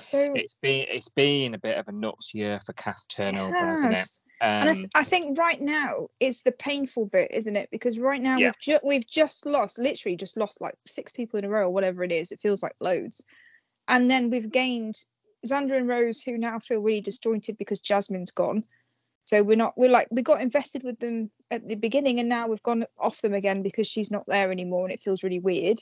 So 0.00 0.34
It's 0.34 0.54
been 0.54 0.86
it's 0.88 1.08
been 1.08 1.54
a 1.54 1.58
bit 1.58 1.78
of 1.78 1.88
a 1.88 1.92
nuts 1.92 2.34
year 2.34 2.60
for 2.66 2.72
cast 2.74 3.10
turnover, 3.10 3.54
hasn't 3.56 3.92
it? 3.92 3.96
yes. 3.96 4.20
And 4.42 4.68
I, 4.68 4.72
Um, 4.72 4.76
th- 4.76 4.88
I 4.94 5.04
think 5.04 5.38
right 5.38 5.60
now 5.60 6.08
is 6.20 6.42
the 6.42 6.52
painful 6.52 7.06
bit, 7.06 7.30
isn't 7.32 7.56
it? 7.56 7.70
Because 7.70 7.98
right 7.98 8.20
now 8.20 8.36
Yeah. 8.38 8.46
we've 8.48 8.58
ju- 8.60 8.80
we've 8.84 9.06
just 9.06 9.46
lost, 9.46 9.78
literally 9.78 10.16
just 10.16 10.36
lost 10.36 10.60
like 10.60 10.74
six 10.86 11.10
people 11.10 11.38
in 11.38 11.46
a 11.46 11.48
row 11.48 11.66
or 11.66 11.70
whatever 11.70 12.04
it 12.04 12.12
is. 12.12 12.30
It 12.32 12.40
feels 12.42 12.62
like 12.62 12.74
loads, 12.80 13.22
and 13.88 14.10
then 14.10 14.28
we've 14.28 14.50
gained 14.50 15.02
Xander 15.46 15.76
and 15.78 15.88
Rose, 15.88 16.20
who 16.20 16.36
now 16.36 16.58
feel 16.58 16.80
really 16.80 17.00
disjointed 17.00 17.56
because 17.56 17.80
Jasmine's 17.80 18.30
gone. 18.30 18.62
So 19.24 19.42
we're 19.42 19.56
not 19.56 19.78
we're 19.78 19.88
like 19.90 20.08
we 20.10 20.20
got 20.20 20.42
invested 20.42 20.82
with 20.82 20.98
them 20.98 21.30
at 21.50 21.66
the 21.66 21.74
beginning, 21.76 22.20
and 22.20 22.28
now 22.28 22.46
we've 22.48 22.62
gone 22.62 22.84
off 22.98 23.22
them 23.22 23.32
again 23.32 23.62
because 23.62 23.86
she's 23.86 24.10
not 24.10 24.26
there 24.26 24.52
anymore, 24.52 24.84
and 24.84 24.92
it 24.92 25.00
feels 25.02 25.22
really 25.22 25.38
weird. 25.38 25.80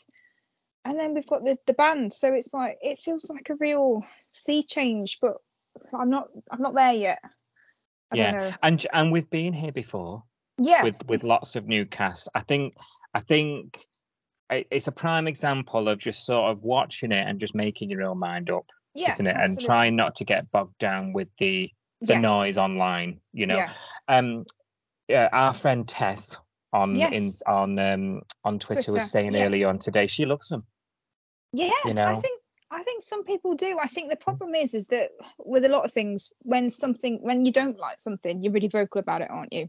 And 0.85 0.99
then 0.99 1.15
we've 1.15 1.27
got 1.27 1.45
the 1.45 1.57
the 1.67 1.75
band, 1.75 2.13
so 2.13 2.33
it's 2.33 2.53
like 2.53 2.77
it 2.81 2.99
feels 2.99 3.31
like 3.31 3.49
a 3.51 3.57
real 3.57 4.05
sea 4.31 4.63
change, 4.63 5.19
but 5.21 5.37
I'm 5.93 6.11
not 6.11 6.29
I'm 6.51 6.61
not 6.61 6.75
there 6.75 6.93
yet. 6.93 7.21
I 8.13 8.17
Yeah. 8.17 8.57
and 8.63 8.87
and 8.93 9.11
we've 9.13 9.31
been 9.31 9.53
here 9.53 9.73
before. 9.73 10.23
Yeah. 10.59 10.85
with 10.85 11.05
with 11.09 11.25
lots 11.25 11.57
of 11.57 11.67
new 11.67 11.85
casts. 11.85 12.29
I 12.35 12.41
think 12.41 12.75
I 13.13 13.21
think 13.21 13.79
it's 14.51 14.87
a 14.87 14.93
prime 14.93 15.27
example 15.27 15.89
of 15.89 15.99
just 15.99 16.25
sort 16.27 16.51
of 16.51 16.63
watching 16.63 17.13
it 17.13 17.27
and 17.27 17.41
just 17.41 17.55
making 17.55 17.91
your 17.91 18.03
own 18.03 18.19
mind 18.19 18.51
up, 18.51 18.71
yeah, 18.95 19.13
isn't 19.13 19.27
it? 19.27 19.37
And 19.37 19.59
trying 19.61 19.97
not 19.97 20.15
to 20.17 20.25
get 20.25 20.51
bogged 20.53 20.79
down 20.79 21.13
with 21.13 21.29
the 21.39 21.71
the 22.01 22.15
yeah, 22.15 22.21
noise 22.21 22.59
online. 22.59 23.21
You 23.33 23.47
know, 23.47 23.57
yeah, 23.57 23.73
um, 24.09 24.45
yeah, 25.09 25.29
our 25.33 25.55
friend 25.55 25.89
Tess 25.89 26.39
on 26.73 26.97
in 26.97 27.31
on 27.47 27.79
um 27.79 28.23
on 28.45 28.59
Twitter, 28.59 28.83
Twitter, 28.83 29.01
was 29.01 29.11
saying 29.11 29.35
yeah. 29.35 29.47
earlier 29.47 29.69
on 29.69 29.79
today 29.79 30.07
she 30.07 30.25
loves 30.25 30.49
them. 30.49 30.65
Yeah. 31.55 31.71
you 31.85 31.95
I 31.99 32.15
think 32.15 32.41
I 32.71 32.83
think 32.83 33.03
some 33.03 33.25
people 33.25 33.55
do. 33.55 33.79
I 33.81 33.87
think 33.87 34.11
the 34.11 34.17
mm. 34.17 34.21
problem 34.21 34.55
is 34.55 34.75
is 34.75 34.89
that 34.89 35.11
with 35.39 35.65
a 35.65 35.69
lot 35.69 35.85
of 35.85 35.93
things, 35.93 36.33
when 36.41 36.71
something 36.71 37.19
when 37.23 37.47
you 37.47 37.53
don't 37.53 37.79
like 37.79 38.01
something, 38.01 38.43
you're 38.43 38.53
really 38.53 38.69
vocal 38.69 38.99
about 38.99 39.23
it, 39.23 39.31
aren't 39.31 39.53
you? 39.53 39.69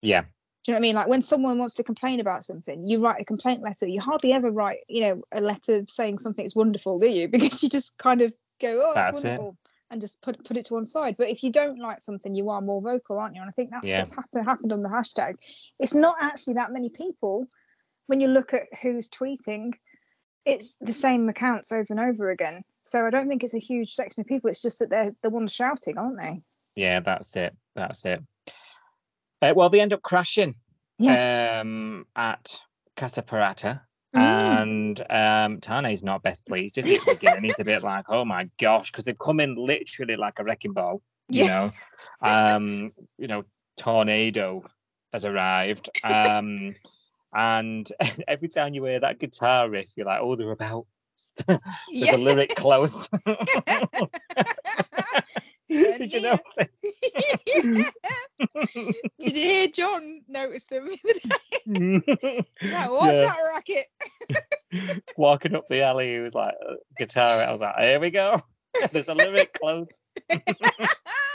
Yeah, 0.00 0.22
Do 0.22 0.26
you 0.66 0.72
know 0.72 0.76
what 0.76 0.78
I 0.78 0.82
mean? 0.82 0.94
Like 0.94 1.08
when 1.08 1.22
someone 1.22 1.58
wants 1.58 1.74
to 1.74 1.82
complain 1.84 2.20
about 2.20 2.44
something, 2.44 2.86
you 2.86 3.00
write 3.00 3.20
a 3.20 3.24
complaint 3.24 3.62
letter. 3.62 3.86
You 3.86 4.00
hardly 4.00 4.32
ever 4.32 4.50
write, 4.50 4.78
you 4.88 5.00
know, 5.00 5.22
a 5.32 5.40
letter 5.40 5.84
saying 5.88 6.20
something 6.20 6.44
something's 6.44 6.54
wonderful, 6.54 6.98
do 6.98 7.10
you? 7.10 7.28
Because 7.38 7.62
you 7.62 7.68
just 7.68 7.98
kind 7.98 8.22
of 8.22 8.32
go, 8.60 8.82
"Oh, 8.86 8.92
that's, 8.94 9.08
That's 9.08 9.24
it. 9.24 9.28
wonderful," 9.28 9.56
and 9.90 10.00
just 10.00 10.20
put 10.22 10.42
put 10.44 10.56
it 10.56 10.66
to 10.66 10.74
one 10.74 10.86
side. 10.86 11.16
But 11.18 11.28
if 11.28 11.42
you 11.42 11.50
don't 11.50 11.78
like 11.78 12.00
something, 12.00 12.34
you 12.34 12.48
are 12.48 12.60
more 12.62 12.80
vocal, 12.80 13.18
aren't 13.18 13.34
you? 13.34 13.42
And 13.42 13.48
I 13.48 13.52
think 13.52 13.70
that's 13.70 13.88
Yeah. 13.88 13.98
what's 13.98 14.14
happened 14.14 14.48
happened 14.48 14.72
on 14.72 14.82
the 14.82 14.88
hashtag. 14.88 15.34
It's 15.80 15.94
not 15.94 16.16
actually 16.20 16.54
that 16.54 16.72
many 16.72 16.88
people 16.88 17.46
when 18.06 18.20
you 18.20 18.28
look 18.28 18.54
at 18.54 18.68
who's 18.80 19.10
tweeting. 19.10 19.74
It's 20.48 20.76
the 20.80 20.92
same 20.92 21.28
accounts 21.28 21.70
over 21.72 21.86
and 21.90 22.00
over 22.00 22.30
again. 22.30 22.62
So 22.82 23.06
I 23.06 23.10
don't 23.10 23.28
think 23.28 23.44
it's 23.44 23.54
a 23.54 23.58
huge 23.58 23.92
section 23.94 24.22
of 24.22 24.26
people. 24.26 24.48
It's 24.48 24.62
just 24.62 24.78
that 24.78 24.88
they're 24.90 25.12
the 25.22 25.30
ones 25.30 25.52
shouting, 25.52 25.98
aren't 25.98 26.18
they? 26.20 26.42
yeah, 26.74 27.00
that's 27.00 27.36
it. 27.36 27.54
That's 27.74 28.04
it. 28.04 28.22
Uh, 29.42 29.52
well, 29.54 29.68
they 29.68 29.80
end 29.80 29.92
up 29.92 30.00
crashing 30.02 30.54
Yeah. 30.98 31.60
um, 31.60 32.06
at 32.16 32.60
Casa 32.96 33.22
Parata. 33.22 33.80
Mm. 34.16 34.20
And 34.20 35.00
um, 35.10 35.60
Tane's 35.60 36.02
not 36.02 36.22
best 36.22 36.46
pleased, 36.46 36.78
is 36.78 36.86
he? 36.86 36.98
He's 37.42 37.58
a 37.58 37.64
bit 37.64 37.82
like, 37.82 38.06
oh 38.08 38.24
my 38.24 38.48
gosh, 38.58 38.90
because 38.90 39.04
they've 39.04 39.18
come 39.18 39.40
in 39.40 39.54
literally 39.54 40.16
like 40.16 40.38
a 40.38 40.44
wrecking 40.44 40.72
ball, 40.72 41.02
you 41.28 41.44
Yeah. 41.44 41.46
know. 41.46 41.70
Um, 42.22 42.92
you 43.18 43.28
know, 43.28 43.44
tornado 43.76 44.64
has 45.12 45.24
arrived. 45.24 45.88
Um, 46.02 46.74
and 47.34 47.90
every 48.28 48.48
time 48.48 48.74
you 48.74 48.84
hear 48.84 49.00
that 49.00 49.18
guitar 49.18 49.68
riff, 49.68 49.88
you're 49.96 50.06
like, 50.06 50.20
oh, 50.22 50.36
they're 50.36 50.50
about. 50.50 50.86
There's 51.46 51.58
Yeah. 51.90 52.14
a 52.14 52.18
Lyrik 52.18 52.54
close. 52.54 53.08
Did 55.68 56.12
you 56.12 56.20
yeah. 56.20 56.36
notice? 56.56 56.68
Did 59.20 59.36
you 59.36 59.42
hear 59.42 59.68
John 59.68 60.22
notice 60.28 60.64
them 60.64 60.86
the 60.86 60.98
other 61.04 61.20
day? 62.00 62.42
Like, 62.72 62.90
What's 62.90 63.18
Yeah. 63.18 63.26
that 63.26 63.38
racket? 63.54 63.86
Walking 65.16 65.54
up 65.54 65.68
the 65.68 65.82
alley, 65.82 66.12
he 66.14 66.18
was 66.20 66.34
like, 66.34 66.54
uh, 66.66 66.74
guitar. 66.96 67.42
I 67.42 67.50
was 67.52 67.60
like, 67.60 67.76
here 67.78 68.00
we 68.00 68.10
go. 68.10 68.40
There's 68.92 69.08
a 69.08 69.14
Lyrik 69.14 69.52
close. 69.60 70.00
I 70.30 70.40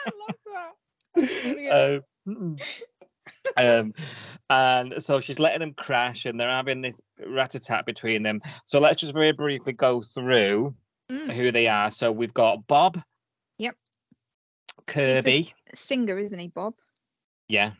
love 0.07 0.37
that. 1.15 2.01
Um, 2.25 2.55
um, 3.57 3.93
and 4.49 5.01
so 5.01 5.19
she's 5.19 5.39
letting 5.39 5.59
them 5.59 5.73
crash, 5.73 6.25
and 6.25 6.39
they're 6.39 6.49
having 6.49 6.81
this 6.81 7.01
rat 7.25 7.55
a 7.55 7.59
tat 7.59 7.85
between 7.85 8.23
them. 8.23 8.41
So 8.65 8.79
let's 8.79 9.01
just 9.01 9.13
very 9.13 9.31
briefly 9.31 9.73
go 9.73 10.01
through 10.01 10.75
Mm. 11.11 11.31
who 11.31 11.51
they 11.51 11.67
are. 11.67 11.91
So 11.91 12.11
we've 12.13 12.33
got 12.33 12.65
Bob. 12.65 13.01
Yep. 13.57 13.75
Kirby. 14.87 15.53
singer, 15.73 16.17
isn't 16.17 16.39
he, 16.39 16.47
Bob? 16.47 16.75
Yeah. 17.49 17.71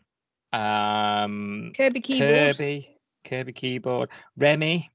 Um, 0.52 1.72
Kirby 1.74 2.00
keyboard. 2.00 2.56
Kirby. 2.56 2.98
Kirby 3.24 3.52
keyboard. 3.54 4.10
Remi. 4.36 4.90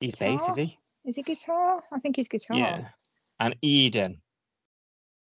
He's 0.00 0.16
bass, 0.16 0.46
is 0.48 0.56
he? 0.56 0.78
Is 1.04 1.16
he 1.16 1.22
guitar? 1.22 1.82
I 1.92 2.00
think 2.00 2.16
he's 2.16 2.28
guitar. 2.28 2.56
Yeah. 2.56 2.88
And 3.38 3.54
Eden. 3.62 4.20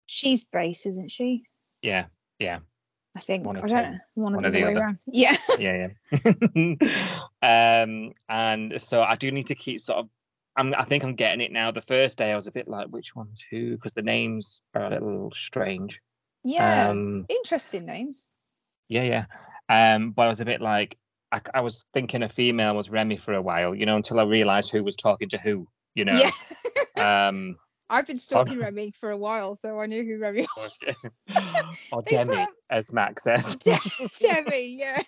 She's 0.06 0.44
bass, 0.44 0.84
isn't 0.86 1.10
she? 1.10 1.44
Yeah. 1.82 2.06
Yeah. 2.38 2.58
I 3.16 3.20
think. 3.20 3.44
One 3.46 3.56
I 3.56 3.60
don't 3.66 3.92
know. 3.92 3.98
One, 4.14 4.34
One 4.34 4.44
of 4.44 4.54
or 4.54 4.56
the 4.56 4.64
other. 4.64 4.78
around. 4.80 4.98
Yeah. 5.06 5.36
yeah, 5.58 5.88
yeah. 6.12 6.74
um, 7.82 8.12
and 8.28 8.80
so 8.80 9.02
I 9.02 9.16
do 9.16 9.30
need 9.30 9.48
to 9.48 9.54
keep 9.54 9.80
sort 9.80 9.98
of. 9.98 10.08
I'm, 10.56 10.74
I 10.74 10.84
think 10.84 11.04
I'm 11.04 11.14
getting 11.14 11.40
it 11.40 11.52
now. 11.52 11.70
The 11.70 11.80
first 11.80 12.18
day 12.18 12.32
I 12.32 12.36
was 12.36 12.46
a 12.46 12.52
bit 12.52 12.68
like, 12.68 12.88
which 12.88 13.14
one's 13.16 13.42
who? 13.50 13.72
Because 13.72 13.94
the 13.94 14.02
names 14.02 14.62
are 14.74 14.84
a 14.84 14.90
little 14.90 15.32
strange. 15.34 16.00
Yeah. 16.44 16.88
Um, 16.88 17.26
Interesting 17.28 17.86
names. 17.86 18.26
yeah, 18.88 19.02
yeah. 19.02 19.24
Um, 19.68 20.10
but 20.10 20.22
I 20.22 20.28
was 20.28 20.40
a 20.40 20.44
bit 20.44 20.60
like, 20.60 20.98
I, 21.30 21.40
I 21.54 21.60
was 21.60 21.84
thinking 21.94 22.22
a 22.24 22.28
female 22.28 22.74
was 22.74 22.90
Remi 22.90 23.16
for 23.16 23.34
a 23.34 23.42
while, 23.42 23.74
you 23.74 23.86
know, 23.86 23.96
until 23.96 24.18
I 24.18 24.24
realised 24.24 24.70
who 24.70 24.82
was 24.82 24.96
talking 24.96 25.28
to 25.28 25.38
who, 25.38 25.68
you 25.94 26.04
know. 26.04 26.20
Yeah. 26.96 27.28
Um, 27.28 27.56
I've 27.90 28.06
been 28.06 28.16
oh, 28.16 28.18
stalking 28.18 28.60
Remi 28.60 28.92
for 28.92 29.10
a 29.10 29.16
while, 29.16 29.56
so 29.56 29.80
I 29.80 29.86
knew 29.86 30.04
who 30.04 30.18
Remi 30.18 30.46
was. 30.56 30.78
Oh, 31.34 31.62
or 31.92 32.02
put 32.02 32.10
Demi, 32.10 32.46
as 32.70 32.92
Max 32.92 33.24
says. 33.24 33.56
Demi, 34.20 34.78
yeah. 34.78 35.02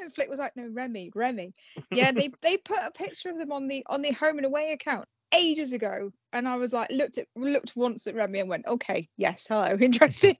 and 0.00 0.12
Flick 0.12 0.30
was 0.30 0.38
like, 0.38 0.56
no, 0.56 0.68
Remi, 0.72 1.12
Remi. 1.14 1.52
Yeah, 1.92 2.10
they 2.10 2.32
they 2.42 2.56
put 2.56 2.78
a 2.82 2.90
picture 2.90 3.28
of 3.28 3.38
them 3.38 3.52
on 3.52 3.68
the 3.68 3.84
on 3.88 4.00
the 4.00 4.12
home 4.12 4.38
and 4.38 4.46
away 4.46 4.72
account 4.72 5.04
ages 5.36 5.74
ago. 5.74 6.10
And 6.32 6.48
I 6.48 6.56
was 6.56 6.72
like, 6.72 6.90
looked 6.90 7.18
at 7.18 7.26
looked 7.36 7.76
once 7.76 8.06
at 8.06 8.14
Remi 8.14 8.40
and 8.40 8.48
went, 8.48 8.66
okay, 8.66 9.06
yes, 9.18 9.46
hello, 9.46 9.76
interesting. 9.80 10.36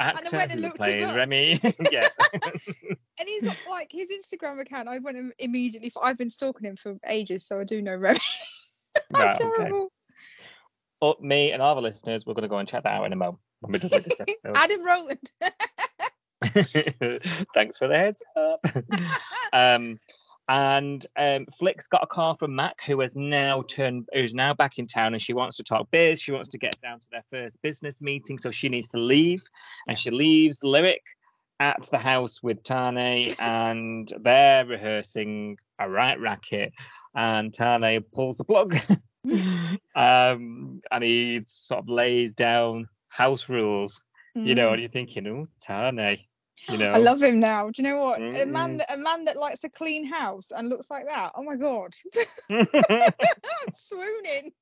Actor 0.00 0.36
went 0.36 0.52
and 0.52 0.62
looked 0.62 0.80
up. 0.80 1.16
Remi. 1.16 1.60
yeah. 1.90 2.06
and 2.32 3.28
he's 3.28 3.46
like 3.68 3.92
his 3.92 4.10
Instagram 4.10 4.60
account, 4.60 4.88
I 4.88 4.98
went 4.98 5.18
im- 5.18 5.32
immediately 5.38 5.90
for 5.90 6.02
I've 6.02 6.16
been 6.16 6.30
stalking 6.30 6.66
him 6.66 6.76
for 6.76 6.96
ages, 7.06 7.46
so 7.46 7.60
I 7.60 7.64
do 7.64 7.82
know 7.82 7.96
Remi. 7.96 8.18
Right, 8.96 9.04
That's 9.10 9.40
okay. 9.40 9.56
terrible. 9.56 9.90
But 11.00 11.22
me 11.22 11.52
and 11.52 11.62
all 11.62 11.74
the 11.74 11.80
listeners, 11.80 12.26
we're 12.26 12.34
going 12.34 12.42
to 12.42 12.48
go 12.48 12.58
and 12.58 12.68
check 12.68 12.82
that 12.84 12.92
out 12.92 13.06
in 13.06 13.12
a 13.12 13.16
moment 13.16 13.38
when 13.60 13.72
we're 13.72 13.78
done 13.78 13.90
with 13.92 14.04
this 14.04 14.20
episode. 14.20 14.56
Adam 14.56 14.84
Rowland. 14.84 15.32
Thanks 17.54 17.78
for 17.78 17.88
the 17.88 17.96
heads 17.96 18.22
up. 18.36 18.60
um, 19.52 19.98
and 20.48 21.06
um, 21.16 21.46
Flick's 21.46 21.86
got 21.86 22.02
a 22.02 22.06
call 22.06 22.34
from 22.34 22.56
Mac, 22.56 22.84
who 22.84 22.98
has 23.00 23.14
now 23.14 23.62
turned, 23.62 24.08
who's 24.12 24.34
now 24.34 24.52
back 24.52 24.78
in 24.78 24.86
town, 24.88 25.14
and 25.14 25.22
she 25.22 25.32
wants 25.32 25.56
to 25.58 25.62
talk 25.62 25.88
biz. 25.92 26.20
She 26.20 26.32
wants 26.32 26.48
to 26.50 26.58
get 26.58 26.78
down 26.82 26.98
to 26.98 27.06
their 27.12 27.22
first 27.30 27.62
business 27.62 28.02
meeting, 28.02 28.36
so 28.36 28.50
she 28.50 28.68
needs 28.68 28.88
to 28.88 28.98
leave, 28.98 29.44
and 29.86 29.96
she 29.96 30.10
leaves 30.10 30.60
Lyrik 30.62 31.04
at 31.60 31.88
the 31.92 31.98
house 31.98 32.42
with 32.42 32.64
Tane, 32.64 33.32
and 33.38 34.12
they're 34.20 34.66
rehearsing 34.66 35.56
a 35.78 35.88
right 35.88 36.18
racket, 36.18 36.72
and 37.14 37.52
Tane 37.52 38.02
pulls 38.14 38.36
the 38.38 38.44
plug, 38.44 38.76
um, 39.94 40.80
and 40.90 41.04
he 41.04 41.42
sort 41.46 41.80
of 41.80 41.88
lays 41.88 42.32
down 42.32 42.88
house 43.08 43.48
rules. 43.48 44.04
You 44.34 44.54
know, 44.54 44.68
Mm. 44.68 44.72
and 44.74 44.80
you're 44.82 44.90
thinking, 44.90 45.26
oh, 45.26 45.48
Tane, 45.60 46.18
you 46.68 46.78
know. 46.78 46.92
I 46.92 46.98
love 46.98 47.20
him 47.20 47.40
now. 47.40 47.68
Do 47.68 47.82
you 47.82 47.88
know 47.88 47.98
what? 48.00 48.20
A 48.20 48.22
Mm-mm. 48.22 48.48
man 48.48 48.76
that 48.76 48.94
a 48.94 48.96
man 48.96 49.24
that 49.24 49.36
likes 49.36 49.64
a 49.64 49.68
clean 49.68 50.04
house 50.06 50.52
and 50.52 50.68
looks 50.68 50.88
like 50.88 51.06
that. 51.08 51.32
Oh 51.34 51.42
my 51.42 51.56
god. 51.56 51.92
Swooning. 53.72 54.52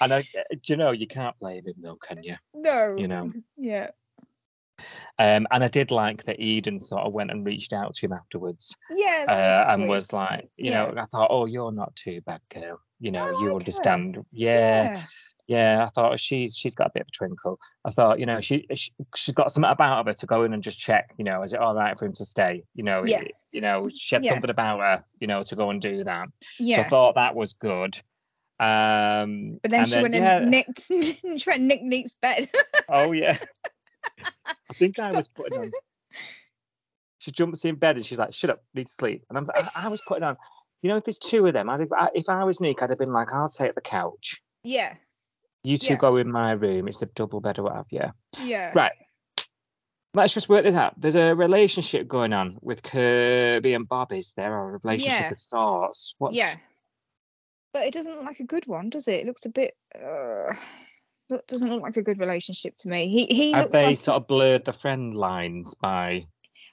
and 0.00 0.12
I, 0.14 0.22
do 0.22 0.58
you 0.68 0.76
know 0.76 0.92
you 0.92 1.06
can't 1.06 1.38
blame 1.38 1.66
him 1.66 1.74
though, 1.82 1.96
can 1.96 2.22
you? 2.22 2.36
No. 2.54 2.96
You 2.96 3.08
know. 3.08 3.30
Yeah. 3.58 3.90
Um, 5.20 5.46
and 5.50 5.64
I 5.64 5.68
did 5.68 5.90
like 5.90 6.24
that 6.24 6.38
Eden 6.40 6.78
sort 6.78 7.02
of 7.02 7.12
went 7.12 7.30
and 7.32 7.44
reached 7.44 7.72
out 7.72 7.94
to 7.94 8.06
him 8.06 8.12
afterwards, 8.12 8.74
Yeah. 8.90 9.24
uh, 9.28 9.72
and 9.72 9.88
was 9.88 10.12
like, 10.12 10.48
you 10.56 10.70
know, 10.70 10.94
I 10.96 11.06
thought, 11.06 11.28
oh, 11.30 11.46
you're 11.46 11.72
not 11.72 11.94
too 11.96 12.20
bad, 12.20 12.40
girl. 12.54 12.80
You 13.00 13.10
know, 13.10 13.24
I 13.36 13.40
you 13.40 13.46
her. 13.48 13.52
understand. 13.54 14.24
Yeah. 14.32 15.02
Yeah, 15.48 15.82
I 15.82 15.88
thought 15.88 16.20
she's 16.20 16.54
she's 16.54 16.74
got 16.74 16.88
a 16.88 16.90
bit 16.92 17.00
of 17.04 17.08
a 17.08 17.10
twinkle. 17.10 17.58
I 17.82 17.90
thought, 17.90 18.20
you 18.20 18.26
know, 18.26 18.38
she, 18.42 18.66
she 18.74 18.92
she's 19.16 19.34
got 19.34 19.50
something 19.50 19.70
about 19.70 20.00
of 20.00 20.06
her 20.06 20.12
to 20.12 20.26
go 20.26 20.42
in 20.44 20.52
and 20.52 20.62
just 20.62 20.78
check. 20.78 21.14
You 21.16 21.24
know, 21.24 21.42
is 21.42 21.54
it 21.54 21.58
all 21.58 21.74
right 21.74 21.98
for 21.98 22.04
him 22.04 22.12
to 22.12 22.24
stay? 22.26 22.64
You 22.74 22.84
know, 22.84 23.02
Yeah. 23.06 23.22
you 23.50 23.62
know, 23.62 23.88
she 23.88 24.14
had 24.14 24.24
Yeah. 24.24 24.32
something 24.32 24.50
about 24.50 24.80
her. 24.80 25.04
You 25.20 25.26
know, 25.26 25.42
to 25.44 25.56
go 25.56 25.70
and 25.70 25.80
do 25.80 26.04
that. 26.04 26.28
So 26.58 26.74
I 26.74 26.82
thought 26.82 27.14
that 27.14 27.34
was 27.34 27.54
good. 27.54 27.98
Um, 28.60 29.58
But 29.62 29.70
then 29.70 29.86
she 29.86 30.02
went 30.02 30.14
yeah, 30.14 30.38
and 30.38 30.50
nicked 30.50 30.82
she 30.86 31.16
went 31.46 31.60
and 31.60 31.68
nicked 31.68 31.84
Neek's 31.84 32.14
bed. 32.14 32.48
Oh 32.90 33.12
yeah. 33.12 33.38
I 34.70 34.74
think 34.74 34.96
She's 34.96 35.04
I 35.08 35.12
was 35.12 35.28
putting 35.28 35.58
on. 35.58 35.70
She 37.20 37.32
jumps 37.32 37.64
in 37.64 37.74
bed 37.74 37.96
and 37.96 38.06
she's 38.06 38.16
like, 38.18 38.32
"Shut 38.32 38.48
up, 38.50 38.62
need 38.74 38.86
to 38.86 38.92
sleep." 38.92 39.24
And 39.28 39.36
I'm, 39.36 39.46
I, 39.54 39.86
I 39.86 39.88
was 39.88 40.00
putting 40.06 40.22
on. 40.24 40.36
You 40.82 40.88
know, 40.88 40.96
if 40.96 41.04
there's 41.04 41.18
two 41.18 41.44
of 41.46 41.52
them, 41.52 41.68
I'd 41.68 41.80
have, 41.80 41.92
I- 41.92 42.10
if 42.14 42.28
I 42.28 42.44
was 42.44 42.60
Nick, 42.60 42.80
I'd 42.80 42.90
have 42.90 42.98
been 42.98 43.12
like, 43.12 43.32
"I'll 43.32 43.48
take 43.48 43.74
the 43.74 43.80
couch. 43.80 44.40
yeah. 44.62 44.94
You 45.64 45.76
two 45.76 45.94
Yeah. 45.94 45.96
go 45.98 46.16
in 46.16 46.30
my 46.30 46.52
room. 46.52 46.86
It's 46.86 47.02
a 47.02 47.06
double 47.06 47.40
bed 47.40 47.58
or 47.58 47.64
what 47.64 47.74
have 47.74 47.86
you." 47.90 48.04
Yeah. 48.40 48.70
Right. 48.74 48.92
Let's 50.14 50.32
just 50.32 50.48
work 50.48 50.62
this 50.64 50.76
out. 50.76 50.98
There's 50.98 51.16
a 51.16 51.34
relationship 51.34 52.06
going 52.08 52.32
on 52.32 52.56
with 52.62 52.82
Kirby 52.82 53.74
and 53.74 53.86
Bob, 53.88 54.12
is 54.12 54.32
there? 54.36 54.54
Or 54.56 54.76
a 54.76 54.78
relationship 54.82 55.20
Yeah. 55.20 55.30
of 55.32 55.40
sorts. 55.40 56.14
What's, 56.18 56.36
Yeah. 56.36 56.54
But 57.74 57.86
it 57.86 57.92
doesn't 57.92 58.14
look 58.14 58.24
like 58.24 58.40
a 58.40 58.44
good 58.44 58.66
one, 58.66 58.88
does 58.88 59.08
it? 59.08 59.20
It 59.20 59.26
looks 59.26 59.44
a 59.44 59.50
bit 59.50 59.76
uh 59.94 60.54
look 61.30 61.46
doesn't 61.46 61.68
look 61.68 61.82
like 61.82 61.96
a 61.96 62.02
good 62.02 62.18
relationship 62.18 62.76
to 62.78 62.88
me. 62.88 63.08
He 63.08 63.34
he 63.34 63.54
Have 63.54 63.64
looks 63.64 63.80
they 63.80 63.86
like 63.86 63.98
sort 63.98 64.16
of 64.16 64.26
blurred 64.26 64.64
the 64.64 64.72
friend 64.72 65.14
lines 65.16 65.74
by 65.74 66.26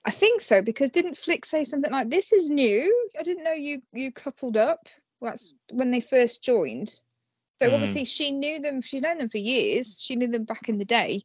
I 0.06 0.12
think 0.12 0.42
so 0.42 0.62
because 0.62 0.90
didn't 0.92 1.18
Flick 1.18 1.46
say 1.46 1.64
something 1.64 1.92
like 1.92 2.10
this 2.10 2.32
is 2.32 2.50
new? 2.50 3.10
I 3.20 3.24
didn't 3.24 3.44
know 3.44 3.54
you 3.54 3.82
you 3.94 4.12
coupled 4.12 4.58
up. 4.58 4.88
Well, 5.20 5.32
that's 5.32 5.54
when 5.72 5.92
they 5.92 6.02
first 6.02 6.44
joined. 6.44 6.90
So 7.60 7.70
Mm. 7.70 7.74
obviously 7.74 8.06
she 8.06 8.32
knew 8.32 8.60
them. 8.60 8.82
She's 8.82 9.02
known 9.02 9.18
them 9.18 9.30
for 9.30 9.38
years. 9.38 10.00
She 10.02 10.16
knew 10.16 10.28
them 10.28 10.44
back 10.44 10.70
in 10.70 10.78
the 10.78 10.86
day, 10.86 11.24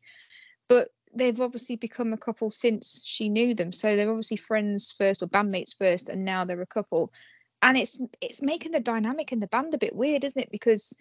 but 0.68 0.88
they've 1.12 1.40
obviously 1.40 1.76
become 1.76 2.12
a 2.12 2.16
couple 2.18 2.50
since 2.50 3.02
she 3.04 3.28
knew 3.28 3.52
them. 3.52 3.72
So 3.72 3.96
they're 3.96 4.08
obviously 4.10 4.36
friends 4.36 4.92
first 4.92 5.22
or 5.22 5.26
bandmates 5.26 5.76
first, 5.76 6.08
and 6.08 6.24
now 6.24 6.44
they're 6.44 6.62
a 6.62 6.66
couple. 6.66 7.12
And 7.62 7.76
it's 7.76 8.00
it's 8.20 8.42
making 8.42 8.72
the 8.72 8.80
dynamic 8.80 9.32
in 9.32 9.40
the 9.40 9.48
band 9.48 9.74
a 9.74 9.78
bit 9.78 9.94
weird, 9.94 10.24
isn't 10.24 10.40
it? 10.40 10.50
Because 10.50 10.94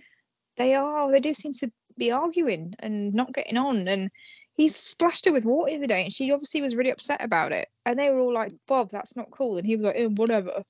they 0.58 0.74
are 0.76 1.12
they 1.12 1.20
do 1.22 1.34
seem 1.34 1.54
to 1.54 1.72
be 2.00 2.12
arguing 2.12 2.74
and 2.80 3.14
not 3.14 3.34
getting 3.34 3.58
on 3.58 3.88
and 3.88 4.10
he 4.56 4.68
splashed 4.68 5.26
her 5.26 5.32
with 5.32 5.46
water 5.46 5.72
the 5.72 5.78
other 5.78 5.86
day 5.88 6.04
and 6.04 6.14
she 6.14 6.32
obviously 6.32 6.62
was 6.62 6.76
really 6.76 6.90
upset 6.92 7.24
about 7.24 7.52
it 7.52 7.68
and 7.86 7.98
they 8.00 8.10
were 8.10 8.20
all 8.20 8.34
like 8.34 8.52
bob 8.68 8.90
that's 8.90 9.16
not 9.16 9.30
cool 9.32 9.58
and 9.58 9.66
he 9.68 9.76
was 9.76 9.86
like 9.86 9.96
eh, 9.98 10.06
whatever 10.08 10.64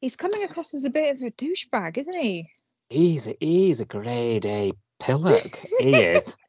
he's 0.00 0.16
coming 0.16 0.42
across 0.44 0.74
as 0.74 0.84
a 0.84 0.90
bit 0.90 1.14
of 1.14 1.22
a 1.26 1.30
douchebag 1.32 1.96
isn't 1.98 2.18
he 2.20 2.48
He's 2.90 3.26
a, 3.26 3.34
he's 3.40 3.80
a 3.80 3.86
grade 3.86 4.44
A 4.44 4.72
pillock. 5.00 5.58
he 5.78 5.94
is. 5.96 6.34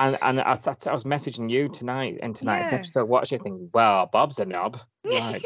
And 0.00 0.18
and 0.22 0.40
I, 0.40 0.50
was- 0.50 0.66
I 0.86 0.92
was 0.92 1.04
messaging 1.04 1.48
you 1.50 1.68
tonight 1.68 2.18
in 2.22 2.32
tonight's 2.32 2.72
Yeah. 2.72 2.78
episode, 2.78 3.08
watching, 3.08 3.40
thinking, 3.40 3.70
well, 3.72 4.06
Bob's 4.12 4.38
a 4.40 4.44
knob. 4.46 4.78
Like, 5.04 5.42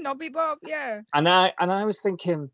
nobby 0.00 0.28
bob 0.30 0.58
yeah 0.62 1.00
and 1.14 1.28
I 1.28 1.52
and 1.58 1.70
I 1.72 1.84
was 1.84 2.00
thinking, 2.00 2.48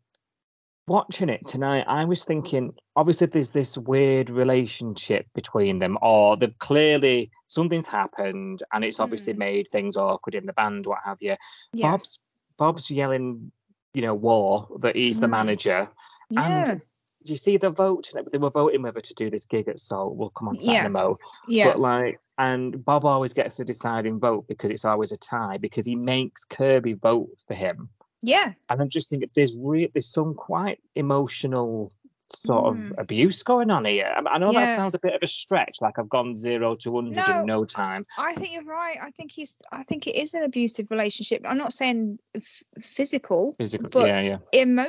watching 0.87 1.29
it 1.29 1.45
tonight, 1.47 1.85
I 1.87 2.05
was 2.05 2.23
thinking, 2.23 2.73
obviously 2.95 3.27
there's 3.27 3.51
this 3.51 3.77
weird 3.77 4.29
relationship 4.29 5.27
between 5.33 5.79
them, 5.79 5.97
or 6.01 6.37
they've 6.37 6.57
clearly 6.59 7.31
something's 7.47 7.87
happened 7.87 8.63
and 8.73 8.83
it's 8.83 8.99
obviously 8.99 9.33
Mm. 9.33 9.37
made 9.37 9.67
things 9.69 9.97
awkward 9.97 10.35
in 10.35 10.45
the 10.45 10.53
band, 10.53 10.85
what 10.85 10.99
have 11.03 11.17
you. 11.21 11.35
yeah 11.73 11.91
Bob's 11.91 12.19
Bob's 12.57 12.89
yelling, 12.89 13.51
you 13.93 14.01
know, 14.01 14.13
war 14.15 14.67
that 14.79 14.95
he's 14.95 15.19
the 15.19 15.27
Mm. 15.27 15.31
manager. 15.31 15.89
yeah 16.29 16.67
And 16.69 16.81
do 17.25 17.33
you 17.33 17.37
see 17.37 17.57
the 17.57 17.69
vote? 17.71 18.11
They 18.31 18.37
were 18.37 18.49
voting 18.51 18.83
whether 18.83 19.01
to 19.01 19.13
do 19.15 19.29
this 19.29 19.45
gig 19.45 19.67
at 19.67 19.79
Salt. 19.79 20.15
We'll 20.15 20.29
come 20.29 20.47
on 20.49 20.57
to 20.57 20.65
that 20.65 20.71
Yeah. 20.71 20.79
in 20.81 20.85
a 20.85 20.89
mo. 20.89 21.17
yeah 21.47 21.69
But 21.71 21.79
like, 21.79 22.19
and 22.37 22.83
Bob 22.85 23.03
always 23.05 23.33
gets 23.33 23.57
the 23.57 23.65
deciding 23.65 24.19
vote 24.19 24.47
because 24.47 24.69
it's 24.69 24.85
always 24.85 25.11
a 25.11 25.17
tie 25.17 25.57
because 25.57 25.85
he 25.85 25.95
makes 25.95 26.45
Kirby 26.45 26.93
vote 26.93 27.29
for 27.47 27.55
him. 27.55 27.89
Yeah 28.25 28.53
And 28.69 28.81
I'm 28.81 28.89
just 28.89 29.09
thinking 29.09 29.29
there's 29.35 29.55
re- 29.55 29.89
there's 29.93 30.11
some 30.11 30.33
quite 30.33 30.79
emotional 30.95 31.91
sort 32.35 32.65
of 32.65 32.75
Mm. 32.77 32.97
abuse 32.97 33.43
going 33.43 33.69
on 33.69 33.85
here. 33.85 34.11
I, 34.17 34.19
I 34.35 34.37
know 34.39 34.51
that 34.51 34.75
sounds 34.75 34.95
a 34.95 34.99
bit 34.99 35.13
of 35.13 35.21
a 35.21 35.27
stretch, 35.27 35.75
like 35.79 35.99
I've 35.99 36.09
gone 36.09 36.35
zero 36.35 36.75
to 36.77 36.95
hundred 36.95 37.15
No. 37.27 37.39
in 37.41 37.45
no 37.45 37.65
time. 37.65 38.03
i 38.17 38.33
think 38.33 38.53
you're 38.55 38.63
right 38.81 38.97
i 39.01 39.11
think 39.11 39.29
he's 39.31 39.61
i 39.71 39.83
think 39.83 40.07
it 40.07 40.15
is 40.23 40.33
an 40.33 40.41
abusive 40.43 40.87
relationship 40.89 41.39
i'm 41.45 41.57
not 41.65 41.71
saying 41.71 42.17
f- 42.35 42.63
physical 42.81 43.53
Physical, 43.59 43.89
But- 43.89 44.07
yeah, 44.07 44.21
yeah. 44.21 44.37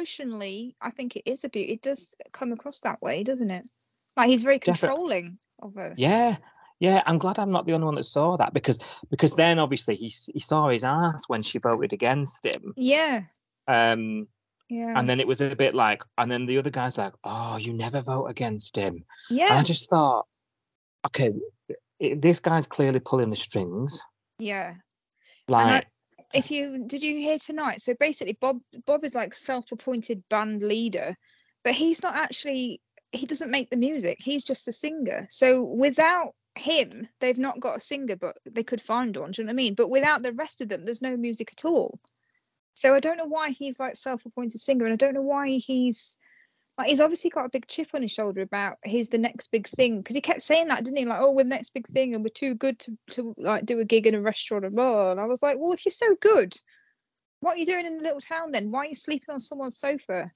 emotionally 0.01 0.76
i 0.80 0.91
think 0.91 1.16
it 1.16 1.24
is 1.32 1.45
abuse 1.45 1.70
it 1.70 1.82
does 1.82 2.14
come 2.32 2.53
across 2.53 2.80
that 2.80 3.01
way 3.03 3.22
doesn't 3.22 3.51
it 3.51 3.66
like 4.16 4.28
he's 4.28 4.43
very 4.43 4.59
controlling 4.59 5.39
of 5.62 5.74
her 5.74 5.95
Yeah, 5.99 6.37
yeah. 6.80 7.02
I'm 7.06 7.18
glad 7.18 7.38
I'm 7.38 7.50
not 7.52 7.66
the 7.66 7.72
only 7.72 7.84
one 7.86 7.94
that 7.96 8.04
saw 8.04 8.36
that 8.36 8.52
because 8.54 8.78
because 9.10 9.34
then 9.34 9.58
obviously 9.58 9.96
he 9.96 10.08
he 10.32 10.40
saw 10.40 10.68
his 10.68 10.84
ass 10.84 11.24
when 11.28 11.42
she 11.42 11.58
voted 11.58 11.92
against 11.92 12.44
him. 12.44 12.72
yeah 12.76 13.22
Um, 13.68 14.28
yeah 14.68 14.92
and 14.98 15.08
then 15.08 15.20
it 15.20 15.26
was 15.26 15.40
a 15.40 15.54
bit 15.56 15.74
like, 15.74 16.02
and 16.18 16.30
then 16.30 16.46
the 16.46 16.58
other 16.58 16.70
guy's 16.70 16.98
like, 16.98 17.14
"Oh, 17.24 17.56
you 17.56 17.72
never 17.72 18.02
vote 18.02 18.26
against 18.26 18.76
him." 18.76 19.04
Yeah. 19.30 19.50
And 19.50 19.58
I 19.58 19.62
just 19.62 19.88
thought, 19.90 20.26
okay, 21.06 21.32
this 22.00 22.40
guy's 22.40 22.66
clearly 22.66 23.00
pulling 23.00 23.30
the 23.30 23.36
strings. 23.36 24.00
yeah 24.38 24.74
I- 25.48 25.52
Like, 25.52 25.86
if 26.34 26.50
you 26.50 26.84
did 26.86 27.02
you 27.02 27.14
hear 27.14 27.38
tonight 27.38 27.80
so 27.80 27.94
basically 28.00 28.36
bob 28.40 28.58
bob 28.84 29.04
is 29.04 29.14
like 29.14 29.32
self-appointed 29.32 30.22
band 30.28 30.60
leader 30.60 31.16
but 31.62 31.72
he's 31.72 32.02
not 32.02 32.16
actually 32.16 32.80
he 33.12 33.24
doesn't 33.26 33.50
make 33.52 33.70
the 33.70 33.76
music 33.76 34.16
he's 34.20 34.42
just 34.42 34.66
a 34.68 34.72
singer 34.72 35.26
so 35.30 35.62
without 35.62 36.34
him 36.59 37.09
they've 37.20 37.38
not 37.38 37.61
got 37.61 37.76
a 37.76 37.80
singer 37.80 38.16
but 38.16 38.38
they 38.44 38.62
could 38.62 38.80
find 38.80 39.16
one 39.16 39.30
do 39.30 39.42
you 39.42 39.46
know 39.46 39.50
what 39.50 39.54
i 39.54 39.57
mean? 39.57 39.74
But 39.74 39.90
without 39.90 40.22
the 40.22 40.32
rest 40.32 40.61
of 40.61 40.68
them 40.68 40.84
there's 40.84 41.02
no 41.02 41.16
music 41.16 41.50
at 41.52 41.64
all. 41.64 41.98
So 42.74 42.94
i 42.94 43.00
don't 43.00 43.18
know 43.18 43.26
why 43.26 43.50
he's 43.50 43.80
like 43.80 43.96
self-appointed 43.96 44.61
singer 44.61 44.84
and 44.84 44.92
i 44.92 44.96
don't 44.96 45.14
know 45.14 45.22
why 45.22 45.50
he's 45.50 46.18
like 46.78 46.88
he's 46.88 47.00
obviously 47.00 47.30
got 47.30 47.46
a 47.46 47.50
big 47.50 47.66
chip 47.66 47.88
on 47.94 48.02
his 48.02 48.12
shoulder 48.12 48.42
about 48.42 48.76
he's 48.84 49.09
the 49.09 49.18
next 49.18 49.50
big 49.50 49.66
thing 49.66 49.98
because 49.98 50.14
he 50.14 50.20
kept 50.20 50.42
saying 50.42 50.68
that 50.68 50.84
didn't 50.84 50.98
he? 50.98 51.07
Like 51.07 51.20
oh 51.20 51.32
we're 51.32 51.44
the 51.44 51.48
next 51.50 51.70
big 51.70 51.86
thing 51.86 52.14
and 52.14 52.22
we're 52.22 52.30
too 52.30 52.54
good 52.54 52.78
to, 52.80 52.98
to 53.12 53.34
like 53.38 53.64
do 53.64 53.80
a 53.80 53.84
gig 53.84 54.07
in 54.07 54.14
a 54.14 54.20
restaurant 54.20 54.64
and 54.64 54.76
blah. 54.76 55.11
And 55.11 55.20
i 55.20 55.24
was 55.24 55.42
like 55.42 55.59
well 55.59 55.72
if 55.72 55.84
you're 55.84 55.90
so 55.90 56.14
good 56.20 56.54
what 57.40 57.57
are 57.57 57.59
you 57.59 57.66
doing 57.66 57.86
in 57.86 57.98
the 57.98 58.02
little 58.02 58.20
town 58.20 58.52
then? 58.52 58.70
Why 58.70 58.80
are 58.80 58.86
you 58.86 58.94
sleeping 58.94 59.32
on 59.32 59.40
someone's 59.40 59.78
sofa? 59.78 60.30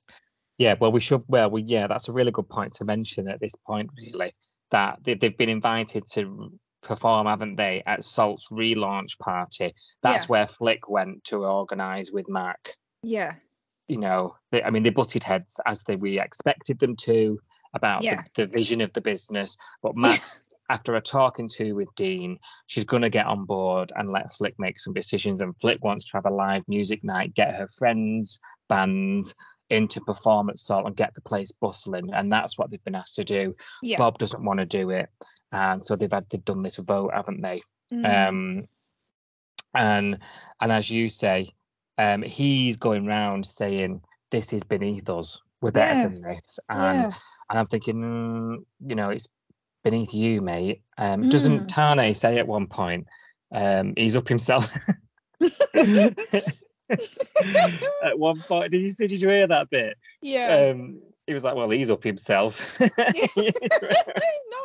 Yeah, 0.59 0.75
well, 0.79 0.93
we 0.93 1.01
should. 1.01 1.25
Well, 1.27 1.51
we 1.51 1.63
yeah, 1.63 1.87
that's 1.87 2.09
a 2.09 2.13
really 2.13 2.31
good 2.31 2.49
point 2.49 2.75
to 2.75 2.85
mention 2.85 3.29
at 3.29 3.41
this 3.41 3.55
point, 3.67 3.91
really, 3.97 4.35
that 4.71 4.99
they, 5.03 5.15
they've 5.15 5.37
been 5.37 5.49
invited 5.49 6.05
to 6.13 6.53
perform, 6.83 7.27
haven't 7.27 7.57
they, 7.57 7.83
at 7.87 8.05
Salt's 8.05 8.49
relaunch 8.51 9.19
party? 9.19 9.75
That's 10.03 10.25
Yeah. 10.25 10.29
where 10.29 10.47
Flick 10.47 10.89
went 10.89 11.25
to 11.25 11.45
organise 11.45 12.11
with 12.11 12.29
Mac. 12.29 12.77
yeah 13.03 13.35
you 13.89 13.97
know, 13.97 14.37
they, 14.53 14.63
I 14.63 14.71
mean, 14.71 14.85
they 14.85 14.91
butted 14.91 15.25
heads 15.25 15.59
as 15.67 15.83
they 15.83 15.97
we 15.97 16.21
expected 16.21 16.79
them 16.79 16.95
to 16.95 17.41
about 17.75 18.05
Yeah. 18.05 18.23
the, 18.37 18.47
the 18.47 18.53
vision 18.53 18.81
of 18.83 18.93
the 18.93 19.01
business. 19.01 19.57
But 19.83 19.97
Max, 19.97 20.49
after 20.69 20.95
a 20.95 21.01
talking 21.01 21.49
to 21.57 21.73
with 21.73 21.89
Dean, 21.97 22.39
she's 22.69 22.85
going 22.85 23.03
to 23.03 23.11
get 23.11 23.27
on 23.27 23.47
board 23.47 23.91
and 23.97 24.13
let 24.13 24.33
Flick 24.33 24.55
make 24.61 24.79
some 24.79 24.95
decisions. 24.95 25.41
And 25.41 25.59
Flick 25.61 25.83
wants 25.83 26.05
to 26.05 26.13
have 26.17 26.27
a 26.27 26.31
live 26.31 26.63
music 26.69 27.03
night, 27.03 27.35
get 27.35 27.53
her 27.57 27.67
friends, 27.67 28.39
bands 28.69 29.35
in 29.71 29.89
performance 29.89 30.05
perform 30.05 30.51
Salt 30.57 30.87
and 30.87 30.97
get 30.97 31.15
the 31.15 31.21
place 31.21 31.51
bustling. 31.53 32.13
And 32.13 32.33
that's 32.33 32.59
what 32.59 32.71
they've 32.71 32.85
been 32.85 32.95
asked 32.95 33.15
to 33.17 33.25
do. 33.25 33.55
yeah 33.83 33.97
Bob 33.99 34.19
doesn't 34.19 34.45
want 34.45 34.61
to 34.61 34.67
do 34.67 34.91
it, 34.91 35.09
and 35.53 35.87
so 35.87 35.97
they've 35.97 36.13
had 36.13 36.27
they've 36.31 36.45
done 36.45 36.63
this 36.63 36.77
vote, 36.77 37.13
haven't 37.15 37.41
they? 37.41 37.63
Mm. 37.93 38.29
um 38.29 38.69
and 39.75 40.19
and 40.61 40.73
as 40.73 40.91
you 40.91 41.09
say 41.09 41.53
um 41.99 42.23
he's 42.23 42.77
going 42.77 43.07
round 43.07 43.45
saying 43.47 44.01
this 44.31 44.53
is 44.53 44.63
beneath 44.63 45.09
us 45.11 45.41
we're 45.61 45.71
better 45.71 45.95
Yeah. 45.95 46.09
than 46.09 46.23
this 46.23 46.59
and 46.69 47.01
yeah 47.03 47.11
and 47.51 47.59
i'm 47.59 47.67
thinking 47.67 47.97
mm, 47.97 48.65
you 48.87 48.95
know 48.95 49.11
it's 49.11 49.27
beneath 49.83 50.15
you 50.15 50.41
mate 50.41 50.83
um 50.99 51.29
doesn't 51.29 51.67
tane 51.69 52.15
say 52.15 52.39
at 52.39 52.47
one 52.47 52.67
point 52.69 53.07
um 53.53 53.93
he's 53.97 54.15
up 54.17 54.29
himself 54.29 54.71
at 58.05 58.19
one 58.19 58.41
point 58.41 58.71
did 58.73 58.81
you 58.81 58.91
see 58.91 59.07
did 59.07 59.21
you 59.21 59.29
hear 59.29 59.47
that 59.47 59.71
bit? 59.71 59.97
Yeah. 60.23 60.73
Um 60.75 61.01
he 61.27 61.35
was 61.35 61.45
like 61.45 61.55
well 61.55 61.71
he's 61.71 61.91
up 61.91 62.03
himself. 62.03 62.61
Not 62.81 62.91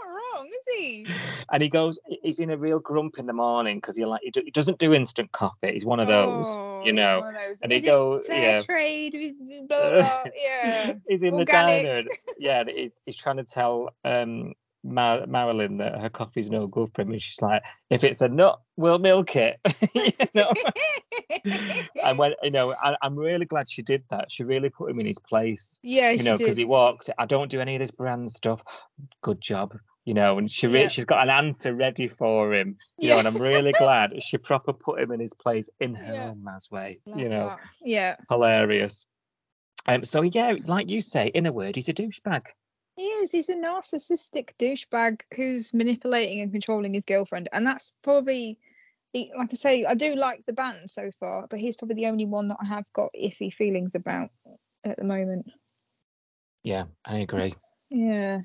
wrong 0.08 0.48
is 0.48 0.76
he? 0.78 1.06
And 1.52 1.62
he 1.62 1.70
goes 1.70 2.00
he's 2.24 2.40
in 2.40 2.50
a 2.50 2.58
real 2.58 2.80
grump 2.80 3.18
in 3.20 3.26
the 3.28 3.34
morning 3.34 3.78
because 3.78 3.96
he 3.96 4.06
like 4.06 4.22
he, 4.24 4.32
do, 4.32 4.42
he 4.44 4.52
doesn't 4.52 4.80
do 4.80 4.94
instant 4.94 5.32
coffee. 5.32 5.72
He's 5.74 5.86
one 5.86 6.00
of 6.00 6.08
those 6.08 6.46
Oh, 6.48 6.80
you 6.80 6.86
he's 6.92 6.96
know. 6.96 7.22
those. 7.22 7.62
and 7.62 7.72
he 7.72 7.78
Is 7.80 7.84
it 7.84 7.88
goes 7.88 8.26
fair 8.28 8.56
yeah. 8.58 8.62
trade 8.62 9.36
blah, 9.68 9.90
blah, 9.90 10.00
blah. 10.02 10.24
yeah. 10.36 10.94
He's 11.08 11.24
in 11.24 11.36
Organic. 11.36 11.46
the 11.46 11.86
diner 11.88 12.00
and- 12.00 12.10
yeah 12.40 12.64
he's, 12.68 13.00
he's 13.06 13.16
trying 13.18 13.38
to 13.38 13.44
tell 13.44 13.90
um 14.04 14.54
Mar- 14.86 15.26
Marilyn 15.26 15.78
that 15.78 16.00
her 16.00 16.10
coffee's 16.10 16.52
no 16.52 16.68
good 16.68 16.94
for 16.94 17.02
him, 17.02 17.12
and 17.12 17.22
she's 17.22 17.42
like, 17.42 17.64
"If 17.90 18.04
it's 18.04 18.22
a 18.22 18.30
nut, 18.30 18.60
we'll 18.78 19.00
milk 19.00 19.36
it." 19.36 19.60
you 19.94 20.12
know? 20.36 20.52
and 22.04 22.18
when 22.18 22.34
you 22.44 22.52
know, 22.52 22.74
I, 22.74 22.96
am 23.02 23.16
really 23.16 23.46
glad 23.46 23.70
she 23.70 23.82
did 23.82 24.04
that. 24.12 24.32
She 24.32 24.44
really 24.44 24.70
put 24.70 24.90
him 24.90 25.00
in 25.00 25.08
his 25.08 25.18
place. 25.18 25.80
Yeah, 25.82 26.12
you 26.12 26.24
know, 26.24 26.38
because 26.38 26.58
he 26.58 26.66
walks. 26.66 27.10
I 27.18 27.26
don't 27.26 27.50
do 27.50 27.60
any 27.62 27.76
of 27.76 27.80
this 27.80 27.92
brand 27.92 28.32
stuff. 28.32 28.64
Good 29.22 29.42
job. 29.42 29.78
You 30.06 30.14
know, 30.14 30.38
and 30.38 30.52
she 30.52 30.68
re- 30.68 30.82
yeah. 30.82 30.88
she's 30.88 31.06
got 31.06 31.24
an 31.24 31.32
answer 31.32 31.74
ready 31.74 32.08
for 32.08 32.54
him. 32.54 32.78
You 33.00 33.10
yeah. 33.10 33.14
know, 33.14 33.20
and 33.20 33.28
I'm 33.28 33.42
really 33.42 33.72
glad 33.72 34.24
she 34.24 34.38
proper 34.38 34.72
put 34.72 35.00
him 35.00 35.12
in 35.12 35.20
his 35.20 35.34
place 35.34 35.68
in 35.80 35.96
her 35.96 36.14
yeah. 36.14 36.30
own 36.30 36.46
way. 36.72 37.00
Love 37.08 37.20
you 37.20 37.30
know, 37.30 37.48
that. 37.48 37.60
yeah, 37.82 38.16
hilarious. 38.30 39.08
Um, 39.88 40.06
so 40.06 40.22
yeah, 40.22 40.56
like 40.66 40.90
you 40.90 41.02
say, 41.02 41.28
in 41.28 41.48
a 41.48 41.52
word, 41.52 41.76
he's 41.76 41.90
a 41.90 41.94
douchebag. 41.94 42.44
He 42.96 43.04
is. 43.04 43.32
He's 43.32 43.50
a 43.50 43.56
narcissistic 43.56 44.52
douchebag 44.58 45.22
who's 45.36 45.74
manipulating 45.74 46.42
and 46.42 46.52
controlling 46.52 46.94
his 46.94 47.06
girlfriend, 47.06 47.50
and 47.52 47.66
that's 47.68 47.92
probably, 48.04 48.58
like 49.14 49.50
I 49.52 49.56
say, 49.56 49.86
I 49.86 49.96
do 49.96 50.16
like 50.16 50.46
the 50.46 50.54
band 50.54 50.90
so 50.90 51.12
far, 51.20 51.48
but 51.50 51.60
he's 51.60 51.76
probably 51.76 51.96
the 51.96 52.08
only 52.08 52.26
one 52.26 52.48
that 52.48 52.58
I 52.62 52.66
have 52.66 52.86
got 52.94 53.12
iffy 53.14 53.54
feelings 53.54 53.96
about 53.96 54.30
at 54.86 54.98
the 54.98 55.04
moment. 55.04 55.52
Yeah, 56.64 56.86
I 57.06 57.18
agree. 57.18 57.56
Yeah. 57.90 58.40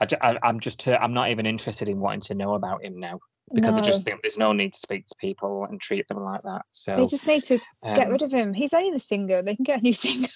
I, 0.00 0.38
am 0.42 0.60
just 0.60 0.86
I'm 0.88 1.12
not 1.12 1.30
even 1.30 1.44
interested 1.44 1.88
in 1.88 2.00
wanting 2.00 2.22
to 2.22 2.34
know 2.34 2.54
about 2.54 2.82
him 2.82 2.98
now 2.98 3.20
because 3.52 3.74
no. 3.74 3.80
I 3.80 3.82
just 3.82 4.04
think 4.04 4.22
there's 4.22 4.38
no 4.38 4.52
need 4.52 4.72
to 4.72 4.78
speak 4.78 5.06
to 5.06 5.14
people 5.20 5.66
and 5.68 5.80
treat 5.80 6.08
them 6.08 6.22
like 6.22 6.42
that. 6.42 6.62
So 6.70 6.96
they 6.96 7.06
just 7.06 7.26
need 7.26 7.44
to 7.44 7.58
um, 7.82 7.94
get 7.94 8.10
rid 8.10 8.22
of 8.22 8.32
him. 8.32 8.54
He's 8.54 8.72
only 8.72 8.92
the 8.92 8.98
singer. 8.98 9.42
They 9.42 9.56
can 9.56 9.64
get 9.64 9.80
a 9.80 9.82
new 9.82 9.92
singer. 9.92 10.28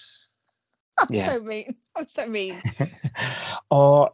I'm 0.97 1.07
yeah. 1.09 1.25
so 1.25 1.39
mean. 1.39 1.65
I'm 1.95 2.07
so 2.07 2.27
mean. 2.27 2.61
or 3.71 4.11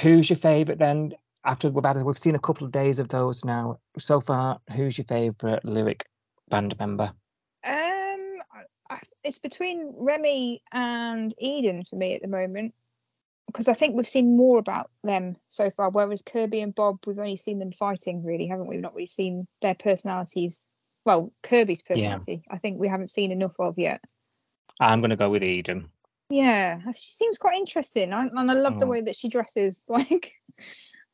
who's 0.00 0.30
your 0.30 0.38
favourite 0.38 0.78
then? 0.78 1.14
After 1.44 1.70
we've 1.70 1.84
had, 1.84 2.02
we've 2.02 2.18
seen 2.18 2.34
a 2.34 2.40
couple 2.40 2.66
of 2.66 2.72
days 2.72 2.98
of 2.98 3.08
those 3.08 3.44
now. 3.44 3.78
So 3.98 4.20
far, 4.20 4.60
who's 4.74 4.98
your 4.98 5.06
favourite 5.06 5.62
Lyrik 5.64 6.02
band 6.50 6.78
member? 6.78 7.12
Um, 7.66 8.38
it's 9.24 9.38
between 9.38 9.94
Remi 9.96 10.62
and 10.72 11.34
Eden 11.38 11.84
for 11.88 11.96
me 11.96 12.14
at 12.14 12.22
the 12.22 12.28
moment 12.28 12.74
because 13.46 13.68
I 13.68 13.72
think 13.72 13.96
we've 13.96 14.08
seen 14.08 14.36
more 14.36 14.58
about 14.58 14.90
them 15.02 15.36
so 15.48 15.70
far. 15.70 15.90
Whereas 15.90 16.22
Kirby 16.22 16.60
and 16.60 16.74
Bob, 16.74 17.00
we've 17.06 17.18
only 17.18 17.36
seen 17.36 17.58
them 17.58 17.72
fighting, 17.72 18.22
really, 18.22 18.46
haven't 18.46 18.66
we? 18.66 18.76
We've 18.76 18.82
not 18.82 18.94
really 18.94 19.06
seen 19.06 19.46
their 19.60 19.74
personalities. 19.74 20.68
Well, 21.04 21.32
Kirby's 21.42 21.82
personality, 21.82 22.42
yeah. 22.46 22.54
I 22.54 22.58
think 22.58 22.78
we 22.78 22.88
haven't 22.88 23.10
seen 23.10 23.32
enough 23.32 23.58
of 23.58 23.78
yet. 23.78 24.00
I'm 24.78 25.00
going 25.00 25.10
to 25.10 25.16
go 25.16 25.30
with 25.30 25.42
Eden. 25.42 25.88
Yeah, 26.30 26.78
she 26.92 27.12
seems 27.12 27.38
quite 27.38 27.56
interesting, 27.56 28.12
I, 28.12 28.26
and 28.32 28.50
I 28.50 28.54
love 28.54 28.78
the 28.78 28.86
mm. 28.86 28.90
way 28.90 29.00
that 29.02 29.16
she 29.16 29.28
dresses. 29.28 29.86
Like, 29.90 30.40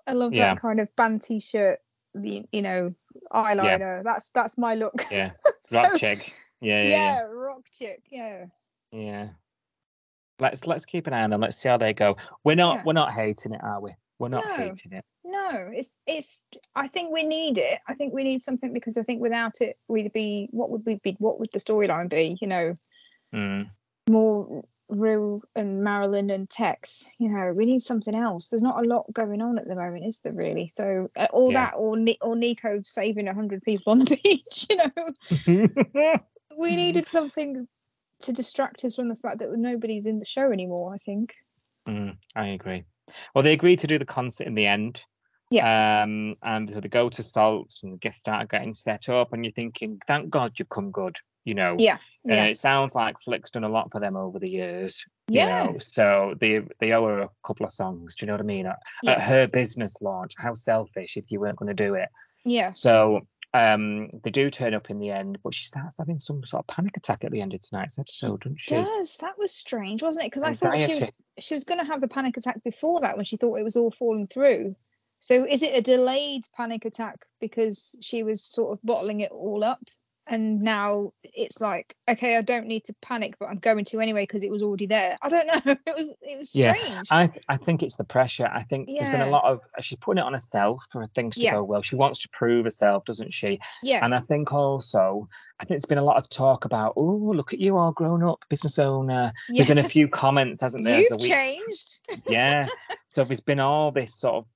I 0.06 0.12
love 0.12 0.34
yeah. 0.34 0.54
that 0.54 0.60
kind 0.60 0.78
of 0.78 0.94
band 0.94 1.22
t-shirt, 1.22 1.80
the 2.14 2.44
you 2.52 2.62
know 2.62 2.94
eyeliner. 3.32 3.78
Yeah. 3.78 4.02
That's 4.04 4.30
that's 4.30 4.58
my 4.58 4.74
look. 4.74 4.94
Yeah, 5.10 5.30
so, 5.62 5.80
rock 5.82 5.96
chick. 5.96 6.34
Yeah, 6.60 6.82
yeah, 6.82 6.88
yeah, 6.88 7.20
rock 7.22 7.62
chick. 7.72 8.02
Yeah. 8.10 8.46
Yeah. 8.92 9.28
Let's 10.38 10.66
let's 10.66 10.84
keep 10.84 11.06
an 11.06 11.14
eye 11.14 11.22
on 11.22 11.30
them. 11.30 11.40
Let's 11.40 11.56
see 11.56 11.68
how 11.68 11.78
they 11.78 11.94
go. 11.94 12.18
We're 12.44 12.56
not 12.56 12.84
we're 12.84 12.92
not 12.92 13.12
hating 13.12 13.54
it, 13.54 13.60
are 13.62 13.80
we? 13.80 13.92
We're 14.18 14.28
not 14.28 14.44
no. 14.44 14.54
hating 14.54 14.92
it. 14.92 15.04
No, 15.24 15.70
it's 15.72 15.98
it's. 16.06 16.44
I 16.74 16.88
think 16.88 17.12
we 17.12 17.22
need 17.22 17.58
it. 17.58 17.78
I 17.88 17.94
think 17.94 18.12
we 18.12 18.22
need 18.22 18.42
something 18.42 18.72
because 18.72 18.98
I 18.98 19.02
think 19.02 19.22
without 19.22 19.60
it, 19.60 19.78
we'd 19.88 20.12
be. 20.12 20.48
What 20.50 20.70
would 20.70 20.84
we 20.84 20.96
be? 20.96 21.16
What 21.18 21.40
would 21.40 21.50
the 21.52 21.58
storyline 21.58 22.10
be? 22.10 22.36
You 22.40 22.48
know, 22.48 22.76
mm. 23.34 23.70
more 24.08 24.64
Roo 24.88 25.42
and 25.54 25.82
Marilyn 25.82 26.30
and 26.30 26.48
Tex, 26.48 27.10
you 27.18 27.28
know, 27.28 27.52
we 27.52 27.66
need 27.66 27.82
something 27.82 28.14
else. 28.14 28.48
There's 28.48 28.62
not 28.62 28.82
a 28.82 28.88
lot 28.88 29.12
going 29.12 29.42
on 29.42 29.58
at 29.58 29.66
the 29.66 29.74
moment, 29.74 30.06
is 30.06 30.20
there 30.20 30.32
really? 30.32 30.68
So 30.68 31.10
uh, 31.16 31.26
all 31.32 31.52
yeah. 31.52 31.66
that, 31.66 31.74
or 31.74 31.96
or 32.20 32.36
Nikau 32.36 32.86
saving 32.86 33.28
a 33.28 33.34
hundred 33.34 33.62
people 33.62 33.92
on 33.92 34.00
the 34.00 34.16
beach, 34.24 34.66
you 34.70 34.76
know, 34.76 36.20
we 36.56 36.76
needed 36.76 37.06
something 37.06 37.66
to 38.20 38.32
distract 38.32 38.84
us 38.84 38.96
from 38.96 39.08
the 39.08 39.16
fact 39.16 39.38
that 39.38 39.50
nobody's 39.52 40.06
in 40.06 40.18
the 40.18 40.24
show 40.24 40.52
anymore. 40.52 40.94
I 40.94 40.98
think. 40.98 41.34
Mm, 41.88 42.16
I 42.34 42.48
agree. 42.48 42.84
Well, 43.34 43.44
they 43.44 43.52
agreed 43.52 43.78
to 43.80 43.86
do 43.86 43.98
the 43.98 44.04
concert 44.04 44.46
in 44.46 44.54
the 44.54 44.66
end. 44.66 45.04
Yeah. 45.50 46.02
Um, 46.02 46.36
and 46.42 46.70
so 46.70 46.80
they 46.80 46.88
go 46.88 47.08
to 47.08 47.22
Salts 47.22 47.82
and 47.82 47.92
the 47.92 47.98
guests 47.98 48.20
start 48.20 48.50
getting 48.50 48.74
set 48.74 49.08
up, 49.08 49.32
and 49.32 49.44
you're 49.44 49.52
thinking, 49.52 50.00
thank 50.06 50.30
God 50.30 50.58
you've 50.58 50.68
come 50.68 50.90
good 50.90 51.16
you 51.46 51.54
know. 51.54 51.76
Yeah. 51.78 51.96
yeah. 52.24 52.44
it 52.44 52.58
sounds 52.58 52.94
like 52.94 53.22
Flick's 53.22 53.52
done 53.52 53.64
a 53.64 53.68
lot 53.68 53.90
for 53.90 54.00
them 54.00 54.16
over 54.16 54.38
the 54.38 54.50
years. 54.50 55.06
Yeah. 55.28 55.64
You 55.64 55.72
know? 55.72 55.78
So 55.78 56.34
they 56.38 56.60
they 56.80 56.92
owe 56.92 57.06
her 57.06 57.20
a 57.20 57.30
couple 57.42 57.64
of 57.64 57.72
songs. 57.72 58.14
Do 58.14 58.24
you 58.24 58.26
know 58.26 58.34
what 58.34 58.40
I 58.40 58.44
mean? 58.44 58.66
At, 58.66 58.78
yeah. 59.02 59.12
at 59.12 59.22
her 59.22 59.46
business 59.46 59.96
launch, 60.02 60.34
how 60.36 60.52
selfish 60.52 61.16
if 61.16 61.30
you 61.30 61.40
weren't 61.40 61.56
going 61.56 61.74
to 61.74 61.84
do 61.84 61.94
it. 61.94 62.10
Yeah. 62.44 62.72
So 62.72 63.26
um 63.54 64.10
they 64.24 64.30
do 64.30 64.50
turn 64.50 64.74
up 64.74 64.90
in 64.90 64.98
the 64.98 65.10
end, 65.10 65.38
but 65.42 65.54
she 65.54 65.64
starts 65.64 65.98
having 65.98 66.18
some 66.18 66.44
sort 66.44 66.64
of 66.64 66.66
panic 66.66 66.96
attack 66.96 67.24
at 67.24 67.30
the 67.30 67.40
end 67.40 67.54
of 67.54 67.60
tonight's 67.60 67.98
episode, 67.98 68.40
doesn't 68.40 68.60
she? 68.60 68.74
Does 68.74 69.16
that 69.18 69.38
was 69.38 69.52
strange, 69.52 70.02
wasn't 70.02 70.24
it? 70.24 70.32
Because 70.32 70.42
I 70.42 70.52
thought 70.52 70.80
she 70.80 70.88
was 70.88 71.12
she 71.38 71.54
was 71.54 71.64
going 71.64 71.78
to 71.78 71.86
have 71.86 72.00
the 72.00 72.08
panic 72.08 72.36
attack 72.36 72.62
before 72.64 73.00
that 73.00 73.16
when 73.16 73.24
she 73.24 73.36
thought 73.36 73.56
it 73.56 73.64
was 73.64 73.76
all 73.76 73.92
falling 73.92 74.26
through. 74.26 74.74
So 75.18 75.46
is 75.48 75.62
it 75.62 75.76
a 75.76 75.82
delayed 75.82 76.42
panic 76.56 76.84
attack 76.84 77.26
because 77.40 77.96
she 78.00 78.22
was 78.22 78.42
sort 78.42 78.72
of 78.72 78.82
bottling 78.82 79.20
it 79.20 79.32
all 79.32 79.64
up? 79.64 79.80
And 80.28 80.60
now 80.60 81.12
it's 81.22 81.60
like 81.60 81.94
okay 82.10 82.36
i 82.36 82.42
don't 82.42 82.66
need 82.66 82.82
to 82.82 82.92
panic 83.00 83.36
but 83.38 83.46
i'm 83.46 83.58
going 83.58 83.84
to 83.84 84.00
anyway 84.00 84.24
because 84.24 84.42
it 84.42 84.50
was 84.50 84.60
already 84.60 84.86
there. 84.86 85.16
I 85.22 85.28
don't 85.28 85.46
know. 85.66 85.76
It 85.86 85.94
was 85.96 86.12
it 86.20 86.38
was 86.38 86.50
strange. 86.50 86.82
Yeah 86.84 87.02
i 87.10 87.30
i 87.48 87.56
think 87.56 87.84
it's 87.84 87.94
the 87.94 88.02
pressure. 88.02 88.48
I 88.52 88.64
think 88.64 88.88
yeah. 88.88 89.02
there's 89.02 89.16
been 89.16 89.28
a 89.28 89.30
lot 89.30 89.44
of 89.44 89.60
she's 89.80 89.98
putting 89.98 90.20
it 90.20 90.26
on 90.26 90.32
herself 90.32 90.82
for 90.90 91.06
things 91.14 91.36
to 91.36 91.42
yeah. 91.42 91.52
go 91.52 91.62
well. 91.62 91.80
She 91.80 91.94
wants 91.94 92.18
to 92.22 92.28
prove 92.30 92.64
herself 92.64 93.04
doesn't 93.04 93.32
she? 93.32 93.60
Yeah. 93.84 94.04
And 94.04 94.16
i 94.16 94.18
think 94.18 94.52
also 94.52 95.28
i 95.60 95.64
think 95.64 95.76
there's 95.76 95.84
been 95.84 95.98
a 95.98 96.04
lot 96.04 96.16
of 96.16 96.28
talk 96.28 96.64
about 96.64 96.94
oh 96.96 97.32
look 97.34 97.52
at 97.52 97.60
you 97.60 97.76
all 97.76 97.92
grown 97.92 98.24
up 98.24 98.44
business 98.48 98.80
owner. 98.80 99.32
Yeah. 99.48 99.58
there's 99.58 99.68
been 99.68 99.78
a 99.78 99.88
few 99.88 100.08
comments 100.08 100.60
hasn't 100.60 100.84
there 100.84 100.98
you've 100.98 101.10
the 101.10 101.18
changed. 101.18 102.00
Yeah. 102.28 102.66
So 103.14 103.24
there's 103.24 103.40
been 103.40 103.60
all 103.60 103.92
this 103.92 104.14
sort 104.14 104.34
of 104.34 104.46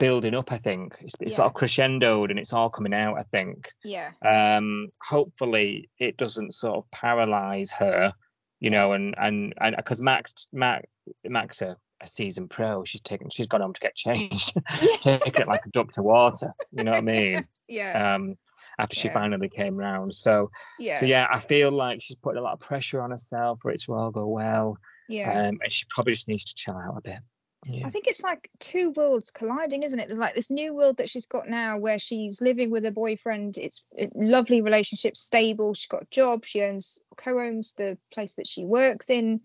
building 0.00 0.34
up. 0.34 0.50
I 0.50 0.56
think 0.56 0.96
it's, 1.00 1.14
it's 1.20 1.32
yeah. 1.32 1.36
sort 1.36 1.46
of 1.46 1.54
crescendoed 1.54 2.30
and 2.30 2.38
it's 2.38 2.52
all 2.52 2.70
coming 2.70 2.94
out. 2.94 3.16
I 3.16 3.22
think. 3.22 3.70
Yeah. 3.84 4.10
Um. 4.24 4.88
Hopefully, 5.00 5.88
it 6.00 6.16
doesn't 6.16 6.54
sort 6.54 6.78
of 6.78 6.90
paralyze 6.90 7.70
her. 7.70 8.12
You 8.58 8.70
know, 8.70 8.92
and 8.92 9.14
and 9.18 9.54
and 9.60 9.76
because 9.76 10.00
Max 10.00 10.48
Max 10.52 10.86
Max 11.24 11.62
a, 11.62 11.76
a 12.00 12.08
season 12.08 12.48
pro, 12.48 12.84
she's 12.84 13.00
taken 13.00 13.30
she's 13.30 13.46
gone 13.46 13.60
home 13.60 13.74
to 13.74 13.80
get 13.80 13.94
changed, 13.94 14.54
take 15.02 15.38
it 15.38 15.46
like 15.46 15.64
a 15.64 15.70
duck 15.70 15.92
to 15.92 16.02
water. 16.02 16.52
You 16.72 16.82
know 16.82 16.90
what 16.90 16.98
I 16.98 17.02
mean? 17.02 17.46
yeah. 17.68 18.14
Um. 18.14 18.36
After 18.78 18.96
she 18.96 19.08
yeah. 19.08 19.14
finally 19.14 19.50
came 19.50 19.76
round, 19.76 20.14
so 20.14 20.50
yeah, 20.78 21.00
so 21.00 21.06
yeah, 21.06 21.26
I 21.30 21.38
feel 21.38 21.70
like 21.70 22.00
she's 22.00 22.16
putting 22.16 22.38
a 22.38 22.42
lot 22.42 22.54
of 22.54 22.60
pressure 22.60 23.02
on 23.02 23.10
herself 23.10 23.58
for 23.60 23.70
it 23.70 23.82
to 23.82 23.92
all 23.92 24.10
go 24.10 24.26
well. 24.26 24.78
Yeah, 25.06 25.48
um, 25.48 25.58
and 25.62 25.70
she 25.70 25.84
probably 25.90 26.14
just 26.14 26.28
needs 26.28 26.46
to 26.46 26.54
chill 26.54 26.76
out 26.76 26.96
a 26.96 27.02
bit. 27.02 27.18
Yeah. 27.66 27.86
I 27.86 27.90
think 27.90 28.06
it's 28.06 28.22
like 28.22 28.50
two 28.58 28.92
worlds 28.92 29.30
colliding, 29.30 29.82
isn't 29.82 29.98
it? 29.98 30.08
There's 30.08 30.18
like 30.18 30.34
this 30.34 30.50
new 30.50 30.74
world 30.74 30.96
that 30.96 31.10
she's 31.10 31.26
got 31.26 31.48
now 31.48 31.76
where 31.76 31.98
she's 31.98 32.40
living 32.40 32.70
with 32.70 32.84
her 32.84 32.90
boyfriend. 32.90 33.58
It's 33.58 33.84
a 33.98 34.08
lovely 34.14 34.62
relationship, 34.62 35.16
stable. 35.16 35.74
She's 35.74 35.86
got 35.86 36.02
a 36.02 36.10
job. 36.10 36.44
She 36.44 36.62
owns, 36.62 37.00
co 37.16 37.38
owns 37.38 37.74
the 37.74 37.98
place 38.12 38.34
that 38.34 38.46
she 38.46 38.64
works 38.64 39.10
in. 39.10 39.40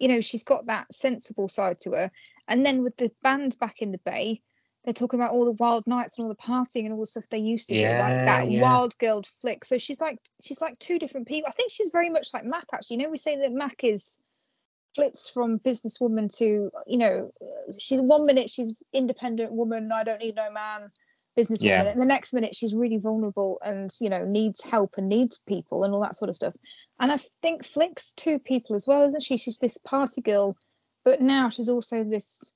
You 0.00 0.08
know, 0.08 0.20
she's 0.20 0.42
got 0.42 0.66
that 0.66 0.92
sensible 0.92 1.48
side 1.48 1.78
to 1.80 1.92
her. 1.92 2.10
And 2.48 2.66
then 2.66 2.82
with 2.82 2.96
the 2.96 3.12
band 3.22 3.56
back 3.60 3.80
in 3.80 3.92
the 3.92 3.98
Bay, 3.98 4.42
they're 4.84 4.94
talking 4.94 5.20
about 5.20 5.32
all 5.32 5.44
the 5.44 5.56
wild 5.60 5.86
nights 5.86 6.18
and 6.18 6.24
all 6.24 6.28
the 6.28 6.34
partying 6.34 6.86
and 6.86 6.92
all 6.92 7.00
the 7.00 7.06
stuff 7.06 7.28
they 7.28 7.38
used 7.38 7.68
to 7.68 7.76
yeah, 7.76 7.98
do, 7.98 8.02
like 8.02 8.26
that 8.26 8.50
yeah. 8.50 8.62
wild 8.62 8.96
girl 8.98 9.22
flick. 9.40 9.64
So 9.64 9.78
she's 9.78 10.00
like, 10.00 10.18
she's 10.42 10.60
like 10.60 10.78
two 10.78 10.98
different 10.98 11.28
people. 11.28 11.48
I 11.48 11.52
think 11.52 11.70
she's 11.70 11.90
very 11.90 12.10
much 12.10 12.28
like 12.32 12.44
Mac, 12.44 12.64
actually. 12.72 12.96
You 12.96 13.04
know, 13.04 13.10
we 13.10 13.18
say 13.18 13.36
that 13.36 13.52
Mac 13.52 13.84
is 13.84 14.18
flits 14.94 15.28
from 15.28 15.58
businesswoman 15.60 16.34
to 16.36 16.70
you 16.86 16.98
know 16.98 17.30
she's 17.78 18.00
one 18.00 18.26
minute 18.26 18.50
she's 18.50 18.72
independent 18.92 19.52
woman 19.52 19.90
i 19.92 20.02
don't 20.02 20.20
need 20.20 20.34
no 20.34 20.50
man 20.50 20.88
businesswoman 21.38 21.64
yeah. 21.64 21.84
and 21.84 22.00
the 22.00 22.06
next 22.06 22.32
minute 22.32 22.54
she's 22.54 22.74
really 22.74 22.98
vulnerable 22.98 23.58
and 23.64 23.90
you 24.00 24.08
know 24.08 24.24
needs 24.24 24.62
help 24.62 24.94
and 24.96 25.08
needs 25.08 25.38
people 25.46 25.84
and 25.84 25.94
all 25.94 26.00
that 26.00 26.16
sort 26.16 26.28
of 26.28 26.34
stuff 26.34 26.54
and 27.00 27.12
i 27.12 27.18
think 27.42 27.64
flick's 27.64 28.12
two 28.14 28.38
people 28.38 28.74
as 28.74 28.86
well 28.86 29.02
isn't 29.02 29.22
she 29.22 29.36
she's 29.36 29.58
this 29.58 29.78
party 29.78 30.20
girl 30.20 30.56
but 31.04 31.20
now 31.20 31.48
she's 31.48 31.68
also 31.68 32.04
this 32.04 32.52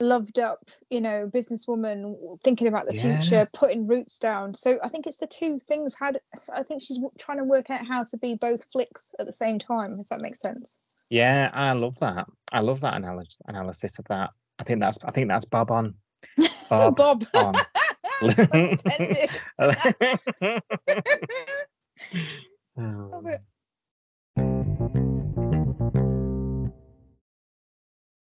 loved 0.00 0.38
up 0.38 0.70
you 0.90 1.00
know 1.00 1.30
businesswoman 1.32 2.14
thinking 2.42 2.66
about 2.66 2.86
the 2.86 2.94
yeah. 2.94 3.20
future 3.20 3.48
putting 3.52 3.86
roots 3.86 4.18
down 4.18 4.52
so 4.52 4.78
i 4.82 4.88
think 4.88 5.06
it's 5.06 5.18
the 5.18 5.26
two 5.26 5.58
things 5.58 5.94
had 5.94 6.20
i 6.52 6.62
think 6.62 6.82
she's 6.82 6.98
trying 7.18 7.38
to 7.38 7.44
work 7.44 7.70
out 7.70 7.86
how 7.86 8.02
to 8.02 8.16
be 8.18 8.34
both 8.34 8.64
flicks 8.72 9.14
at 9.20 9.26
the 9.26 9.32
same 9.32 9.58
time 9.58 9.98
if 10.00 10.08
that 10.08 10.20
makes 10.20 10.40
sense 10.40 10.80
yeah, 11.14 11.48
I 11.54 11.72
love 11.74 11.96
that. 12.00 12.26
I 12.52 12.58
love 12.58 12.80
that 12.80 12.94
analysis 12.94 13.40
analysis 13.46 14.00
of 14.00 14.04
that. 14.06 14.30
I 14.58 14.64
think 14.64 14.80
that's 14.80 14.98
I 15.04 15.12
think 15.12 15.28
that's 15.28 15.44
Bob 15.44 15.70
on. 15.70 15.94
Bob, 16.70 16.96
Bob. 16.96 17.24
on. 17.36 17.54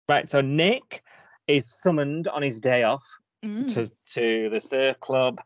Right, 0.09 0.29
so 0.29 0.39
Nick 0.39 1.03
is 1.47 1.65
summoned 1.81 2.29
on 2.29 2.41
his 2.43 2.61
day 2.61 2.83
off 2.83 3.03
Mm. 3.45 3.71
to 3.73 3.91
to 4.13 4.49
the 4.49 4.59
surf 4.59 4.99
club, 4.99 5.39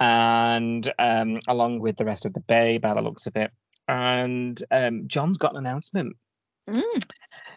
and 0.00 0.90
um, 0.98 1.40
along 1.48 1.80
with 1.80 1.96
the 1.96 2.04
rest 2.04 2.26
of 2.26 2.34
the 2.34 2.40
bay, 2.40 2.76
by 2.78 2.92
the 2.92 3.00
looks 3.00 3.26
of 3.26 3.36
it. 3.36 3.50
And 3.88 4.62
um, 4.70 5.08
John's 5.08 5.38
got 5.38 5.52
an 5.52 5.56
announcement. 5.58 6.14
Mm. 6.68 7.02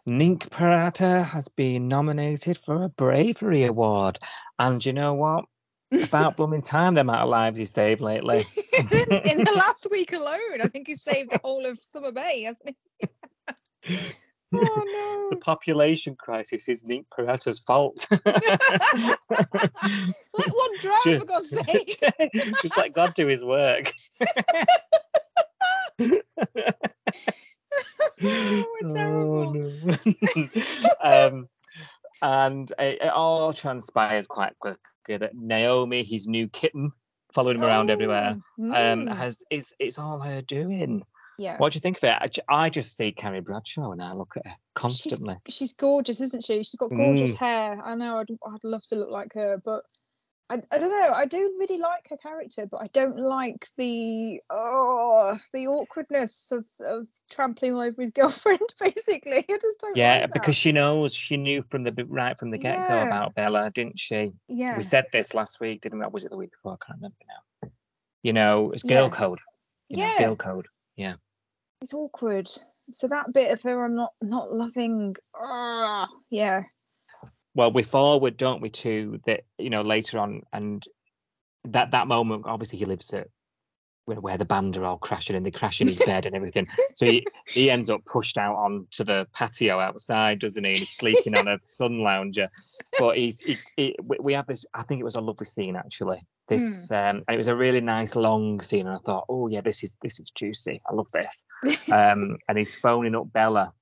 Nikau 0.08 0.50
Parata 0.50 1.24
has 1.26 1.48
been 1.50 1.88
nominated 1.88 2.58
for 2.58 2.84
a 2.84 2.90
bravery 2.90 3.64
award, 3.64 4.20
and 4.58 4.84
you 4.84 4.94
know 4.94 5.14
what? 5.14 5.46
About 5.92 6.38
blooming 6.38 6.62
time, 6.62 6.96
the 6.96 7.02
amount 7.02 7.22
of 7.22 7.30
lives 7.30 7.60
he's 7.60 7.72
saved 7.72 8.00
lately. 8.02 8.38
in 8.78 8.88
the 8.90 9.54
last 9.56 9.88
week 9.92 10.14
alone, 10.14 10.62
I 10.62 10.68
think 10.68 10.88
he 10.88 10.96
saved 10.96 11.32
the 11.32 11.42
whole 11.44 11.66
of 11.66 11.78
Summer 11.84 12.12
Bay, 12.14 12.44
hasn't 12.44 12.70
he? 12.70 14.00
oh 14.54 14.84
no. 14.86 15.30
the 15.30 15.38
population 15.42 16.16
crisis 16.16 16.70
is 16.70 16.84
Nikau 16.84 17.06
Parata's 17.18 17.60
fault. 17.60 18.08
Let 18.10 19.20
one 20.34 20.78
drown 20.80 21.20
for 21.20 21.26
God's 21.26 21.50
sake. 21.50 22.02
Just 22.62 22.78
let 22.78 22.94
God 22.94 23.14
do 23.14 23.28
his 23.28 23.44
work. 23.44 23.92
Oh, 28.24 28.78
terrible. 28.94 29.54
no. 29.54 29.96
um, 31.04 31.48
and 32.22 32.72
it, 32.78 33.02
it 33.02 33.10
all 33.12 33.54
transpires 33.54 34.28
quite 34.28 34.58
quickly 34.60 34.78
that 35.08 35.36
Naomi, 35.36 36.04
his 36.04 36.28
new 36.28 36.48
kitten, 36.48 36.92
following 37.34 37.58
him 37.58 37.64
around 37.64 37.90
everywhere, 37.90 38.38
Oh, 38.60 38.64
um, 38.66 39.06
mm. 39.06 39.16
has 39.18 39.42
is 39.50 39.74
it's 39.80 39.98
all 39.98 40.20
her 40.20 40.42
doing. 40.42 41.04
yeah. 41.40 41.58
What 41.58 41.72
do 41.74 41.78
you 41.78 41.82
think 41.82 41.98
of 41.98 42.04
it? 42.04 42.44
I, 42.50 42.66
I 42.66 42.70
just 42.70 42.96
see 42.96 43.12
Carrie 43.12 43.42
Bradshaw 43.42 43.92
and 43.92 44.02
I 44.04 44.14
look 44.14 44.34
at 44.38 44.46
her 44.46 44.56
constantly. 44.76 45.38
She's 45.48 45.74
gorgeous, 45.74 46.22
isn't 46.22 46.44
she? 46.44 46.58
She's 46.64 46.76
got 46.76 46.94
gorgeous 46.94 47.34
Mm. 47.34 47.38
hair. 47.38 47.82
I 47.84 47.96
know 47.96 48.18
I'd, 48.20 48.30
I'd 48.30 48.64
love 48.64 48.84
to 48.90 48.96
look 48.96 49.10
like 49.10 49.34
her, 49.34 49.60
but 49.64 49.84
I, 50.52 50.62
I 50.70 50.78
don't 50.80 50.90
know. 50.90 51.14
I 51.14 51.26
do 51.26 51.56
really 51.58 51.78
like 51.78 52.10
her 52.10 52.18
character, 52.18 52.68
but 52.70 52.82
I 52.82 52.88
don't 52.88 53.18
like 53.18 53.70
the 53.78 54.42
oh 54.50 55.38
the 55.54 55.68
awkwardness 55.68 56.52
of, 56.52 56.66
of 56.86 57.08
trampling 57.30 57.74
over 57.76 58.02
his 58.02 58.12
girlfriend. 58.20 58.60
Basically, 58.78 59.46
I 59.50 59.58
just 59.62 59.80
don't. 59.80 59.96
Yeah, 59.96 60.20
like 60.22 60.34
because 60.34 60.58
she 60.58 60.74
knows 60.74 61.14
she 61.14 61.38
knew 61.38 61.64
from 61.70 61.86
the 61.86 61.94
right 62.10 62.38
from 62.38 62.52
the 62.52 62.58
get 62.58 62.86
go 62.86 62.96
Yeah. 62.98 63.04
about 63.04 63.34
Bella, 63.34 63.72
didn't 63.74 63.98
she? 63.98 64.34
yeah, 64.50 64.76
We 64.76 64.84
said 64.84 65.06
this 65.14 65.34
last 65.34 65.62
week, 65.62 65.82
didn't 65.82 66.00
we? 66.00 66.06
Or 66.06 66.10
was 66.10 66.26
it 66.26 66.32
the 66.32 66.38
week 66.38 66.52
before? 66.52 66.74
I 66.82 66.86
can't 66.86 66.98
remember 67.00 67.16
now. 67.30 67.70
You 68.22 68.34
know, 68.34 68.72
it's 68.72 68.84
girl 68.84 69.06
Yeah. 69.06 69.10
code. 69.10 69.40
You 69.88 69.98
know, 69.98 70.04
Yeah. 70.04 70.20
girl 70.20 70.36
code. 70.36 70.68
Yeah. 70.98 71.14
It's 71.82 71.94
awkward. 71.94 72.50
So 72.92 73.08
that 73.08 73.32
bit 73.32 73.52
of 73.52 73.62
her, 73.62 73.86
I'm 73.86 73.96
not 73.96 74.12
not 74.22 74.52
loving. 74.52 75.16
Ah, 75.34 76.10
yeah, 76.30 76.64
Well, 77.54 77.72
we 77.72 77.84
forward, 77.84 78.38
don't 78.38 78.62
we, 78.62 78.70
to 78.70 79.20
that, 79.26 79.42
you 79.58 79.70
know, 79.70 79.82
later 79.82 80.20
on 80.20 80.44
and 80.54 80.86
that 81.66 81.92
that 81.92 82.08
moment, 82.08 82.46
obviously 82.48 82.80
he 82.80 82.86
lives 82.86 83.14
at 83.14 83.28
where, 84.06 84.20
where 84.20 84.38
the 84.38 84.46
band 84.46 84.78
are 84.78 84.86
all 84.86 84.98
crashing 84.98 85.36
and 85.36 85.46
they 85.46 85.52
crash 85.52 85.82
in 85.82 85.88
his 85.88 86.00
bed 86.00 86.26
and 86.26 86.36
everything. 86.36 86.66
So 86.96 87.06
he, 87.06 87.26
he 87.54 87.70
ends 87.70 87.90
up 87.90 88.04
pushed 88.06 88.38
out 88.38 88.56
onto 88.56 89.04
the 89.04 89.28
patio 89.34 89.80
outside, 89.80 90.40
doesn't 90.40 90.64
he? 90.64 90.72
And 90.72 90.80
he's 90.80 90.90
sleeping 90.90 91.36
on 91.36 91.48
a 91.48 91.58
sun 91.66 92.00
lounger. 92.00 92.50
But 92.98 93.18
he's 93.18 93.40
he, 93.42 93.58
he, 93.78 93.96
we- 94.02 94.34
have 94.34 94.48
this, 94.48 94.66
I 94.74 94.84
think 94.84 95.02
it 95.02 95.06
was 95.06 95.16
a 95.16 95.22
lovely 95.22 95.46
scene 95.46 95.76
actually. 95.76 96.22
This 96.48 96.90
um 96.92 97.24
and 97.28 97.36
it 97.36 97.38
was 97.38 97.48
a 97.48 97.56
really 97.56 97.80
nice 97.82 98.16
long 98.16 98.60
scene, 98.62 98.88
and 98.88 98.96
I 98.96 99.00
thought, 99.06 99.26
oh 99.30 99.48
yeah, 99.48 99.62
this 99.62 99.84
is 99.84 99.98
this 100.02 100.20
is 100.20 100.32
juicy. 100.32 100.82
I 100.90 100.94
love 100.94 101.08
this. 101.12 101.46
Um 101.92 102.38
and 102.48 102.58
he's 102.58 102.76
phoning 102.76 103.16
up 103.16 103.32
Bella 103.32 103.74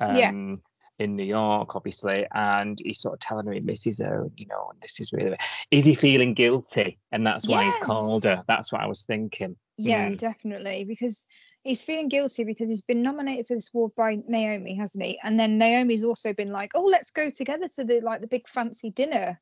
um 0.00 0.16
Yeah. 0.16 0.54
In 0.98 1.16
New 1.16 1.24
York, 1.24 1.74
obviously, 1.74 2.26
and 2.34 2.78
he's 2.84 3.00
sort 3.00 3.14
of 3.14 3.20
telling 3.20 3.46
her 3.46 3.52
he 3.52 3.60
misses 3.60 3.98
her, 3.98 4.22
and, 4.22 4.32
you 4.36 4.46
know, 4.46 4.68
and 4.72 4.80
this 4.80 5.00
is 5.00 5.12
really 5.12 5.36
is 5.70 5.84
he 5.84 5.94
feeling 5.94 6.34
guilty? 6.34 6.98
And 7.12 7.26
that's 7.26 7.48
why 7.48 7.64
he's 7.64 7.76
called 7.76 8.24
Yes. 8.24 8.36
her. 8.38 8.44
That's 8.46 8.72
what 8.72 8.82
I 8.82 8.86
was 8.86 9.04
thinking. 9.04 9.56
yeah, 9.76 10.10
Mm. 10.10 10.18
definitely 10.18 10.84
because 10.84 11.26
he's 11.64 11.82
feeling 11.82 12.08
guilty 12.08 12.44
because 12.44 12.68
he's 12.68 12.82
been 12.82 13.02
nominated 13.02 13.48
for 13.48 13.54
this 13.54 13.70
award 13.74 13.92
by 13.96 14.18
Naomi, 14.28 14.74
hasn't 14.76 15.04
he? 15.04 15.18
And 15.24 15.38
then 15.40 15.58
Naomi's 15.58 16.04
also 16.04 16.32
been 16.32 16.52
like, 16.52 16.72
"Oh, 16.74 16.84
let's 16.84 17.10
go 17.10 17.28
together 17.30 17.66
to 17.68 17.84
the 17.84 18.00
like 18.00 18.20
the 18.20 18.26
big 18.28 18.46
fancy 18.48 18.90
dinner." 18.90 19.40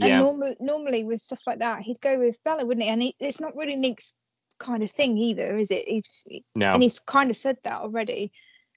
And 0.00 0.08
Yeah. 0.08 0.20
normally, 0.20 0.56
normally 0.60 1.04
with 1.04 1.20
stuff 1.20 1.40
like 1.46 1.60
that, 1.60 1.82
he'd 1.82 2.00
go 2.00 2.18
with 2.18 2.42
Bella, 2.44 2.64
wouldn't 2.64 2.84
he? 2.84 2.90
And 2.90 3.02
he, 3.02 3.14
it's 3.20 3.40
not 3.40 3.56
really 3.56 3.76
Nick's 3.76 4.14
kind 4.58 4.82
of 4.82 4.90
thing 4.90 5.16
either, 5.18 5.56
is 5.58 5.70
it? 5.70 5.86
He's 5.88 6.24
No. 6.54 6.72
and 6.72 6.82
he's 6.82 6.98
kind 6.98 7.30
of 7.30 7.36
said 7.36 7.56
that 7.64 7.80
already. 7.80 8.32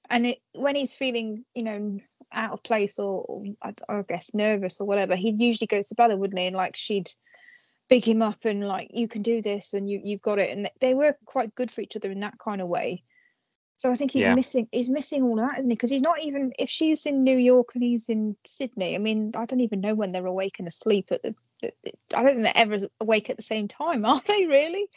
And 0.10 0.26
it, 0.26 0.40
when 0.54 0.76
he's 0.76 0.96
feeling, 0.96 1.46
you 1.56 1.64
know, 1.64 2.00
out 2.34 2.52
of 2.54 2.64
place 2.64 3.00
or, 3.00 3.24
or 3.24 3.44
I, 3.62 3.74
I 3.90 4.02
guess 4.02 4.34
nervous 4.34 4.80
or 4.82 4.88
whatever, 4.88 5.16
he'd 5.16 5.40
usually 5.40 5.68
go 5.68 5.82
to 5.82 5.96
Bella, 5.96 6.16
wouldn't 6.16 6.40
he? 6.40 6.48
And 6.48 6.56
like 6.56 6.76
she'd 6.76 7.10
big 7.90 8.06
him 8.06 8.22
up 8.22 8.46
and 8.46 8.68
like, 8.68 8.90
you 8.94 9.08
can 9.08 9.22
do 9.22 9.42
this 9.42 9.74
and 9.74 9.90
you 9.90 10.00
you've 10.04 10.22
got 10.22 10.40
it. 10.40 10.56
And 10.56 10.70
they 10.80 10.94
were 10.94 11.16
quite 11.26 11.56
good 11.56 11.72
for 11.72 11.82
each 11.82 11.96
other 11.96 12.12
in 12.12 12.20
that 12.22 12.38
kind 12.40 12.62
of 12.62 12.68
way. 12.68 13.04
So 13.78 13.92
I 13.92 13.96
think 13.96 14.12
he's 14.12 14.24
Yeah. 14.24 14.36
missing 14.36 14.68
he's 14.72 14.90
missing 14.90 15.24
all 15.24 15.40
of 15.40 15.50
that, 15.50 15.60
isn't 15.60 15.70
he? 15.70 15.76
Because 15.76 15.90
he's 15.90 16.02
not 16.02 16.22
even 16.22 16.54
if 16.58 16.70
she's 16.70 17.06
in 17.06 17.24
New 17.24 17.38
York 17.38 17.70
and 17.76 17.84
he's 17.84 18.08
in 18.08 18.36
Sydney. 18.46 18.96
I 18.96 18.98
mean, 18.98 19.32
I 19.36 19.46
don't 19.46 19.60
even 19.62 19.82
know 19.82 19.94
when 19.94 20.12
they're 20.12 20.26
awake 20.26 20.60
and 20.60 20.68
asleep 20.68 21.10
at 21.12 21.22
the- 21.24 21.36
I 22.16 22.24
don't 22.24 22.36
think 22.36 22.44
they're 22.44 22.54
ever 22.56 22.88
awake 23.00 23.30
at 23.30 23.38
the 23.38 23.44
same 23.44 23.68
time, 23.68 24.06
are 24.06 24.22
they? 24.28 24.46
Really? 24.46 24.88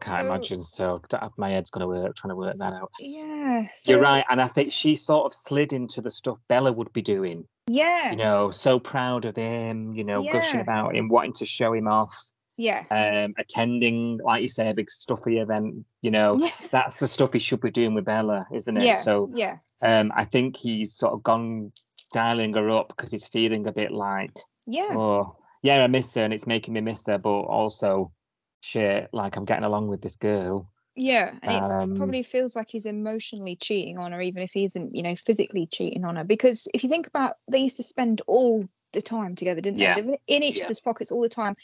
I 0.00 0.04
can't 0.04 0.22
so- 0.22 0.26
imagine. 0.34 0.62
So 0.62 1.02
my 1.36 1.50
head's 1.50 1.70
going 1.70 1.80
to 1.80 1.86
work 1.88 2.14
trying 2.16 2.30
to 2.30 2.36
work 2.36 2.56
that 2.58 2.72
out. 2.72 2.90
Yeah. 3.00 3.66
You're 3.86 4.00
right, 4.00 4.24
and 4.30 4.40
I 4.40 4.46
think 4.48 4.72
she 4.72 4.94
sort 4.96 5.26
of 5.26 5.32
slid 5.34 5.72
into 5.72 6.00
the 6.00 6.10
stuff 6.10 6.38
Bella 6.48 6.72
would 6.72 6.92
be 6.92 7.02
doing. 7.02 7.44
Yeah. 7.66 8.10
You 8.10 8.16
know, 8.16 8.50
so 8.50 8.78
proud 8.78 9.24
of 9.24 9.36
him. 9.36 9.92
You 9.92 10.04
know, 10.04 10.22
gushing 10.22 10.60
about 10.60 10.94
him, 10.96 11.08
wanting 11.08 11.34
to 11.34 11.46
show 11.46 11.72
him 11.72 11.88
off. 11.88 12.14
yeah. 12.56 12.84
Um, 12.90 13.34
attending, 13.38 14.18
like 14.24 14.42
you 14.42 14.48
say, 14.48 14.68
a 14.70 14.74
big 14.74 14.90
stuffy 14.90 15.38
event. 15.38 15.84
You 16.02 16.10
know, 16.10 16.36
Yeah. 16.38 16.50
that's 16.70 16.98
the 16.98 17.08
stuff 17.08 17.32
he 17.32 17.38
should 17.38 17.60
be 17.60 17.70
doing 17.70 17.94
with 17.94 18.04
Bella, 18.04 18.46
isn't 18.52 18.76
it? 18.76 18.82
Yeah. 18.84 18.96
So 18.96 19.30
yeah. 19.34 19.58
um, 19.82 20.12
I 20.16 20.24
think 20.24 20.56
he's 20.56 20.94
sort 20.94 21.12
of 21.12 21.22
gone 21.22 21.72
dialing 22.12 22.54
her 22.54 22.68
up 22.70 22.88
because 22.88 23.10
he's 23.10 23.26
feeling 23.26 23.66
a 23.66 23.72
bit 23.72 23.92
like, 23.92 24.32
Yeah. 24.66 24.88
oh, 24.92 25.36
yeah, 25.62 25.82
I 25.82 25.86
miss 25.88 26.14
her, 26.14 26.22
and 26.22 26.32
it's 26.32 26.46
making 26.46 26.72
me 26.74 26.80
miss 26.80 27.06
her, 27.06 27.18
but 27.18 27.30
also, 27.30 28.12
shit, 28.60 29.08
like 29.12 29.36
I'm 29.36 29.44
getting 29.44 29.64
along 29.64 29.88
with 29.88 30.02
this 30.02 30.16
girl. 30.16 30.70
Yeah, 30.96 31.38
and 31.42 31.52
it 31.52 31.62
Um, 31.62 31.94
probably 31.94 32.24
feels 32.24 32.56
like 32.56 32.68
he's 32.68 32.86
emotionally 32.86 33.54
cheating 33.54 33.98
on 33.98 34.10
her, 34.12 34.20
even 34.20 34.42
if 34.42 34.52
he 34.52 34.64
isn't, 34.64 34.96
you 34.96 35.02
know, 35.02 35.14
physically 35.14 35.66
cheating 35.66 36.04
on 36.04 36.16
her. 36.16 36.24
Because 36.24 36.66
if 36.74 36.82
you 36.82 36.88
think 36.88 37.06
about, 37.06 37.34
they 37.50 37.58
used 37.58 37.76
to 37.76 37.84
spend 37.84 38.20
all 38.26 38.68
the 38.92 39.00
time 39.00 39.36
together, 39.36 39.60
didn't 39.60 39.78
Yeah. 39.78 39.94
they? 39.94 40.02
They 40.02 40.08
were 40.08 40.18
in 40.26 40.42
each 40.42 40.58
Yeah. 40.58 40.64
other's 40.64 40.80
pockets 40.80 41.12
all 41.12 41.22
the 41.22 41.28
time. 41.28 41.54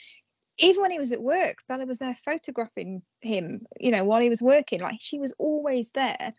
Even 0.58 0.82
when 0.82 0.92
he 0.92 1.00
was 1.00 1.10
at 1.10 1.22
work, 1.22 1.56
Bella 1.66 1.84
was 1.84 1.98
there 1.98 2.14
photographing 2.14 3.02
him, 3.22 3.66
you 3.80 3.90
know, 3.90 4.04
while 4.04 4.20
he 4.20 4.28
was 4.28 4.40
working. 4.40 4.80
Like 4.80 4.98
she 5.00 5.18
was 5.18 5.34
always 5.38 5.90
there. 5.90 6.32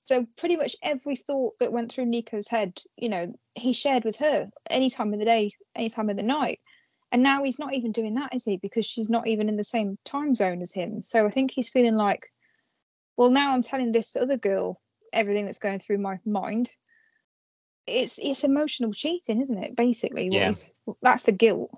So 0.00 0.26
pretty 0.36 0.56
much 0.56 0.74
every 0.82 1.14
thought 1.14 1.56
that 1.60 1.72
went 1.72 1.92
through 1.92 2.06
Nikau's 2.06 2.48
head, 2.48 2.80
you 2.96 3.08
know, 3.08 3.32
he 3.54 3.72
shared 3.72 4.04
with 4.04 4.16
her 4.16 4.50
any 4.70 4.90
time 4.90 5.12
of 5.12 5.20
the 5.20 5.24
day, 5.24 5.52
any 5.76 5.88
time 5.88 6.10
of 6.10 6.16
the 6.16 6.24
night. 6.24 6.58
And 7.12 7.22
now 7.22 7.42
he's 7.42 7.58
not 7.58 7.74
even 7.74 7.92
doing 7.92 8.14
that, 8.14 8.34
is 8.34 8.44
he? 8.44 8.56
Because 8.56 8.86
she's 8.86 9.08
not 9.08 9.26
even 9.26 9.48
in 9.48 9.56
the 9.56 9.64
same 9.64 9.98
time 10.04 10.34
zone 10.34 10.62
as 10.62 10.72
him. 10.72 11.02
So 11.02 11.26
I 11.26 11.30
think 11.30 11.50
he's 11.50 11.68
feeling 11.68 11.96
like, 11.96 12.32
well, 13.16 13.30
now 13.30 13.52
I'm 13.52 13.62
telling 13.62 13.92
this 13.92 14.14
other 14.16 14.36
girl 14.36 14.80
everything 15.12 15.44
that's 15.44 15.58
going 15.58 15.80
through 15.80 15.98
my 15.98 16.18
mind. 16.24 16.70
It's 17.86 18.18
it's 18.22 18.44
emotional 18.44 18.92
cheating, 18.92 19.40
isn't 19.40 19.58
it? 19.58 19.74
Basically, 19.74 20.28
Yeah. 20.28 20.46
he's- 20.46 20.72
that's 21.02 21.24
the 21.24 21.32
guilt. 21.32 21.72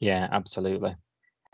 Yeah, 0.00 0.26
absolutely. 0.32 0.94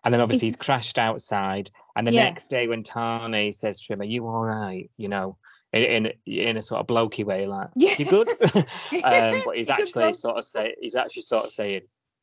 And 0.04 0.12
then 0.12 0.20
obviously 0.20 0.48
Is- 0.48 0.54
he's 0.54 0.62
crashed 0.64 0.98
outside, 0.98 1.70
and 1.94 2.06
the 2.06 2.12
Yeah. 2.12 2.24
next 2.24 2.48
day 2.48 2.66
when 2.66 2.82
Tane 2.82 3.52
says 3.52 3.80
to 3.82 3.92
him, 3.92 4.00
"Are 4.00 4.04
you 4.04 4.26
all 4.26 4.42
right?" 4.42 4.90
You 4.96 5.08
know, 5.08 5.36
in 5.72 6.06
in, 6.06 6.12
in 6.26 6.56
a 6.56 6.62
sort 6.62 6.80
of 6.80 6.86
blokey 6.86 7.24
way, 7.24 7.46
like, 7.46 7.68
Yeah. 7.76 7.94
"You 7.98 8.06
good?" 8.06 8.28
um, 9.04 9.42
but 9.44 9.56
he's 9.58 9.68
You 9.68 9.74
actually 9.74 10.14
sort 10.14 10.38
of 10.38 10.44
say 10.44 10.74
he's 10.80 10.96
actually 10.96 11.22
sort 11.22 11.44
of 11.44 11.52
saying, 11.52 11.82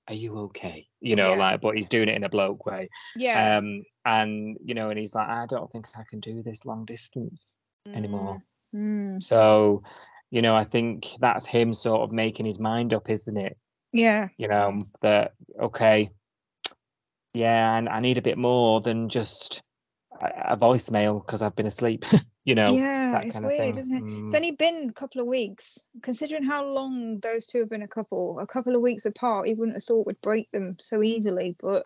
"Are 0.10 0.16
you 0.16 0.38
okay?" 0.39 0.88
You 0.99 1.16
know, 1.16 1.30
Yeah. 1.30 1.38
like, 1.38 1.62
but 1.62 1.76
he's 1.76 1.89
doing 1.89 2.10
it 2.10 2.16
in 2.16 2.24
a 2.24 2.30
bloke 2.30 2.66
way. 2.66 2.89
Yeah. 3.16 3.57
Um, 3.57 3.84
and 4.05 4.57
you 4.64 4.74
know, 4.74 4.89
and 4.89 4.99
he's 4.99 5.16
like, 5.16 5.30
"I 5.30 5.45
don't 5.45 5.72
think 5.72 5.86
I 5.95 6.03
can 6.10 6.20
do 6.20 6.43
this 6.43 6.66
long 6.66 6.86
distance 6.86 7.49
anymore." 7.93 8.41
Mm, 8.76 9.22
So, 9.24 9.84
you 10.30 10.41
know, 10.41 10.55
I 10.55 10.64
think 10.64 11.07
that's 11.20 11.45
him 11.45 11.74
sort 11.74 12.01
of 12.01 12.12
making 12.12 12.45
his 12.45 12.60
mind 12.60 12.93
up, 12.93 13.10
isn't 13.10 13.38
it? 13.38 13.57
yeah. 13.91 14.28
you 14.38 14.47
know 14.47 14.78
that 15.01 15.34
okay 15.60 16.12
yeah 17.34 17.76
and 17.78 17.89
i 17.89 17.99
need 17.99 18.18
a 18.18 18.22
bit 18.22 18.38
more 18.38 18.82
than 18.82 19.10
just 19.10 19.62
a, 20.22 20.53
a 20.53 20.57
voicemail 20.57 21.24
because 21.26 21.41
i've 21.41 21.55
been 21.55 21.66
asleep 21.68 22.05
you 22.49 22.55
know 22.55 22.73
yeah, 22.73 23.11
that 23.11 23.25
it's 23.25 23.35
kind 23.35 23.45
of 23.45 23.49
weird, 23.51 23.75
thing. 23.75 23.79
isn't 23.83 23.97
it? 23.97 24.03
It's 24.23 24.33
Mm, 24.33 24.35
only 24.35 24.51
been 24.51 24.89
a 24.89 24.93
couple 24.93 25.21
of 25.21 25.27
weeks. 25.27 25.85
Considering 26.01 26.43
how 26.43 26.65
long 26.65 27.19
those 27.19 27.45
two 27.45 27.59
have 27.59 27.69
been 27.69 27.83
a 27.83 27.87
couple, 27.87 28.39
a 28.39 28.47
couple 28.47 28.75
of 28.75 28.81
weeks 28.81 29.05
apart, 29.05 29.47
he 29.47 29.53
wouldn't 29.53 29.75
have 29.75 29.83
thought 29.83 30.07
would 30.07 30.19
break 30.21 30.49
them 30.51 30.75
so 30.79 31.03
easily. 31.03 31.55
But 31.61 31.85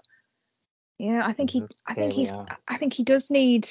yeah, 0.99 1.21
I 1.25 1.33
think 1.33 1.49
he. 1.49 1.63
I 1.85 1.93
think 1.93 2.13
he's, 2.13 2.31
are. 2.31 2.45
I 2.69 2.77
think 2.77 2.93
he 2.93 3.03
does 3.03 3.29
need, 3.29 3.67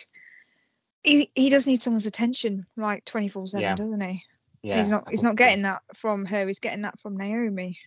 he 1.02 1.30
he 1.34 1.48
does 1.48 1.66
need 1.66 1.82
someone's 1.82 2.04
attention 2.06 2.66
like 2.76 3.06
twenty 3.06 3.28
four 3.30 3.44
Yeah. 3.44 3.74
seven, 3.74 3.74
doesn't 3.76 4.08
he? 4.10 4.22
yeah 4.62 4.76
he's 4.76 4.90
not, 4.90 5.08
he's 5.08 5.22
not 5.22 5.36
getting 5.36 5.62
that 5.62 5.82
from 5.94 6.26
her. 6.26 6.46
He's 6.46 6.60
getting 6.60 6.82
that 6.82 7.00
from 7.00 7.16
Naomi. 7.16 7.78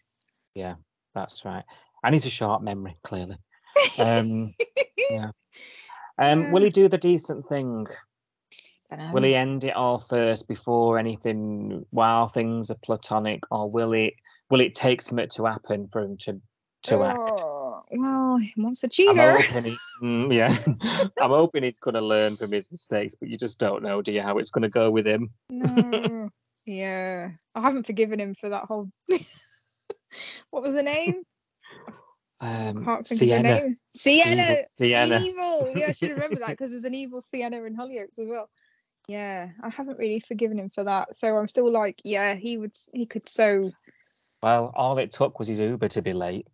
yeah 0.55 0.75
That's 1.13 1.45
right. 1.45 1.63
And 2.03 2.13
he's 2.15 2.25
a 2.25 2.29
sharp 2.31 2.63
memory, 2.63 2.95
clearly. 3.03 3.37
Um, 3.99 4.53
yeah. 5.11 5.29
Um, 6.17 6.49
will 6.49 6.63
he 6.63 6.69
do 6.69 6.87
the 6.87 6.97
decent 6.97 7.45
thing? 7.49 7.87
Will 9.11 9.23
he 9.23 9.35
end 9.35 9.63
it 9.63 9.75
all 9.75 9.99
first 9.99 10.47
before 10.47 10.97
anything 10.97 11.85
while 11.89 12.29
things 12.29 12.69
are 12.71 12.77
platonic, 12.83 13.43
or 13.51 13.69
will 13.69 13.93
it 13.93 14.13
will 14.49 14.61
it 14.61 14.73
take 14.73 15.01
something 15.01 15.27
to 15.29 15.45
happen 15.45 15.87
for 15.91 16.01
him 16.01 16.17
to 16.17 16.41
to 16.83 17.03
act? 17.03 17.19
Oh, 17.19 17.83
well, 17.91 18.37
he 18.37 18.53
wants 18.57 18.83
a 18.83 18.87
I'm 18.87 18.91
cheater. 18.91 19.31
hoping 19.33 19.63
he, 19.63 19.77
mm, 20.01 20.33
yeah, 20.33 20.55
I'm 21.21 21.31
hoping 21.31 21.63
he's 21.63 21.77
going 21.77 21.95
to 21.95 22.01
learn 22.01 22.37
from 22.37 22.51
his 22.51 22.69
mistakes, 22.71 23.15
but 23.15 23.29
you 23.29 23.37
just 23.37 23.59
don't 23.59 23.83
know, 23.83 24.01
do 24.01 24.11
you, 24.11 24.21
how 24.21 24.37
it's 24.37 24.49
going 24.49 24.63
to 24.63 24.69
go 24.69 24.91
with 24.91 25.07
him? 25.07 25.31
No. 25.49 26.29
yeah. 26.65 27.31
I 27.53 27.61
haven't 27.61 27.85
forgiven 27.85 28.19
him 28.19 28.33
for 28.33 28.49
that 28.49 28.65
whole. 28.65 28.89
what 30.51 30.63
was 30.63 30.73
the 30.73 30.83
name? 30.83 31.23
Um, 32.41 32.83
Can't 32.85 33.07
think 33.07 33.19
Sienna. 33.19 33.37
of 33.37 33.55
the 33.55 33.61
name. 33.61 33.77
Sienna. 33.95 34.57
Sienna. 34.67 35.19
Evil. 35.19 35.73
Yeah, 35.75 35.87
I 35.87 35.91
should 35.91 36.11
remember 36.15 36.39
that 36.39 36.49
because 36.49 36.71
there's 36.71 36.83
an 36.83 36.93
evil 36.93 37.21
Sienna 37.21 37.63
in 37.63 37.75
Hollyoaks 37.75 38.19
as 38.19 38.27
well. 38.27 38.49
Yeah, 39.07 39.49
I 39.61 39.69
haven't 39.69 39.99
really 39.99 40.19
forgiven 40.19 40.59
him 40.59 40.69
for 40.69 40.83
that. 40.83 41.15
So 41.15 41.37
I'm 41.37 41.47
still 41.47 41.71
like, 41.71 42.01
yeah, 42.03 42.35
he 42.35 42.57
would, 42.57 42.73
he 42.93 43.05
could 43.05 43.29
so. 43.29 43.71
Well, 44.41 44.71
all 44.75 44.97
it 44.97 45.11
took 45.11 45.39
was 45.39 45.47
his 45.47 45.59
Uber 45.59 45.87
to 45.89 46.01
be 46.01 46.13
late. 46.13 46.47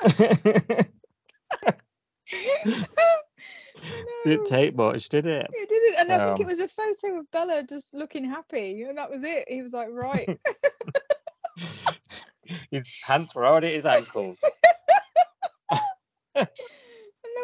Didn't 4.24 4.24
take 4.46 4.76
much, 4.76 5.08
did 5.08 5.26
it? 5.26 5.46
It, 5.52 5.98
and 5.98 6.12
I 6.12 6.26
think 6.26 6.40
it 6.40 6.46
was 6.46 6.60
a 6.60 6.68
photo 6.68 7.20
of 7.20 7.30
Bella 7.30 7.64
just 7.68 7.94
looking 7.94 8.24
happy, 8.24 8.82
and 8.82 8.98
that 8.98 9.10
was 9.10 9.22
it. 9.22 9.44
He 9.48 9.62
was 9.62 9.72
like, 9.72 9.88
right, 9.90 10.38
His 12.70 12.86
pants 13.04 13.34
were 13.34 13.46
already 13.46 13.68
at 13.68 13.74
his 13.74 13.86
ankles. 13.86 14.38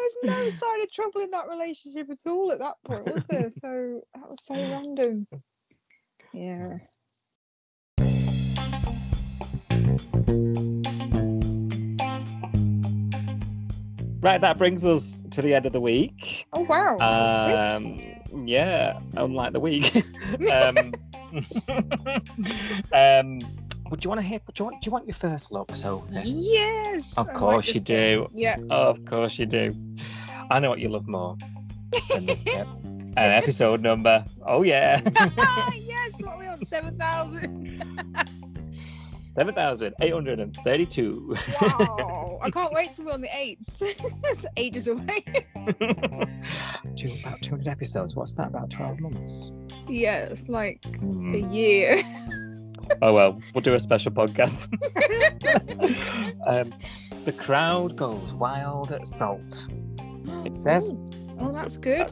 Was 0.05 0.17
no 0.23 0.49
sign 0.49 0.81
of 0.81 0.91
trouble 0.91 1.21
in 1.21 1.31
that 1.31 1.47
relationship 1.47 2.09
at 2.09 2.29
all 2.29 2.51
at 2.51 2.59
that 2.59 2.75
point, 2.83 3.05
was 3.05 3.23
there? 3.29 3.49
So 3.49 4.01
that 4.13 4.29
was 4.29 4.43
so 4.43 4.55
random. 4.71 5.27
Yeah. 6.33 6.77
Right, 14.21 14.41
that 14.41 14.57
brings 14.57 14.83
us 14.83 15.21
to 15.31 15.41
the 15.41 15.53
end 15.53 15.67
of 15.67 15.73
the 15.73 15.79
week. 15.79 16.45
Oh 16.53 16.61
wow. 16.61 16.97
that 16.97 17.21
was 17.21 17.79
quick. 17.79 18.33
Um, 18.33 18.47
yeah, 18.47 18.99
unlike 19.17 19.53
the 19.53 19.59
week. 19.59 19.95
um, 20.51 20.75
um, 22.91 23.64
would 23.89 24.03
you 24.03 24.09
want 24.09 24.21
to 24.21 24.27
hear? 24.27 24.39
Do 24.53 24.63
you 24.63 24.65
want? 24.65 24.81
Do 24.81 24.87
you 24.87 24.91
want 24.91 25.07
your 25.07 25.15
first 25.15 25.51
look, 25.51 25.75
Sophie? 25.75 26.07
yes. 26.23 27.17
Of 27.17 27.27
I 27.29 27.33
course 27.33 27.65
this 27.67 27.75
you 27.75 27.81
do. 27.81 28.25
Yeah. 28.33 28.57
Of 28.69 29.03
course 29.05 29.37
you 29.39 29.45
do. 29.45 29.75
I 30.51 30.59
know 30.59 30.69
what 30.69 30.79
you 30.79 30.89
love 30.89 31.07
more 31.07 31.37
than 32.13 32.25
this 32.25 32.41
bit. 32.43 32.67
An 33.17 33.31
episode 33.31 33.81
number. 33.81 34.25
Oh 34.45 34.63
yeah, 34.63 35.01
yes. 35.75 36.13
What 36.21 36.33
are 36.35 36.39
we 36.39 36.47
on? 36.47 36.59
Seven 36.61 36.97
thousand. 36.97 37.81
seven 39.35 39.53
thousand 39.55 39.93
eight 40.01 40.13
hundred 40.13 40.39
and 40.39 40.55
thirty-two. 40.65 41.35
Wow. 41.61 42.39
I 42.41 42.49
can't 42.49 42.73
wait 42.73 42.93
till 42.93 43.05
we're 43.05 43.11
on 43.13 43.21
the 43.21 43.29
eights. 43.37 43.81
it's 43.81 44.45
ages 44.57 44.87
away. 44.87 45.23
Two 46.95 47.11
about 47.21 47.41
two 47.41 47.51
hundred 47.51 47.67
episodes. 47.67 48.15
What's 48.15 48.33
that? 48.35 48.47
About 48.47 48.69
twelve 48.69 48.99
months. 48.99 49.51
yeah, 49.87 50.25
it's 50.25 50.49
like 50.49 50.83
Hmm. 50.97 51.33
a 51.35 51.37
year. 51.37 52.01
Oh 53.01 53.13
well, 53.13 53.39
we'll 53.53 53.61
do 53.61 53.73
a 53.73 53.79
special 53.79 54.11
podcast. 54.11 54.57
um, 56.47 56.73
the 57.25 57.31
crowd 57.33 57.95
goes 57.95 58.33
wild 58.33 58.91
at 58.91 59.07
Salt. 59.07 59.67
It 60.45 60.57
says. 60.57 60.93
Oh, 61.39 61.51
that's 61.51 61.77
good. 61.77 62.07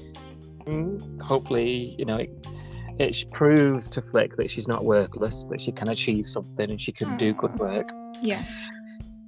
Mm, 0.65 1.21
hopefully, 1.21 1.95
you 1.97 2.05
know, 2.05 2.15
it, 2.17 2.47
it 2.99 3.31
proves 3.31 3.89
to 3.91 4.01
Flick 4.01 4.35
that 4.37 4.49
she's 4.49 4.67
not 4.67 4.85
worthless, 4.85 5.45
that 5.49 5.61
she 5.61 5.71
can 5.71 5.89
achieve 5.89 6.27
something 6.27 6.69
and 6.69 6.79
she 6.81 6.91
can 6.91 7.15
do 7.17 7.33
good 7.33 7.57
work. 7.57 7.89
Yeah. 8.21 8.43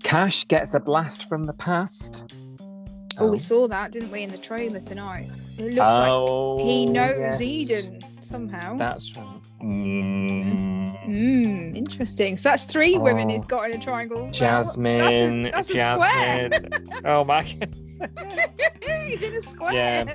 Cash 0.03 0.47
gets 0.47 0.73
a 0.73 0.79
blast 0.79 1.27
from 1.29 1.45
the 1.45 1.53
past. 1.53 2.33
Oh, 3.17 3.27
we 3.27 3.39
saw 3.39 3.67
that, 3.67 3.91
didn't 3.91 4.11
we, 4.11 4.23
in 4.23 4.31
the 4.31 4.37
trailer 4.37 4.79
tonight? 4.81 5.29
It 5.57 5.73
looks 5.73 5.77
like 5.77 6.61
he 6.67 6.87
Oh, 6.87 6.91
knows 6.91 7.39
yes. 7.39 7.41
Eden 7.41 8.01
somehow. 8.26 8.78
That's 8.78 9.15
right. 9.15 9.41
Mm, 9.63 10.76
Mm, 11.05 11.76
interesting. 11.78 12.36
So 12.36 12.49
that's 12.49 12.63
three 12.63 12.97
women 12.97 13.30
he's 13.30 13.45
got 13.45 13.69
in 13.69 13.78
a 13.78 13.82
triangle. 13.84 14.30
Jasmine. 14.32 15.43
that's 15.51 15.69
a 15.69 15.73
square. 15.93 16.49
Jasmine. 16.49 16.89
oh 17.05 17.23
my 17.23 17.43
god. 17.59 17.76
he's 19.05 19.21
in 19.21 19.34
a 19.36 19.41
square. 19.41 19.73
Yeah. 19.73 20.13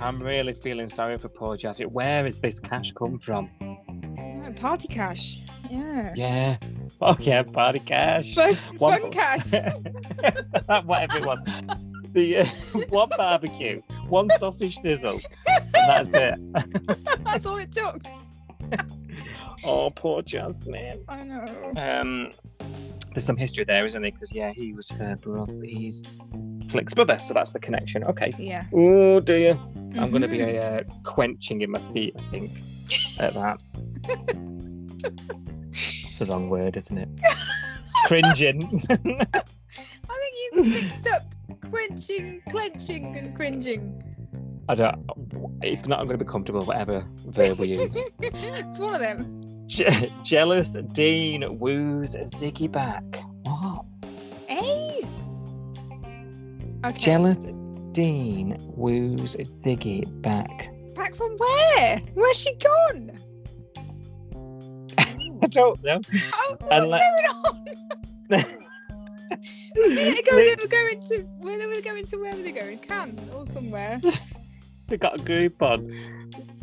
I'm 0.00 0.22
really 0.22 0.52
feeling 0.54 0.88
sorry 0.88 1.18
for 1.18 1.28
poor 1.28 1.56
Jasmine. 1.56 1.88
Where 1.92 2.24
has 2.24 2.40
this 2.40 2.60
cash 2.60 2.92
come 2.92 3.18
from? 3.18 3.50
Oh, 3.60 4.52
Party 4.56 4.86
cash. 4.88 5.40
Yeah. 5.70 6.12
Yeah. 6.14 6.56
Oh 7.00 7.16
yeah, 7.18 7.42
party 7.42 7.78
cash. 7.80 8.34
Fun, 8.34 8.54
One- 8.78 9.00
fun 9.00 9.10
cash. 9.10 9.50
Whatever 10.84 11.18
it 11.18 11.26
was. 11.26 11.40
The 12.12 12.36
uh, 12.38 12.44
one 12.90 13.08
barbecue, 13.16 13.80
one 14.08 14.28
sausage 14.38 14.76
sizzle. 14.76 15.18
That's 15.86 16.14
it. 16.14 16.34
That's 17.24 17.46
all 17.46 17.58
it 17.58 17.72
took. 17.72 18.02
Oh, 19.64 19.90
poor 19.94 20.22
Jasmine. 20.22 21.04
I 21.08 21.22
know. 21.22 21.72
Um, 21.76 22.32
there's 23.14 23.24
some 23.24 23.36
history 23.36 23.64
there, 23.64 23.86
isn't 23.86 24.02
there? 24.02 24.10
Because 24.10 24.32
yeah, 24.32 24.52
he 24.52 24.72
was 24.72 24.88
her 24.90 25.14
brother. 25.16 25.52
He's 25.64 26.18
Flick's 26.68 26.94
brother, 26.94 27.18
so 27.18 27.34
that's 27.34 27.52
the 27.52 27.60
connection. 27.60 28.02
Okay. 28.04 28.32
Yeah. 28.38 28.66
Oh 28.72 29.20
dear. 29.20 29.58
I'm 29.96 30.10
going 30.10 30.22
to 30.22 30.28
be 30.28 30.58
uh, 30.58 30.82
quenching 31.04 31.62
in 31.62 31.70
my 31.70 31.78
seat. 31.78 32.16
I 32.18 32.30
think 32.30 32.50
at 33.20 33.34
that. 33.34 33.58
it's 35.68 36.18
the 36.18 36.26
wrong 36.26 36.48
word, 36.48 36.76
isn't 36.76 36.98
it? 36.98 37.08
Cringing. 38.06 38.82
I 38.90 38.96
think 38.96 40.34
you 40.52 40.64
mixed 40.64 41.08
up 41.08 41.32
quenching, 41.70 42.42
clenching, 42.48 43.16
and 43.16 43.36
cringing. 43.36 44.02
I 44.68 44.74
don't. 44.74 45.04
It's 45.62 45.86
not 45.86 45.98
going 46.06 46.18
to 46.18 46.24
be 46.24 46.30
comfortable, 46.30 46.64
whatever 46.64 47.04
verb 47.26 47.58
we 47.58 47.68
use. 47.68 47.96
it's 48.20 48.78
one 48.78 48.94
of 48.94 49.00
them. 49.00 49.66
Je- 49.66 50.12
jealous 50.22 50.72
Dean 50.92 51.58
woos 51.58 52.14
Ziggy 52.14 52.70
back. 52.70 53.02
What? 53.42 53.84
Hey. 54.48 55.02
Okay. 56.84 57.00
Jealous 57.00 57.44
Dean 57.92 58.56
woos 58.76 59.34
Ziggy 59.36 60.04
back. 60.22 60.70
Back 60.94 61.14
from 61.16 61.36
where? 61.36 61.98
Where's 62.14 62.38
she 62.38 62.54
gone? 62.56 63.12
I 64.98 65.46
don't 65.48 65.82
know. 65.82 66.00
Oh, 66.34 66.56
what's 66.60 66.84
Unle- 66.84 66.98
going 66.98 67.26
on? 67.44 68.44
A 69.74 69.88
minute 69.88 70.18
ago 70.18 70.36
they 70.36 70.54
were 70.60 70.68
going 70.68 71.00
to 71.00 71.22
where 71.38 71.58
they 71.58 71.66
were 71.66 71.80
going 71.80 72.04
to 72.04 72.16
where 72.18 72.36
were 72.36 72.42
they 72.42 72.52
going? 72.52 72.78
Cannes 72.78 73.18
or 73.34 73.46
somewhere. 73.46 74.00
they 74.92 74.98
got 74.98 75.18
a 75.18 75.22
group 75.22 75.60
on. 75.62 75.88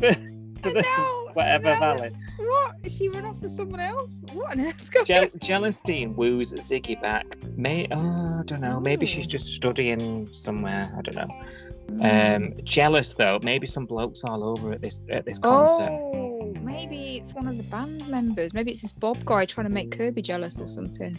Whatever 1.34 1.64
now- 1.64 1.80
valley. 1.80 2.10
What? 2.38 2.76
Is 2.84 2.96
she 2.96 3.08
run 3.08 3.24
off 3.26 3.40
with 3.40 3.50
someone 3.52 3.80
else? 3.80 4.24
What 4.32 4.52
on 4.52 4.60
earth's 4.66 4.88
going 4.88 5.04
Je- 5.06 5.30
jealous 5.38 5.80
Dean 5.82 6.14
woos 6.16 6.52
Ziggy 6.52 7.00
back. 7.02 7.26
May 7.56 7.86
oh, 7.90 8.40
I 8.40 8.42
don't 8.44 8.60
know. 8.60 8.80
Maybe 8.80 9.04
she's 9.06 9.26
Oh. 9.26 9.30
just 9.30 9.48
studying 9.48 10.26
somewhere. 10.32 10.92
I 10.96 11.02
don't 11.02 11.16
know. 11.16 12.04
on? 12.04 12.42
Um, 12.44 12.54
jealous 12.64 13.14
though. 13.14 13.38
Maybe 13.42 13.66
some 13.66 13.84
blokes 13.84 14.22
all 14.24 14.42
over 14.44 14.72
at 14.72 14.80
this 14.80 15.02
at 15.10 15.24
this 15.24 15.38
concert. 15.38 15.90
Oh, 15.90 16.54
maybe 16.62 17.16
it's 17.16 17.34
one 17.34 17.46
of 17.48 17.56
the 17.56 17.64
band 17.64 18.06
members. 18.08 18.54
Maybe 18.54 18.70
it's 18.70 18.82
this 18.82 18.92
Bob 18.92 19.24
guy 19.24 19.44
trying 19.44 19.66
to 19.66 19.72
make 19.72 19.90
Kirby 19.96 20.22
jealous 20.22 20.58
or 20.58 20.68
something. 20.68 21.16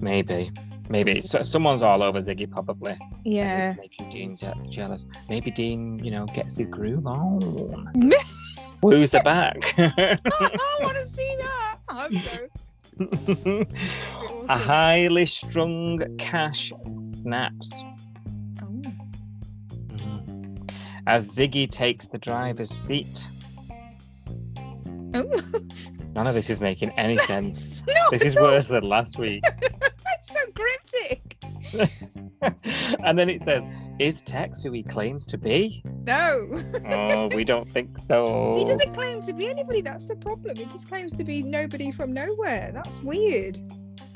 Maybe. 0.00 0.50
Maybe 0.90 1.12
it's, 1.12 1.48
someone's 1.48 1.82
all 1.82 2.02
over 2.02 2.18
Ziggy 2.18 2.50
probably. 2.50 2.98
Yeah. 3.24 3.74
Making 3.78 4.08
Dean 4.10 4.36
je- 4.36 4.68
jealous. 4.68 5.06
Maybe 5.28 5.52
Dean, 5.52 6.04
you 6.04 6.10
know, 6.10 6.26
gets 6.26 6.56
his 6.56 6.66
groove 6.66 7.06
on. 7.06 7.86
Who's 8.82 9.10
the 9.10 9.20
back. 9.20 9.56
I 9.78 10.18
want 10.80 10.96
to 10.96 11.06
see 11.06 11.36
that. 11.38 11.76
I 11.88 11.94
hope 11.94 12.12
so. 13.38 13.66
a 14.48 14.58
highly 14.58 15.26
strung 15.26 16.16
cash 16.18 16.72
snaps. 17.20 17.84
Oh. 18.60 18.82
As 21.06 21.30
Ziggy 21.36 21.70
takes 21.70 22.08
the 22.08 22.18
driver's 22.18 22.70
seat. 22.70 23.28
Oh. 25.14 25.24
None 26.16 26.26
of 26.26 26.34
this 26.34 26.50
is 26.50 26.60
making 26.60 26.90
any 26.98 27.16
sense. 27.16 27.84
no, 27.86 27.94
This 28.10 28.22
is 28.22 28.34
no, 28.34 28.42
worse 28.42 28.66
than 28.66 28.82
last 28.82 29.18
week. 29.18 29.44
It's 32.42 32.52
so 32.52 32.52
cryptic. 32.52 33.00
and 33.04 33.18
then 33.18 33.28
it 33.28 33.40
says, 33.42 33.64
Is 33.98 34.22
Tex 34.22 34.62
who 34.62 34.72
he 34.72 34.82
claims 34.82 35.26
to 35.28 35.38
be? 35.38 35.82
No. 36.06 36.48
Oh, 36.92 37.28
we 37.34 37.44
don't 37.44 37.68
think 37.68 37.98
so. 37.98 38.52
He 38.56 38.64
doesn't 38.64 38.92
claim 38.94 39.20
to 39.22 39.32
be 39.32 39.48
anybody. 39.48 39.80
That's 39.80 40.04
the 40.04 40.16
problem. 40.16 40.56
He 40.56 40.64
just 40.66 40.88
claims 40.88 41.14
to 41.14 41.24
be 41.24 41.42
nobody 41.42 41.90
from 41.90 42.12
nowhere. 42.12 42.70
That's 42.72 43.00
weird. 43.02 43.58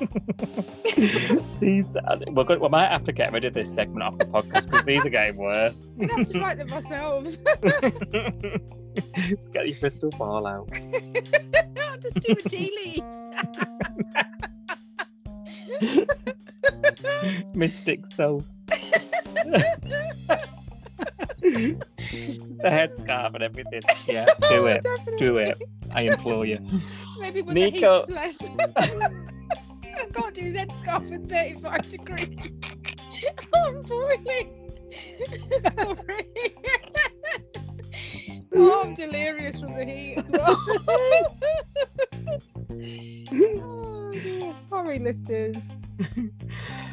these, 1.60 1.96
uh, 1.96 2.18
we're 2.28 2.44
going, 2.44 2.60
we 2.60 2.68
might 2.68 2.88
have 2.88 3.04
to 3.04 3.12
get 3.12 3.32
rid 3.32 3.44
of 3.44 3.54
this 3.54 3.72
segment 3.72 4.02
off 4.02 4.18
the 4.18 4.24
podcast 4.24 4.66
because 4.66 4.84
these 4.84 5.06
are 5.06 5.10
getting 5.10 5.36
worse. 5.36 5.88
We 5.96 6.08
have 6.08 6.28
to 6.28 6.40
write 6.40 6.58
them 6.58 6.72
ourselves. 6.72 7.38
Just 9.28 9.52
get 9.52 9.68
your 9.68 9.76
crystal 9.78 10.10
ball 10.10 10.46
out. 10.46 10.68
Just 12.00 12.20
do 12.20 12.34
the 12.34 12.48
tea 12.48 12.72
leaves. 15.80 16.34
Mystic 17.54 18.06
soul. 18.06 18.44
the 21.40 21.78
headscarf 22.64 23.34
and 23.34 23.42
everything. 23.42 23.82
Yeah, 24.06 24.26
do 24.26 24.32
oh, 24.50 24.66
it. 24.66 24.82
Definitely. 24.82 25.16
Do 25.16 25.38
it. 25.38 25.62
I 25.92 26.02
implore 26.02 26.44
you. 26.44 26.58
Maybe 27.18 27.42
when 27.42 27.54
Nico- 27.54 28.04
the 28.06 28.20
heat's 28.20 28.40
less. 28.40 28.50
I 28.76 30.06
can't 30.12 30.34
do 30.34 30.40
his 30.40 30.56
headscarf 30.56 31.12
at 31.12 31.28
35 31.28 31.88
degrees. 31.88 32.52
I'm 33.54 33.82
boiling. 33.82 34.50
Sorry. 35.74 36.26
oh, 38.56 38.82
I'm 38.84 38.94
delirious 39.02 39.60
from 39.60 39.74
the 39.74 39.84
heat 39.84 40.18
as 40.18 40.30
well. 40.30 40.56
oh. 43.62 44.54
Sorry, 44.54 44.98
listeners. 44.98 45.78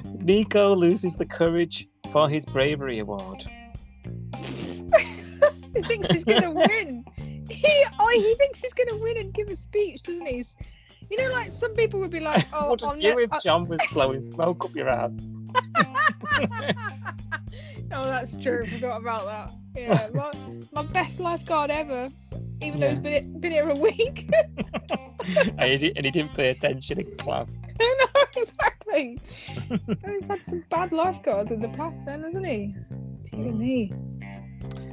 Nikau 0.06 0.76
loses 0.78 1.16
the 1.16 1.26
courage 1.26 1.88
for 2.12 2.30
his 2.30 2.46
bravery 2.46 3.00
award. 3.00 3.44
he 4.38 5.82
thinks 5.84 6.08
he's 6.10 6.24
gonna 6.24 6.52
win. 6.52 7.06
He 7.50 7.86
oh 8.00 8.10
he 8.14 8.36
thinks 8.36 8.62
he's 8.62 8.74
gonna 8.74 8.98
win 8.98 9.18
and 9.18 9.34
give 9.34 9.50
a 9.50 9.56
speech, 9.56 10.04
doesn't 10.04 10.26
he? 10.26 10.44
You 11.10 11.18
know, 11.18 11.34
like 11.34 11.52
some 11.52 11.74
people 11.76 12.00
would 12.00 12.12
be 12.12 12.20
like, 12.20 12.46
"Oh, 12.54 12.70
what 12.70 12.84
I'll 12.84 12.98
you 12.98 13.16
ne- 13.16 13.24
if 13.24 13.44
John 13.44 13.68
was 13.68 13.82
blowing 13.92 14.22
smoke 14.22 14.64
up 14.64 14.76
your 14.76 14.90
ass? 14.90 15.22
Oh, 17.94 18.06
that's 18.06 18.36
true. 18.38 18.66
Forgot 18.66 19.02
about 19.02 19.26
that. 19.26 19.54
Yeah, 19.76 20.10
my, 20.14 20.32
my 20.72 20.84
best 20.92 21.20
lifeguard 21.20 21.72
ever. 21.72 22.10
Even 22.62 22.80
though 22.80 22.90
he's 22.90 23.00
been 23.00 23.40
been 23.40 23.52
here 23.52 23.70
a 23.70 23.76
week. 23.76 24.30
and, 25.58 25.82
he, 25.82 25.92
and 25.96 26.06
he 26.06 26.12
didn't 26.12 26.34
pay 26.34 26.50
attention 26.50 27.00
in 27.00 27.18
class. 27.18 27.62
I 27.82 27.96
know 28.00 28.42
exactly. 28.42 29.20
He's 30.06 30.28
had 30.28 30.46
some 30.46 30.64
bad 30.70 30.92
lifeguards 30.92 31.52
in 31.52 31.60
the 31.60 31.70
past, 31.70 32.06
then, 32.06 32.24
hasn't 32.24 32.46
he? 32.46 32.74
Dear 33.32 33.52
hmm. 33.52 33.60
me. 33.60 33.94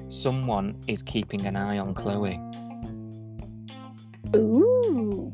Someone 0.08 0.80
is 0.86 1.02
keeping 1.02 1.44
an 1.44 1.56
eye 1.56 1.78
on 1.78 1.94
Chloe. 1.94 2.40
Ooh. 4.34 5.30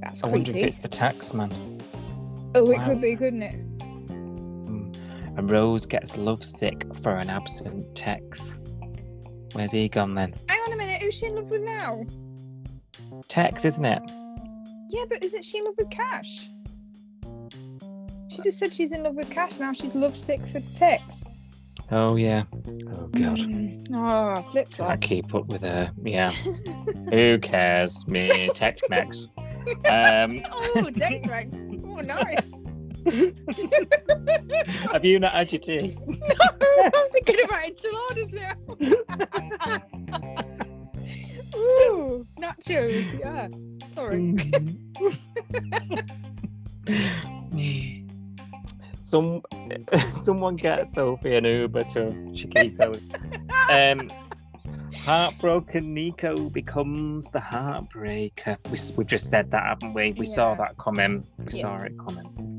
That's 0.00 0.22
I 0.22 0.28
wonder 0.28 0.52
if 0.52 0.56
it's 0.58 0.78
the 0.78 0.88
taxman. 0.88 1.52
Oh, 2.54 2.70
it 2.70 2.78
Wow. 2.78 2.84
could 2.84 3.00
be, 3.00 3.16
couldn't 3.16 3.42
it? 3.42 3.63
And 5.36 5.50
Rose 5.50 5.86
gets 5.86 6.16
lovesick 6.16 6.86
for 7.02 7.16
an 7.16 7.30
absent 7.30 7.94
Tex. 7.94 8.54
Where's 9.52 9.72
he 9.72 9.88
gone 9.88 10.14
then? 10.14 10.34
Hang 10.48 10.60
on 10.66 10.72
a 10.72 10.76
minute. 10.76 11.02
Who's 11.02 11.14
she 11.14 11.26
in 11.26 11.36
love 11.36 11.50
with 11.50 11.62
now? 11.62 12.04
Tex, 13.28 13.64
isn't 13.64 13.84
it? 13.84 14.02
Yeah, 14.90 15.04
but 15.08 15.22
isn't 15.22 15.44
she 15.44 15.58
in 15.58 15.64
love 15.64 15.74
with 15.78 15.90
Cash? 15.90 16.48
She 18.28 18.42
just 18.42 18.58
said 18.58 18.72
she's 18.72 18.92
in 18.92 19.02
love 19.02 19.14
with 19.14 19.30
Cash. 19.30 19.58
Now 19.58 19.72
she's 19.72 19.94
lovesick 19.94 20.44
for 20.46 20.60
Tex. 20.74 21.24
Oh 21.90 22.16
yeah. 22.16 22.44
Oh 22.52 23.06
god. 23.08 23.38
Mm. 23.38 23.86
Oh, 23.92 24.42
flip 24.50 24.68
flop. 24.68 24.90
I 24.90 24.96
keep 24.96 25.34
up 25.34 25.46
with 25.46 25.62
her. 25.62 25.92
Yeah. 26.02 26.30
Who 27.10 27.38
cares? 27.38 28.06
Me, 28.08 28.48
Tex 28.54 28.80
Mex. 28.88 29.28
Um, 29.90 30.42
oh, 30.52 30.90
Tex 30.94 31.26
Rex. 31.26 31.54
Oh, 31.86 32.00
nice. 32.00 32.53
Have 34.92 35.04
you 35.04 35.18
not 35.18 35.32
had 35.32 35.52
your 35.52 35.60
tea? 35.60 35.96
No, 36.76 36.90
I'm 36.92 37.10
thinking 37.12 37.44
about 37.44 37.64
enchiladas 37.64 38.32
now. 38.32 38.54
Ooh, 41.56 42.26
nachos. 42.38 43.06
Yeah. 43.20 43.48
Sorry. 43.92 44.34
Some 49.02 49.42
someone 50.12 50.56
get 50.56 50.90
Sophie 50.90 51.36
an 51.36 51.44
Uber 51.44 51.84
to 51.84 52.32
Chiquito. 52.34 52.94
Um, 53.72 54.10
heartbroken 55.04 55.94
Nikau 55.94 56.50
becomes 56.52 57.30
the 57.30 57.38
heartbreaker. 57.40 58.56
We, 58.70 58.78
we've 58.96 59.06
just 59.06 59.30
said 59.30 59.50
that, 59.52 59.62
haven't 59.64 59.94
we? 59.94 60.12
We 60.12 60.26
saw 60.26 60.54
that 60.56 60.76
coming. 60.78 61.24
We 61.38 61.52
Yeah. 61.52 61.60
saw 61.60 61.76
it 61.82 61.92
coming. 61.98 62.53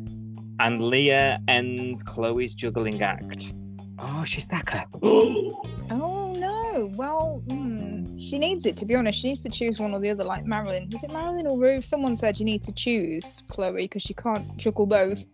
And 0.60 0.82
Leah 0.84 1.40
ends 1.48 2.02
Chloe's 2.04 2.54
juggling 2.56 3.02
act. 3.02 3.54
Oh, 4.00 4.24
Shisaka. 4.26 4.86
Oh 5.92 6.34
no. 6.34 6.92
Well, 6.96 7.44
hmm, 7.48 8.18
she 8.18 8.40
needs 8.40 8.66
it 8.66 8.76
to 8.78 8.86
be 8.88 8.96
honest. 8.96 9.20
She 9.20 9.28
needs 9.28 9.44
to 9.44 9.50
choose 9.50 9.80
one 9.80 9.94
or 9.94 10.00
the 10.00 10.10
other, 10.10 10.24
like 10.24 10.44
Marilyn. 10.44 10.90
Was 10.92 11.04
it 11.04 11.12
Marilyn 11.12 11.46
or 11.46 11.60
Ruth? 11.60 11.86
Someone 11.86 12.18
said 12.18 12.40
you 12.40 12.46
need 12.46 12.64
to 12.64 12.72
choose 12.72 13.38
Chloe 13.52 13.84
because 13.84 14.02
she 14.02 14.16
can't 14.16 14.58
juggle 14.58 14.88
both. 14.88 15.26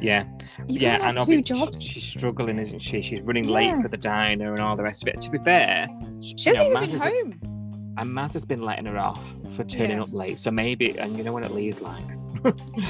yeah, 0.00 0.24
You 0.68 0.80
yeah, 0.80 1.08
and 1.08 1.16
two 1.18 1.38
obvi- 1.38 1.44
jobs. 1.44 1.80
She's 1.80 2.02
struggling, 2.02 2.58
isn't 2.58 2.80
she? 2.80 3.00
She's 3.00 3.20
running 3.22 3.44
Yeah. 3.44 3.54
late 3.54 3.82
for 3.82 3.88
the 3.88 3.96
diner 3.96 4.50
and 4.52 4.60
all 4.60 4.74
the 4.76 4.82
rest 4.82 5.02
of 5.04 5.14
it. 5.14 5.20
To 5.20 5.30
be 5.30 5.38
fair, 5.38 5.86
She 6.20 6.48
hasn't 6.48 6.74
Maz 6.74 6.82
even 6.82 6.94
is- 6.96 7.00
been 7.00 7.40
home. 7.40 7.94
and 7.98 8.10
Maz 8.10 8.32
has 8.32 8.44
been 8.44 8.62
letting 8.62 8.86
her 8.86 8.98
off 8.98 9.36
for 9.54 9.62
turning 9.62 9.98
Yeah. 9.98 10.02
up 10.02 10.12
late. 10.12 10.40
So 10.40 10.50
maybe, 10.50 10.98
and 10.98 11.16
you 11.16 11.22
know 11.22 11.32
what 11.32 11.48
Lee's 11.54 11.80
like. 11.80 12.02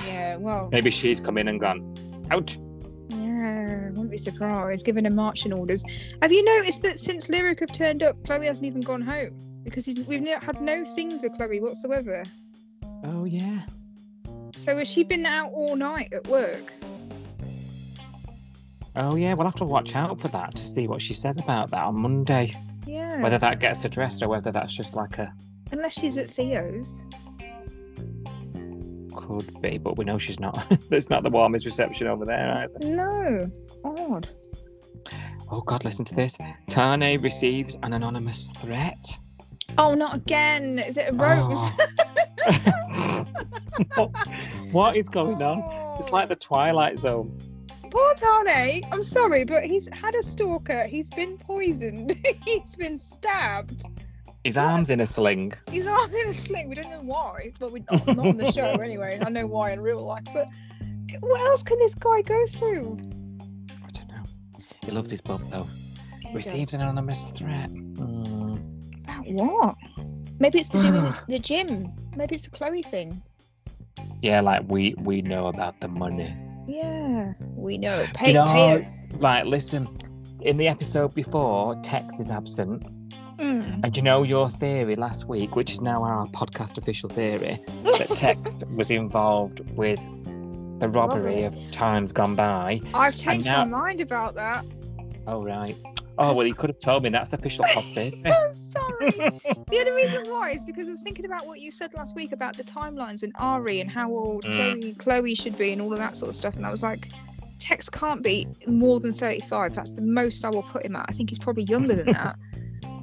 Yeah, 0.07 0.36
well. 0.36 0.68
Maybe 0.72 0.90
she's 0.90 1.20
come 1.20 1.38
in 1.38 1.48
and 1.48 1.61
gone 1.61 2.26
out. 2.30 2.57
Yeah, 3.11 3.88
wouldn't 3.90 4.11
be 4.11 4.18
surprised. 4.18 4.86
given 4.86 5.05
her 5.05 5.11
marching 5.11 5.53
orders. 5.53 5.84
Have 6.20 6.32
you 6.32 6.44
noticed 6.44 6.82
that 6.82 6.98
since 6.98 7.28
Lyrik 7.28 7.61
have 7.61 7.72
turned 7.72 8.03
up, 8.03 8.22
Chloe 8.24 8.46
hasn't 8.46 8.66
even 8.66 8.80
gone 8.80 9.03
home 9.03 9.38
because 9.64 9.86
he's, 9.86 9.98
we've 10.07 10.26
had 10.26 10.61
no 10.61 10.84
scenes 10.84 11.22
with 11.22 11.34
Chloe 11.34 11.61
whatsoever. 11.61 12.24
Oh 13.05 13.24
yeah. 13.24 13.62
So 14.55 14.76
has 14.78 14.88
she 14.88 15.03
been 15.03 15.26
out 15.26 15.50
all 15.53 15.76
night 15.76 16.12
at 16.12 16.26
work? 16.28 16.72
Oh 18.96 19.16
yeah. 19.16 19.34
We'll 19.34 19.46
have 19.46 19.57
to 19.57 19.64
watch 19.64 19.96
out 19.96 20.20
for 20.20 20.28
that 20.28 20.55
to 20.57 20.62
see 20.62 20.86
what 20.86 21.00
she 21.03 21.14
says 21.14 21.38
about 21.38 21.70
that 21.70 21.84
on 21.84 21.96
Monday. 21.96 22.55
Yeah. 22.86 23.22
Whether 23.22 23.38
that 23.38 23.61
gets 23.61 23.84
addressed 23.84 24.22
or 24.22 24.28
whether 24.28 24.53
that's 24.53 24.74
just 24.74 24.94
like 24.94 25.18
a 25.18 25.32
Unless 25.72 25.98
she's 25.98 26.18
at 26.18 26.30
Theo's. 26.30 27.05
Could 29.41 29.62
be, 29.62 29.78
but 29.78 29.97
we 29.97 30.05
know 30.05 30.18
she's 30.18 30.41
not. 30.41 30.66
There's 30.91 31.11
not 31.11 31.22
the 31.22 31.30
warmest 31.30 31.66
reception 31.66 32.07
over 32.07 32.24
there 32.24 32.51
either. 32.51 32.87
No. 32.87 33.51
Odd. 33.85 34.28
Oh 35.51 35.61
God, 35.61 35.85
listen 35.85 36.05
to 36.07 36.14
this. 36.14 36.39
Tane 36.68 37.20
receives 37.20 37.76
an 37.83 37.93
anonymous 37.93 38.53
threat. 38.61 39.16
Oh, 39.78 39.95
not 39.95 40.16
again. 40.16 40.78
Is 40.78 40.97
it 40.97 41.09
a 41.09 41.12
oh. 41.12 41.49
rose? 41.49 41.70
Oh. 42.47 43.26
what, 43.97 44.28
what 44.72 44.97
is 44.97 45.09
going 45.09 45.43
on? 45.43 45.99
It's 45.99 46.11
like 46.11 46.28
the 46.28 46.37
Twilight 46.37 46.99
Zone. 46.99 47.39
Poor 47.91 48.14
Tane. 48.14 48.83
I'm 48.93 49.03
sorry, 49.03 49.45
but 49.45 49.64
he's 49.64 49.93
had 49.95 50.14
a 50.14 50.22
stalker. 50.22 50.87
He's 50.87 51.11
been 51.11 51.37
poisoned. 51.37 52.14
he's 52.47 52.76
been 52.76 52.99
stabbed. 52.99 53.85
His 54.45 54.57
arms 54.57 54.90
in 54.90 55.01
a 55.01 55.07
sling. 55.07 55.53
He's 55.70 55.86
arms 55.86 56.14
in 56.14 56.28
a 56.28 56.32
sling. 56.32 56.68
We 56.68 56.74
don't 56.74 56.90
know 56.90 57.03
why. 57.03 57.53
But 57.61 57.70
we 57.72 57.84
not, 57.90 58.07
not 58.07 58.18
on 58.26 58.36
the 58.36 58.51
show 58.53 58.62
anyway. 58.82 59.20
I 59.24 59.30
know 59.30 59.47
why 59.47 59.70
in 59.72 59.80
real 59.80 60.05
life. 60.05 60.24
But 60.34 60.49
what 61.20 61.40
else 61.43 61.62
can 61.62 61.78
this 61.78 61.95
guy 61.95 62.22
go 62.22 62.45
through? 62.47 62.99
I 63.86 63.90
don't 63.93 64.09
know. 64.09 64.24
He 64.84 64.90
loves 64.90 65.11
his 65.11 65.20
bub 65.20 65.49
though. 65.51 65.66
He 66.26 66.34
Receives 66.34 66.72
does. 66.72 66.74
an 66.80 66.82
anonymous 66.82 67.30
threat. 67.32 67.68
Hmm. 67.70 68.57
About 69.05 69.26
what? 69.26 69.76
Maybe 70.40 70.59
it's 70.59 70.68
to 70.70 70.80
do 70.80 70.93
with 70.93 71.16
the 71.28 71.38
gym. 71.38 71.93
Maybe 72.16 72.34
it's 72.34 72.45
the 72.45 72.51
Chloe 72.51 72.82
thing. 72.82 73.22
Yeah, 74.22 74.40
like 74.40 74.62
we 74.68 74.95
we 74.99 75.22
know 75.22 75.47
about 75.49 75.80
the 75.80 75.88
money. 75.88 76.34
Yeah, 76.66 77.32
we 77.55 77.78
know. 77.78 78.07
Pay, 78.14 78.32
know- 78.32 78.47
pay 78.47 78.72
us. 78.72 79.07
Right, 79.14 79.47
listen. 79.47 79.86
In 80.40 80.57
the 80.57 80.66
episode 80.66 81.14
before, 81.14 81.76
Tex 81.82 82.18
is 82.18 82.30
absent. 82.30 82.84
Mm. 83.43 83.80
And 83.84 83.97
you 83.97 84.03
know 84.03 84.22
your 84.22 84.49
theory 84.49 84.95
last 84.97 85.26
week, 85.28 85.57
which 85.57 85.72
is 85.72 85.80
now 85.80 86.03
our 86.05 86.26
podcast 86.28 86.78
official 86.78 87.09
theory, 87.09 87.61
that 87.84 88.09
Tex 88.16 88.62
was 88.76 88.90
involved 88.90 89.61
with 89.76 89.99
the 90.80 90.88
robbery 90.88 91.43
Robbery. 91.43 91.45
of 91.45 91.70
times 91.72 92.12
gone 92.12 92.34
by. 92.36 92.80
I've 92.95 93.16
changed 93.16 93.47
now- 93.47 93.64
my 93.64 93.70
mind 93.70 94.01
about 94.01 94.34
that. 94.36 94.64
Oh 95.26 95.43
right. 95.43 95.76
Oh 96.18 96.36
well, 96.36 96.47
you 96.47 96.55
could 96.55 96.68
have 96.68 96.78
told 96.78 97.03
me 97.05 97.09
that's 97.11 97.32
official 97.32 97.64
theory. 97.64 98.12
I'm 98.26 98.53
sorry. 98.53 99.11
the 99.11 99.76
only 99.78 99.93
reason 99.93 100.30
why 100.30 100.51
is 100.51 100.62
because 100.64 100.88
I 100.88 100.90
was 100.93 101.03
thinking 101.03 101.24
about 101.24 101.47
what 101.47 101.61
you 101.61 101.70
said 101.70 101.95
last 101.95 102.14
week 102.14 102.32
about 102.32 102.57
the 102.57 102.64
timelines 102.64 103.22
and 103.22 103.32
Ari 103.38 103.80
and 103.80 103.90
how 103.90 104.11
old 104.11 104.45
Mm. 104.45 104.53
Chloe, 104.53 104.95
Chloe 104.99 105.34
should 105.34 105.57
be 105.57 105.72
and 105.72 105.80
all 105.80 105.93
of 105.93 105.99
that 105.99 106.16
sort 106.16 106.28
of 106.28 106.34
stuff. 106.34 106.57
And 106.57 106.66
I 106.66 106.70
was 106.70 106.82
like, 106.82 107.09
Tex 107.59 107.88
can't 107.88 108.22
be 108.22 108.47
more 108.66 108.99
than 109.01 109.12
35. 109.12 109.74
That's 109.74 109.90
the 109.90 110.03
most 110.03 110.45
I 110.45 110.51
will 110.51 110.62
put 110.64 110.84
him 110.84 110.97
at. 110.97 111.07
I 111.09 111.12
think 111.12 111.30
he's 111.30 111.38
probably 111.38 111.64
younger 111.64 111.95
than 111.95 112.12
that. 112.12 112.36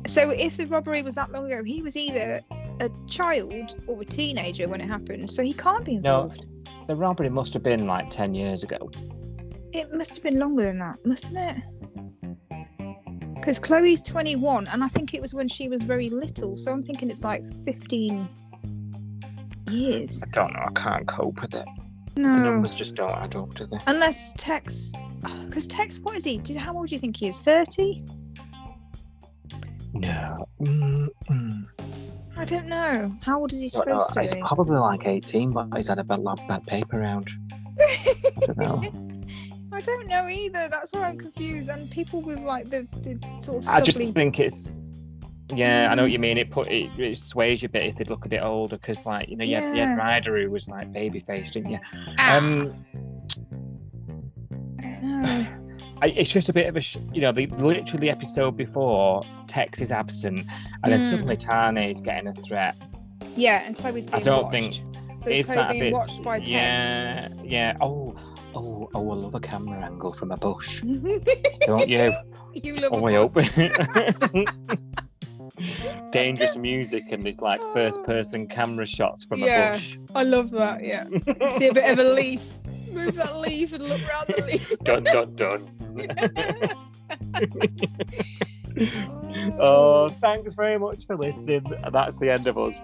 So 0.09 0.29
if 0.31 0.57
the 0.57 0.65
robbery 0.65 1.01
was 1.01 1.15
that 1.15 1.31
long 1.31 1.51
ago, 1.51 1.63
he 1.63 1.81
was 1.81 1.95
either 1.95 2.41
a 2.79 2.89
child 3.07 3.75
or 3.87 4.01
a 4.01 4.05
teenager 4.05 4.67
when 4.67 4.81
it 4.81 4.87
happened, 4.87 5.29
so 5.29 5.43
he 5.43 5.53
can't 5.53 5.85
be 5.85 5.95
involved. 5.95 6.45
No. 6.65 6.85
The 6.87 6.95
robbery 6.95 7.29
must 7.29 7.53
have 7.53 7.63
been 7.63 7.85
like 7.85 8.09
10 8.09 8.33
years 8.33 8.63
ago. 8.63 8.89
It 9.71 9.93
must 9.93 10.15
have 10.15 10.23
been 10.23 10.39
longer 10.39 10.63
than 10.63 10.79
that, 10.79 10.97
mustn't 11.05 11.37
it? 11.37 11.57
Because 13.35 13.59
Chloe's 13.59 14.01
21, 14.01 14.67
and 14.67 14.83
I 14.83 14.87
think 14.87 15.13
it 15.13 15.21
was 15.21 15.33
when 15.33 15.47
she 15.47 15.69
was 15.69 15.83
very 15.83 16.09
little, 16.09 16.57
so 16.57 16.71
I'm 16.71 16.83
thinking 16.83 17.09
it's 17.09 17.23
like 17.23 17.43
15 17.65 18.27
years. 19.69 20.23
I 20.23 20.27
don't 20.31 20.51
know. 20.53 20.65
I 20.67 20.71
can't 20.71 21.07
cope 21.07 21.41
with 21.41 21.53
it. 21.53 21.65
The 22.15 22.21
No. 22.21 22.39
numbers 22.39 22.73
just 22.75 22.95
don't 22.95 23.11
add 23.15 23.35
up, 23.35 23.53
do 23.55 23.65
they? 23.65 23.77
Unless 23.87 24.33
Tex. 24.37 24.93
Because 25.45 25.67
Tex, 25.67 25.99
what 25.99 26.17
is 26.17 26.23
he? 26.23 26.41
How 26.57 26.75
old 26.75 26.87
do 26.89 26.95
you 26.95 26.99
think 26.99 27.15
he 27.17 27.27
is? 27.27 27.39
30? 27.39 28.03
No. 29.93 30.47
Mm-mm. 30.61 31.65
I 32.37 32.45
don't 32.45 32.67
know. 32.67 33.13
How 33.23 33.39
old 33.39 33.51
is 33.51 33.61
he 33.61 33.67
supposed 33.69 34.17
He's 34.17 34.31
to 34.31 34.37
be? 34.37 34.41
probably 34.41 34.77
like 34.77 35.05
18, 35.05 35.51
but 35.51 35.67
he's 35.75 35.87
had 35.87 35.99
a 35.99 36.03
bad, 36.03 36.23
bad 36.47 36.65
paper 36.65 36.99
round. 36.99 37.29
I 37.79 38.53
don't 38.53 38.57
know. 38.57 38.81
I 39.71 39.81
don't 39.81 40.07
know 40.07 40.27
either. 40.27 40.67
That's 40.69 40.93
why 40.93 41.03
I'm 41.03 41.17
confused. 41.17 41.69
And 41.69 41.89
people 41.91 42.21
with 42.21 42.39
like 42.39 42.69
the, 42.69 42.87
the 43.01 43.19
sort 43.41 43.57
of 43.59 43.63
Stubbly... 43.65 43.81
I 43.81 43.81
just 43.81 43.97
think 44.13 44.39
it's. 44.39 44.73
Yeah, 45.53 45.89
I 45.91 45.95
know 45.95 46.03
what 46.03 46.11
you 46.11 46.19
mean. 46.19 46.37
It 46.37 46.51
put 46.51 46.67
it, 46.67 46.91
it 46.99 47.17
sways 47.17 47.63
you 47.63 47.67
a 47.67 47.69
bit 47.69 47.83
if 47.83 47.95
they 47.95 48.03
look 48.05 48.25
a 48.25 48.29
bit 48.29 48.43
older 48.43 48.77
because, 48.77 49.03
like, 49.05 49.29
you 49.29 49.35
know, 49.35 49.43
you 49.45 49.55
had, 49.55 49.71
you 49.71 49.77
Yeah. 49.77 49.89
had 49.89 49.97
Ryder 49.97 50.37
who 50.37 50.51
was 50.51 50.67
like 50.69 50.91
baby 50.93 51.19
faced, 51.21 51.53
didn't 51.55 51.71
you? 51.71 51.79
Ah, 52.19 52.37
Um, 52.37 52.71
I 54.77 54.81
don't 54.81 55.01
know. 55.03 55.68
I, 56.01 56.07
it's 56.07 56.31
just 56.31 56.49
a 56.49 56.53
bit 56.53 56.67
of 56.67 56.75
a, 56.77 56.81
sh- 56.81 56.97
you 57.13 57.21
know, 57.21 57.31
the 57.31 57.45
literally 57.47 58.07
the 58.07 58.09
episode 58.09 58.57
before 58.57 59.21
Tex 59.47 59.81
is 59.81 59.91
absent, 59.91 60.45
and 60.83 60.93
then 60.93 60.99
Mm. 60.99 61.09
suddenly 61.09 61.35
Tane 61.35 61.77
is 61.89 62.01
getting 62.01 62.27
a 62.27 62.33
threat. 62.33 62.75
Yeah, 63.35 63.63
and 63.65 63.75
Chloe's 63.77 64.05
being 64.07 64.15
I 64.15 64.19
don't 64.23 64.43
watched. 64.45 64.53
think 64.81 65.19
so 65.19 65.29
is 65.29 65.45
Chloe 65.47 65.55
that 65.57 65.71
being 65.71 65.83
bit. 65.83 65.93
watched 65.93 66.23
by 66.23 66.37
Tex? 66.39 66.49
yeah, 66.51 67.27
yeah. 67.43 67.75
Oh, 67.81 68.15
oh, 68.55 68.89
oh! 68.93 69.11
I 69.11 69.15
love 69.15 69.35
a 69.35 69.39
camera 69.39 69.79
angle 69.83 70.13
from 70.13 70.31
a 70.31 70.37
bush, 70.37 70.81
don't 71.61 71.87
you? 71.89 72.13
you 72.53 72.75
love 72.77 72.93
Oh, 72.93 73.05
I 73.05 73.13
hope. 73.13 73.35
Dangerous 76.11 76.55
music 76.55 77.03
and 77.11 77.23
these 77.23 77.41
like 77.41 77.61
first 77.73 78.01
person 78.03 78.47
camera 78.47 78.85
shots 78.85 79.25
from 79.25 79.39
Yeah. 79.39 79.71
a 79.71 79.73
bush. 79.73 79.97
I 80.15 80.23
love 80.23 80.51
that. 80.51 80.85
Yeah. 80.85 81.05
See 81.57 81.67
a 81.67 81.73
bit 81.73 81.91
of 81.91 81.99
a 81.99 82.03
leaf. 82.13 82.41
Move 82.93 83.15
that 83.15 83.37
leaf 83.37 83.73
and 83.73 83.83
look 83.83 84.01
round 84.09 84.27
the 84.27 84.43
leaf. 84.45 84.79
dun 84.83 85.03
dun 85.03 85.35
dun. 85.35 85.69
oh, 89.59 90.09
thanks 90.21 90.53
very 90.53 90.77
much 90.77 91.05
for 91.05 91.15
listening. 91.17 91.65
That's 91.91 92.17
the 92.17 92.31
end 92.31 92.47
of 92.47 92.57
us, 92.57 92.79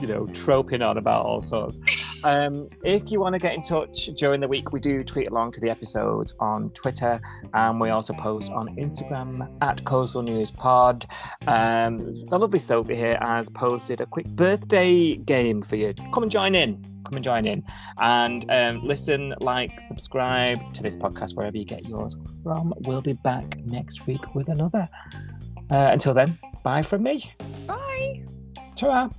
you 0.00 0.06
know, 0.06 0.26
troping 0.28 0.82
on 0.82 0.98
about 0.98 1.24
all 1.26 1.42
sorts. 1.42 1.80
Um, 2.26 2.68
if 2.82 3.12
you 3.12 3.20
want 3.20 3.34
to 3.34 3.38
get 3.38 3.54
in 3.54 3.62
touch 3.62 4.06
during 4.16 4.40
the 4.40 4.48
week, 4.48 4.72
we 4.72 4.80
do 4.80 5.04
tweet 5.04 5.28
along 5.28 5.52
to 5.52 5.60
the 5.60 5.70
episodes 5.70 6.34
on 6.40 6.70
Twitter, 6.70 7.20
and 7.54 7.80
we 7.80 7.90
also 7.90 8.14
post 8.14 8.50
on 8.50 8.74
Instagram 8.74 9.48
at 9.62 9.84
Coastal 9.84 10.22
News 10.22 10.50
Pod. 10.50 11.06
Um, 11.46 12.24
the 12.24 12.36
lovely 12.36 12.58
Sophie 12.58 12.96
here 12.96 13.16
has 13.22 13.48
posted 13.48 14.00
a 14.00 14.06
quick 14.06 14.26
birthday 14.26 15.14
game 15.14 15.62
for 15.62 15.76
you. 15.76 15.94
Come 16.12 16.24
and 16.24 16.32
join 16.32 16.56
in. 16.56 16.82
Come 17.04 17.14
and 17.14 17.24
join 17.24 17.46
in, 17.46 17.62
and 17.98 18.44
um, 18.50 18.84
listen, 18.84 19.32
like, 19.40 19.80
subscribe 19.80 20.58
to 20.74 20.82
this 20.82 20.96
podcast 20.96 21.36
wherever 21.36 21.56
you 21.56 21.64
get 21.64 21.86
yours 21.86 22.16
from. 22.42 22.74
We'll 22.78 23.02
be 23.02 23.12
back 23.12 23.56
next 23.66 24.08
week 24.08 24.34
with 24.34 24.48
another. 24.48 24.88
Uh, 25.70 25.90
until 25.92 26.12
then, 26.12 26.36
bye 26.64 26.82
from 26.82 27.04
me. 27.04 27.32
Bye. 27.68 28.24
ta 28.74 29.10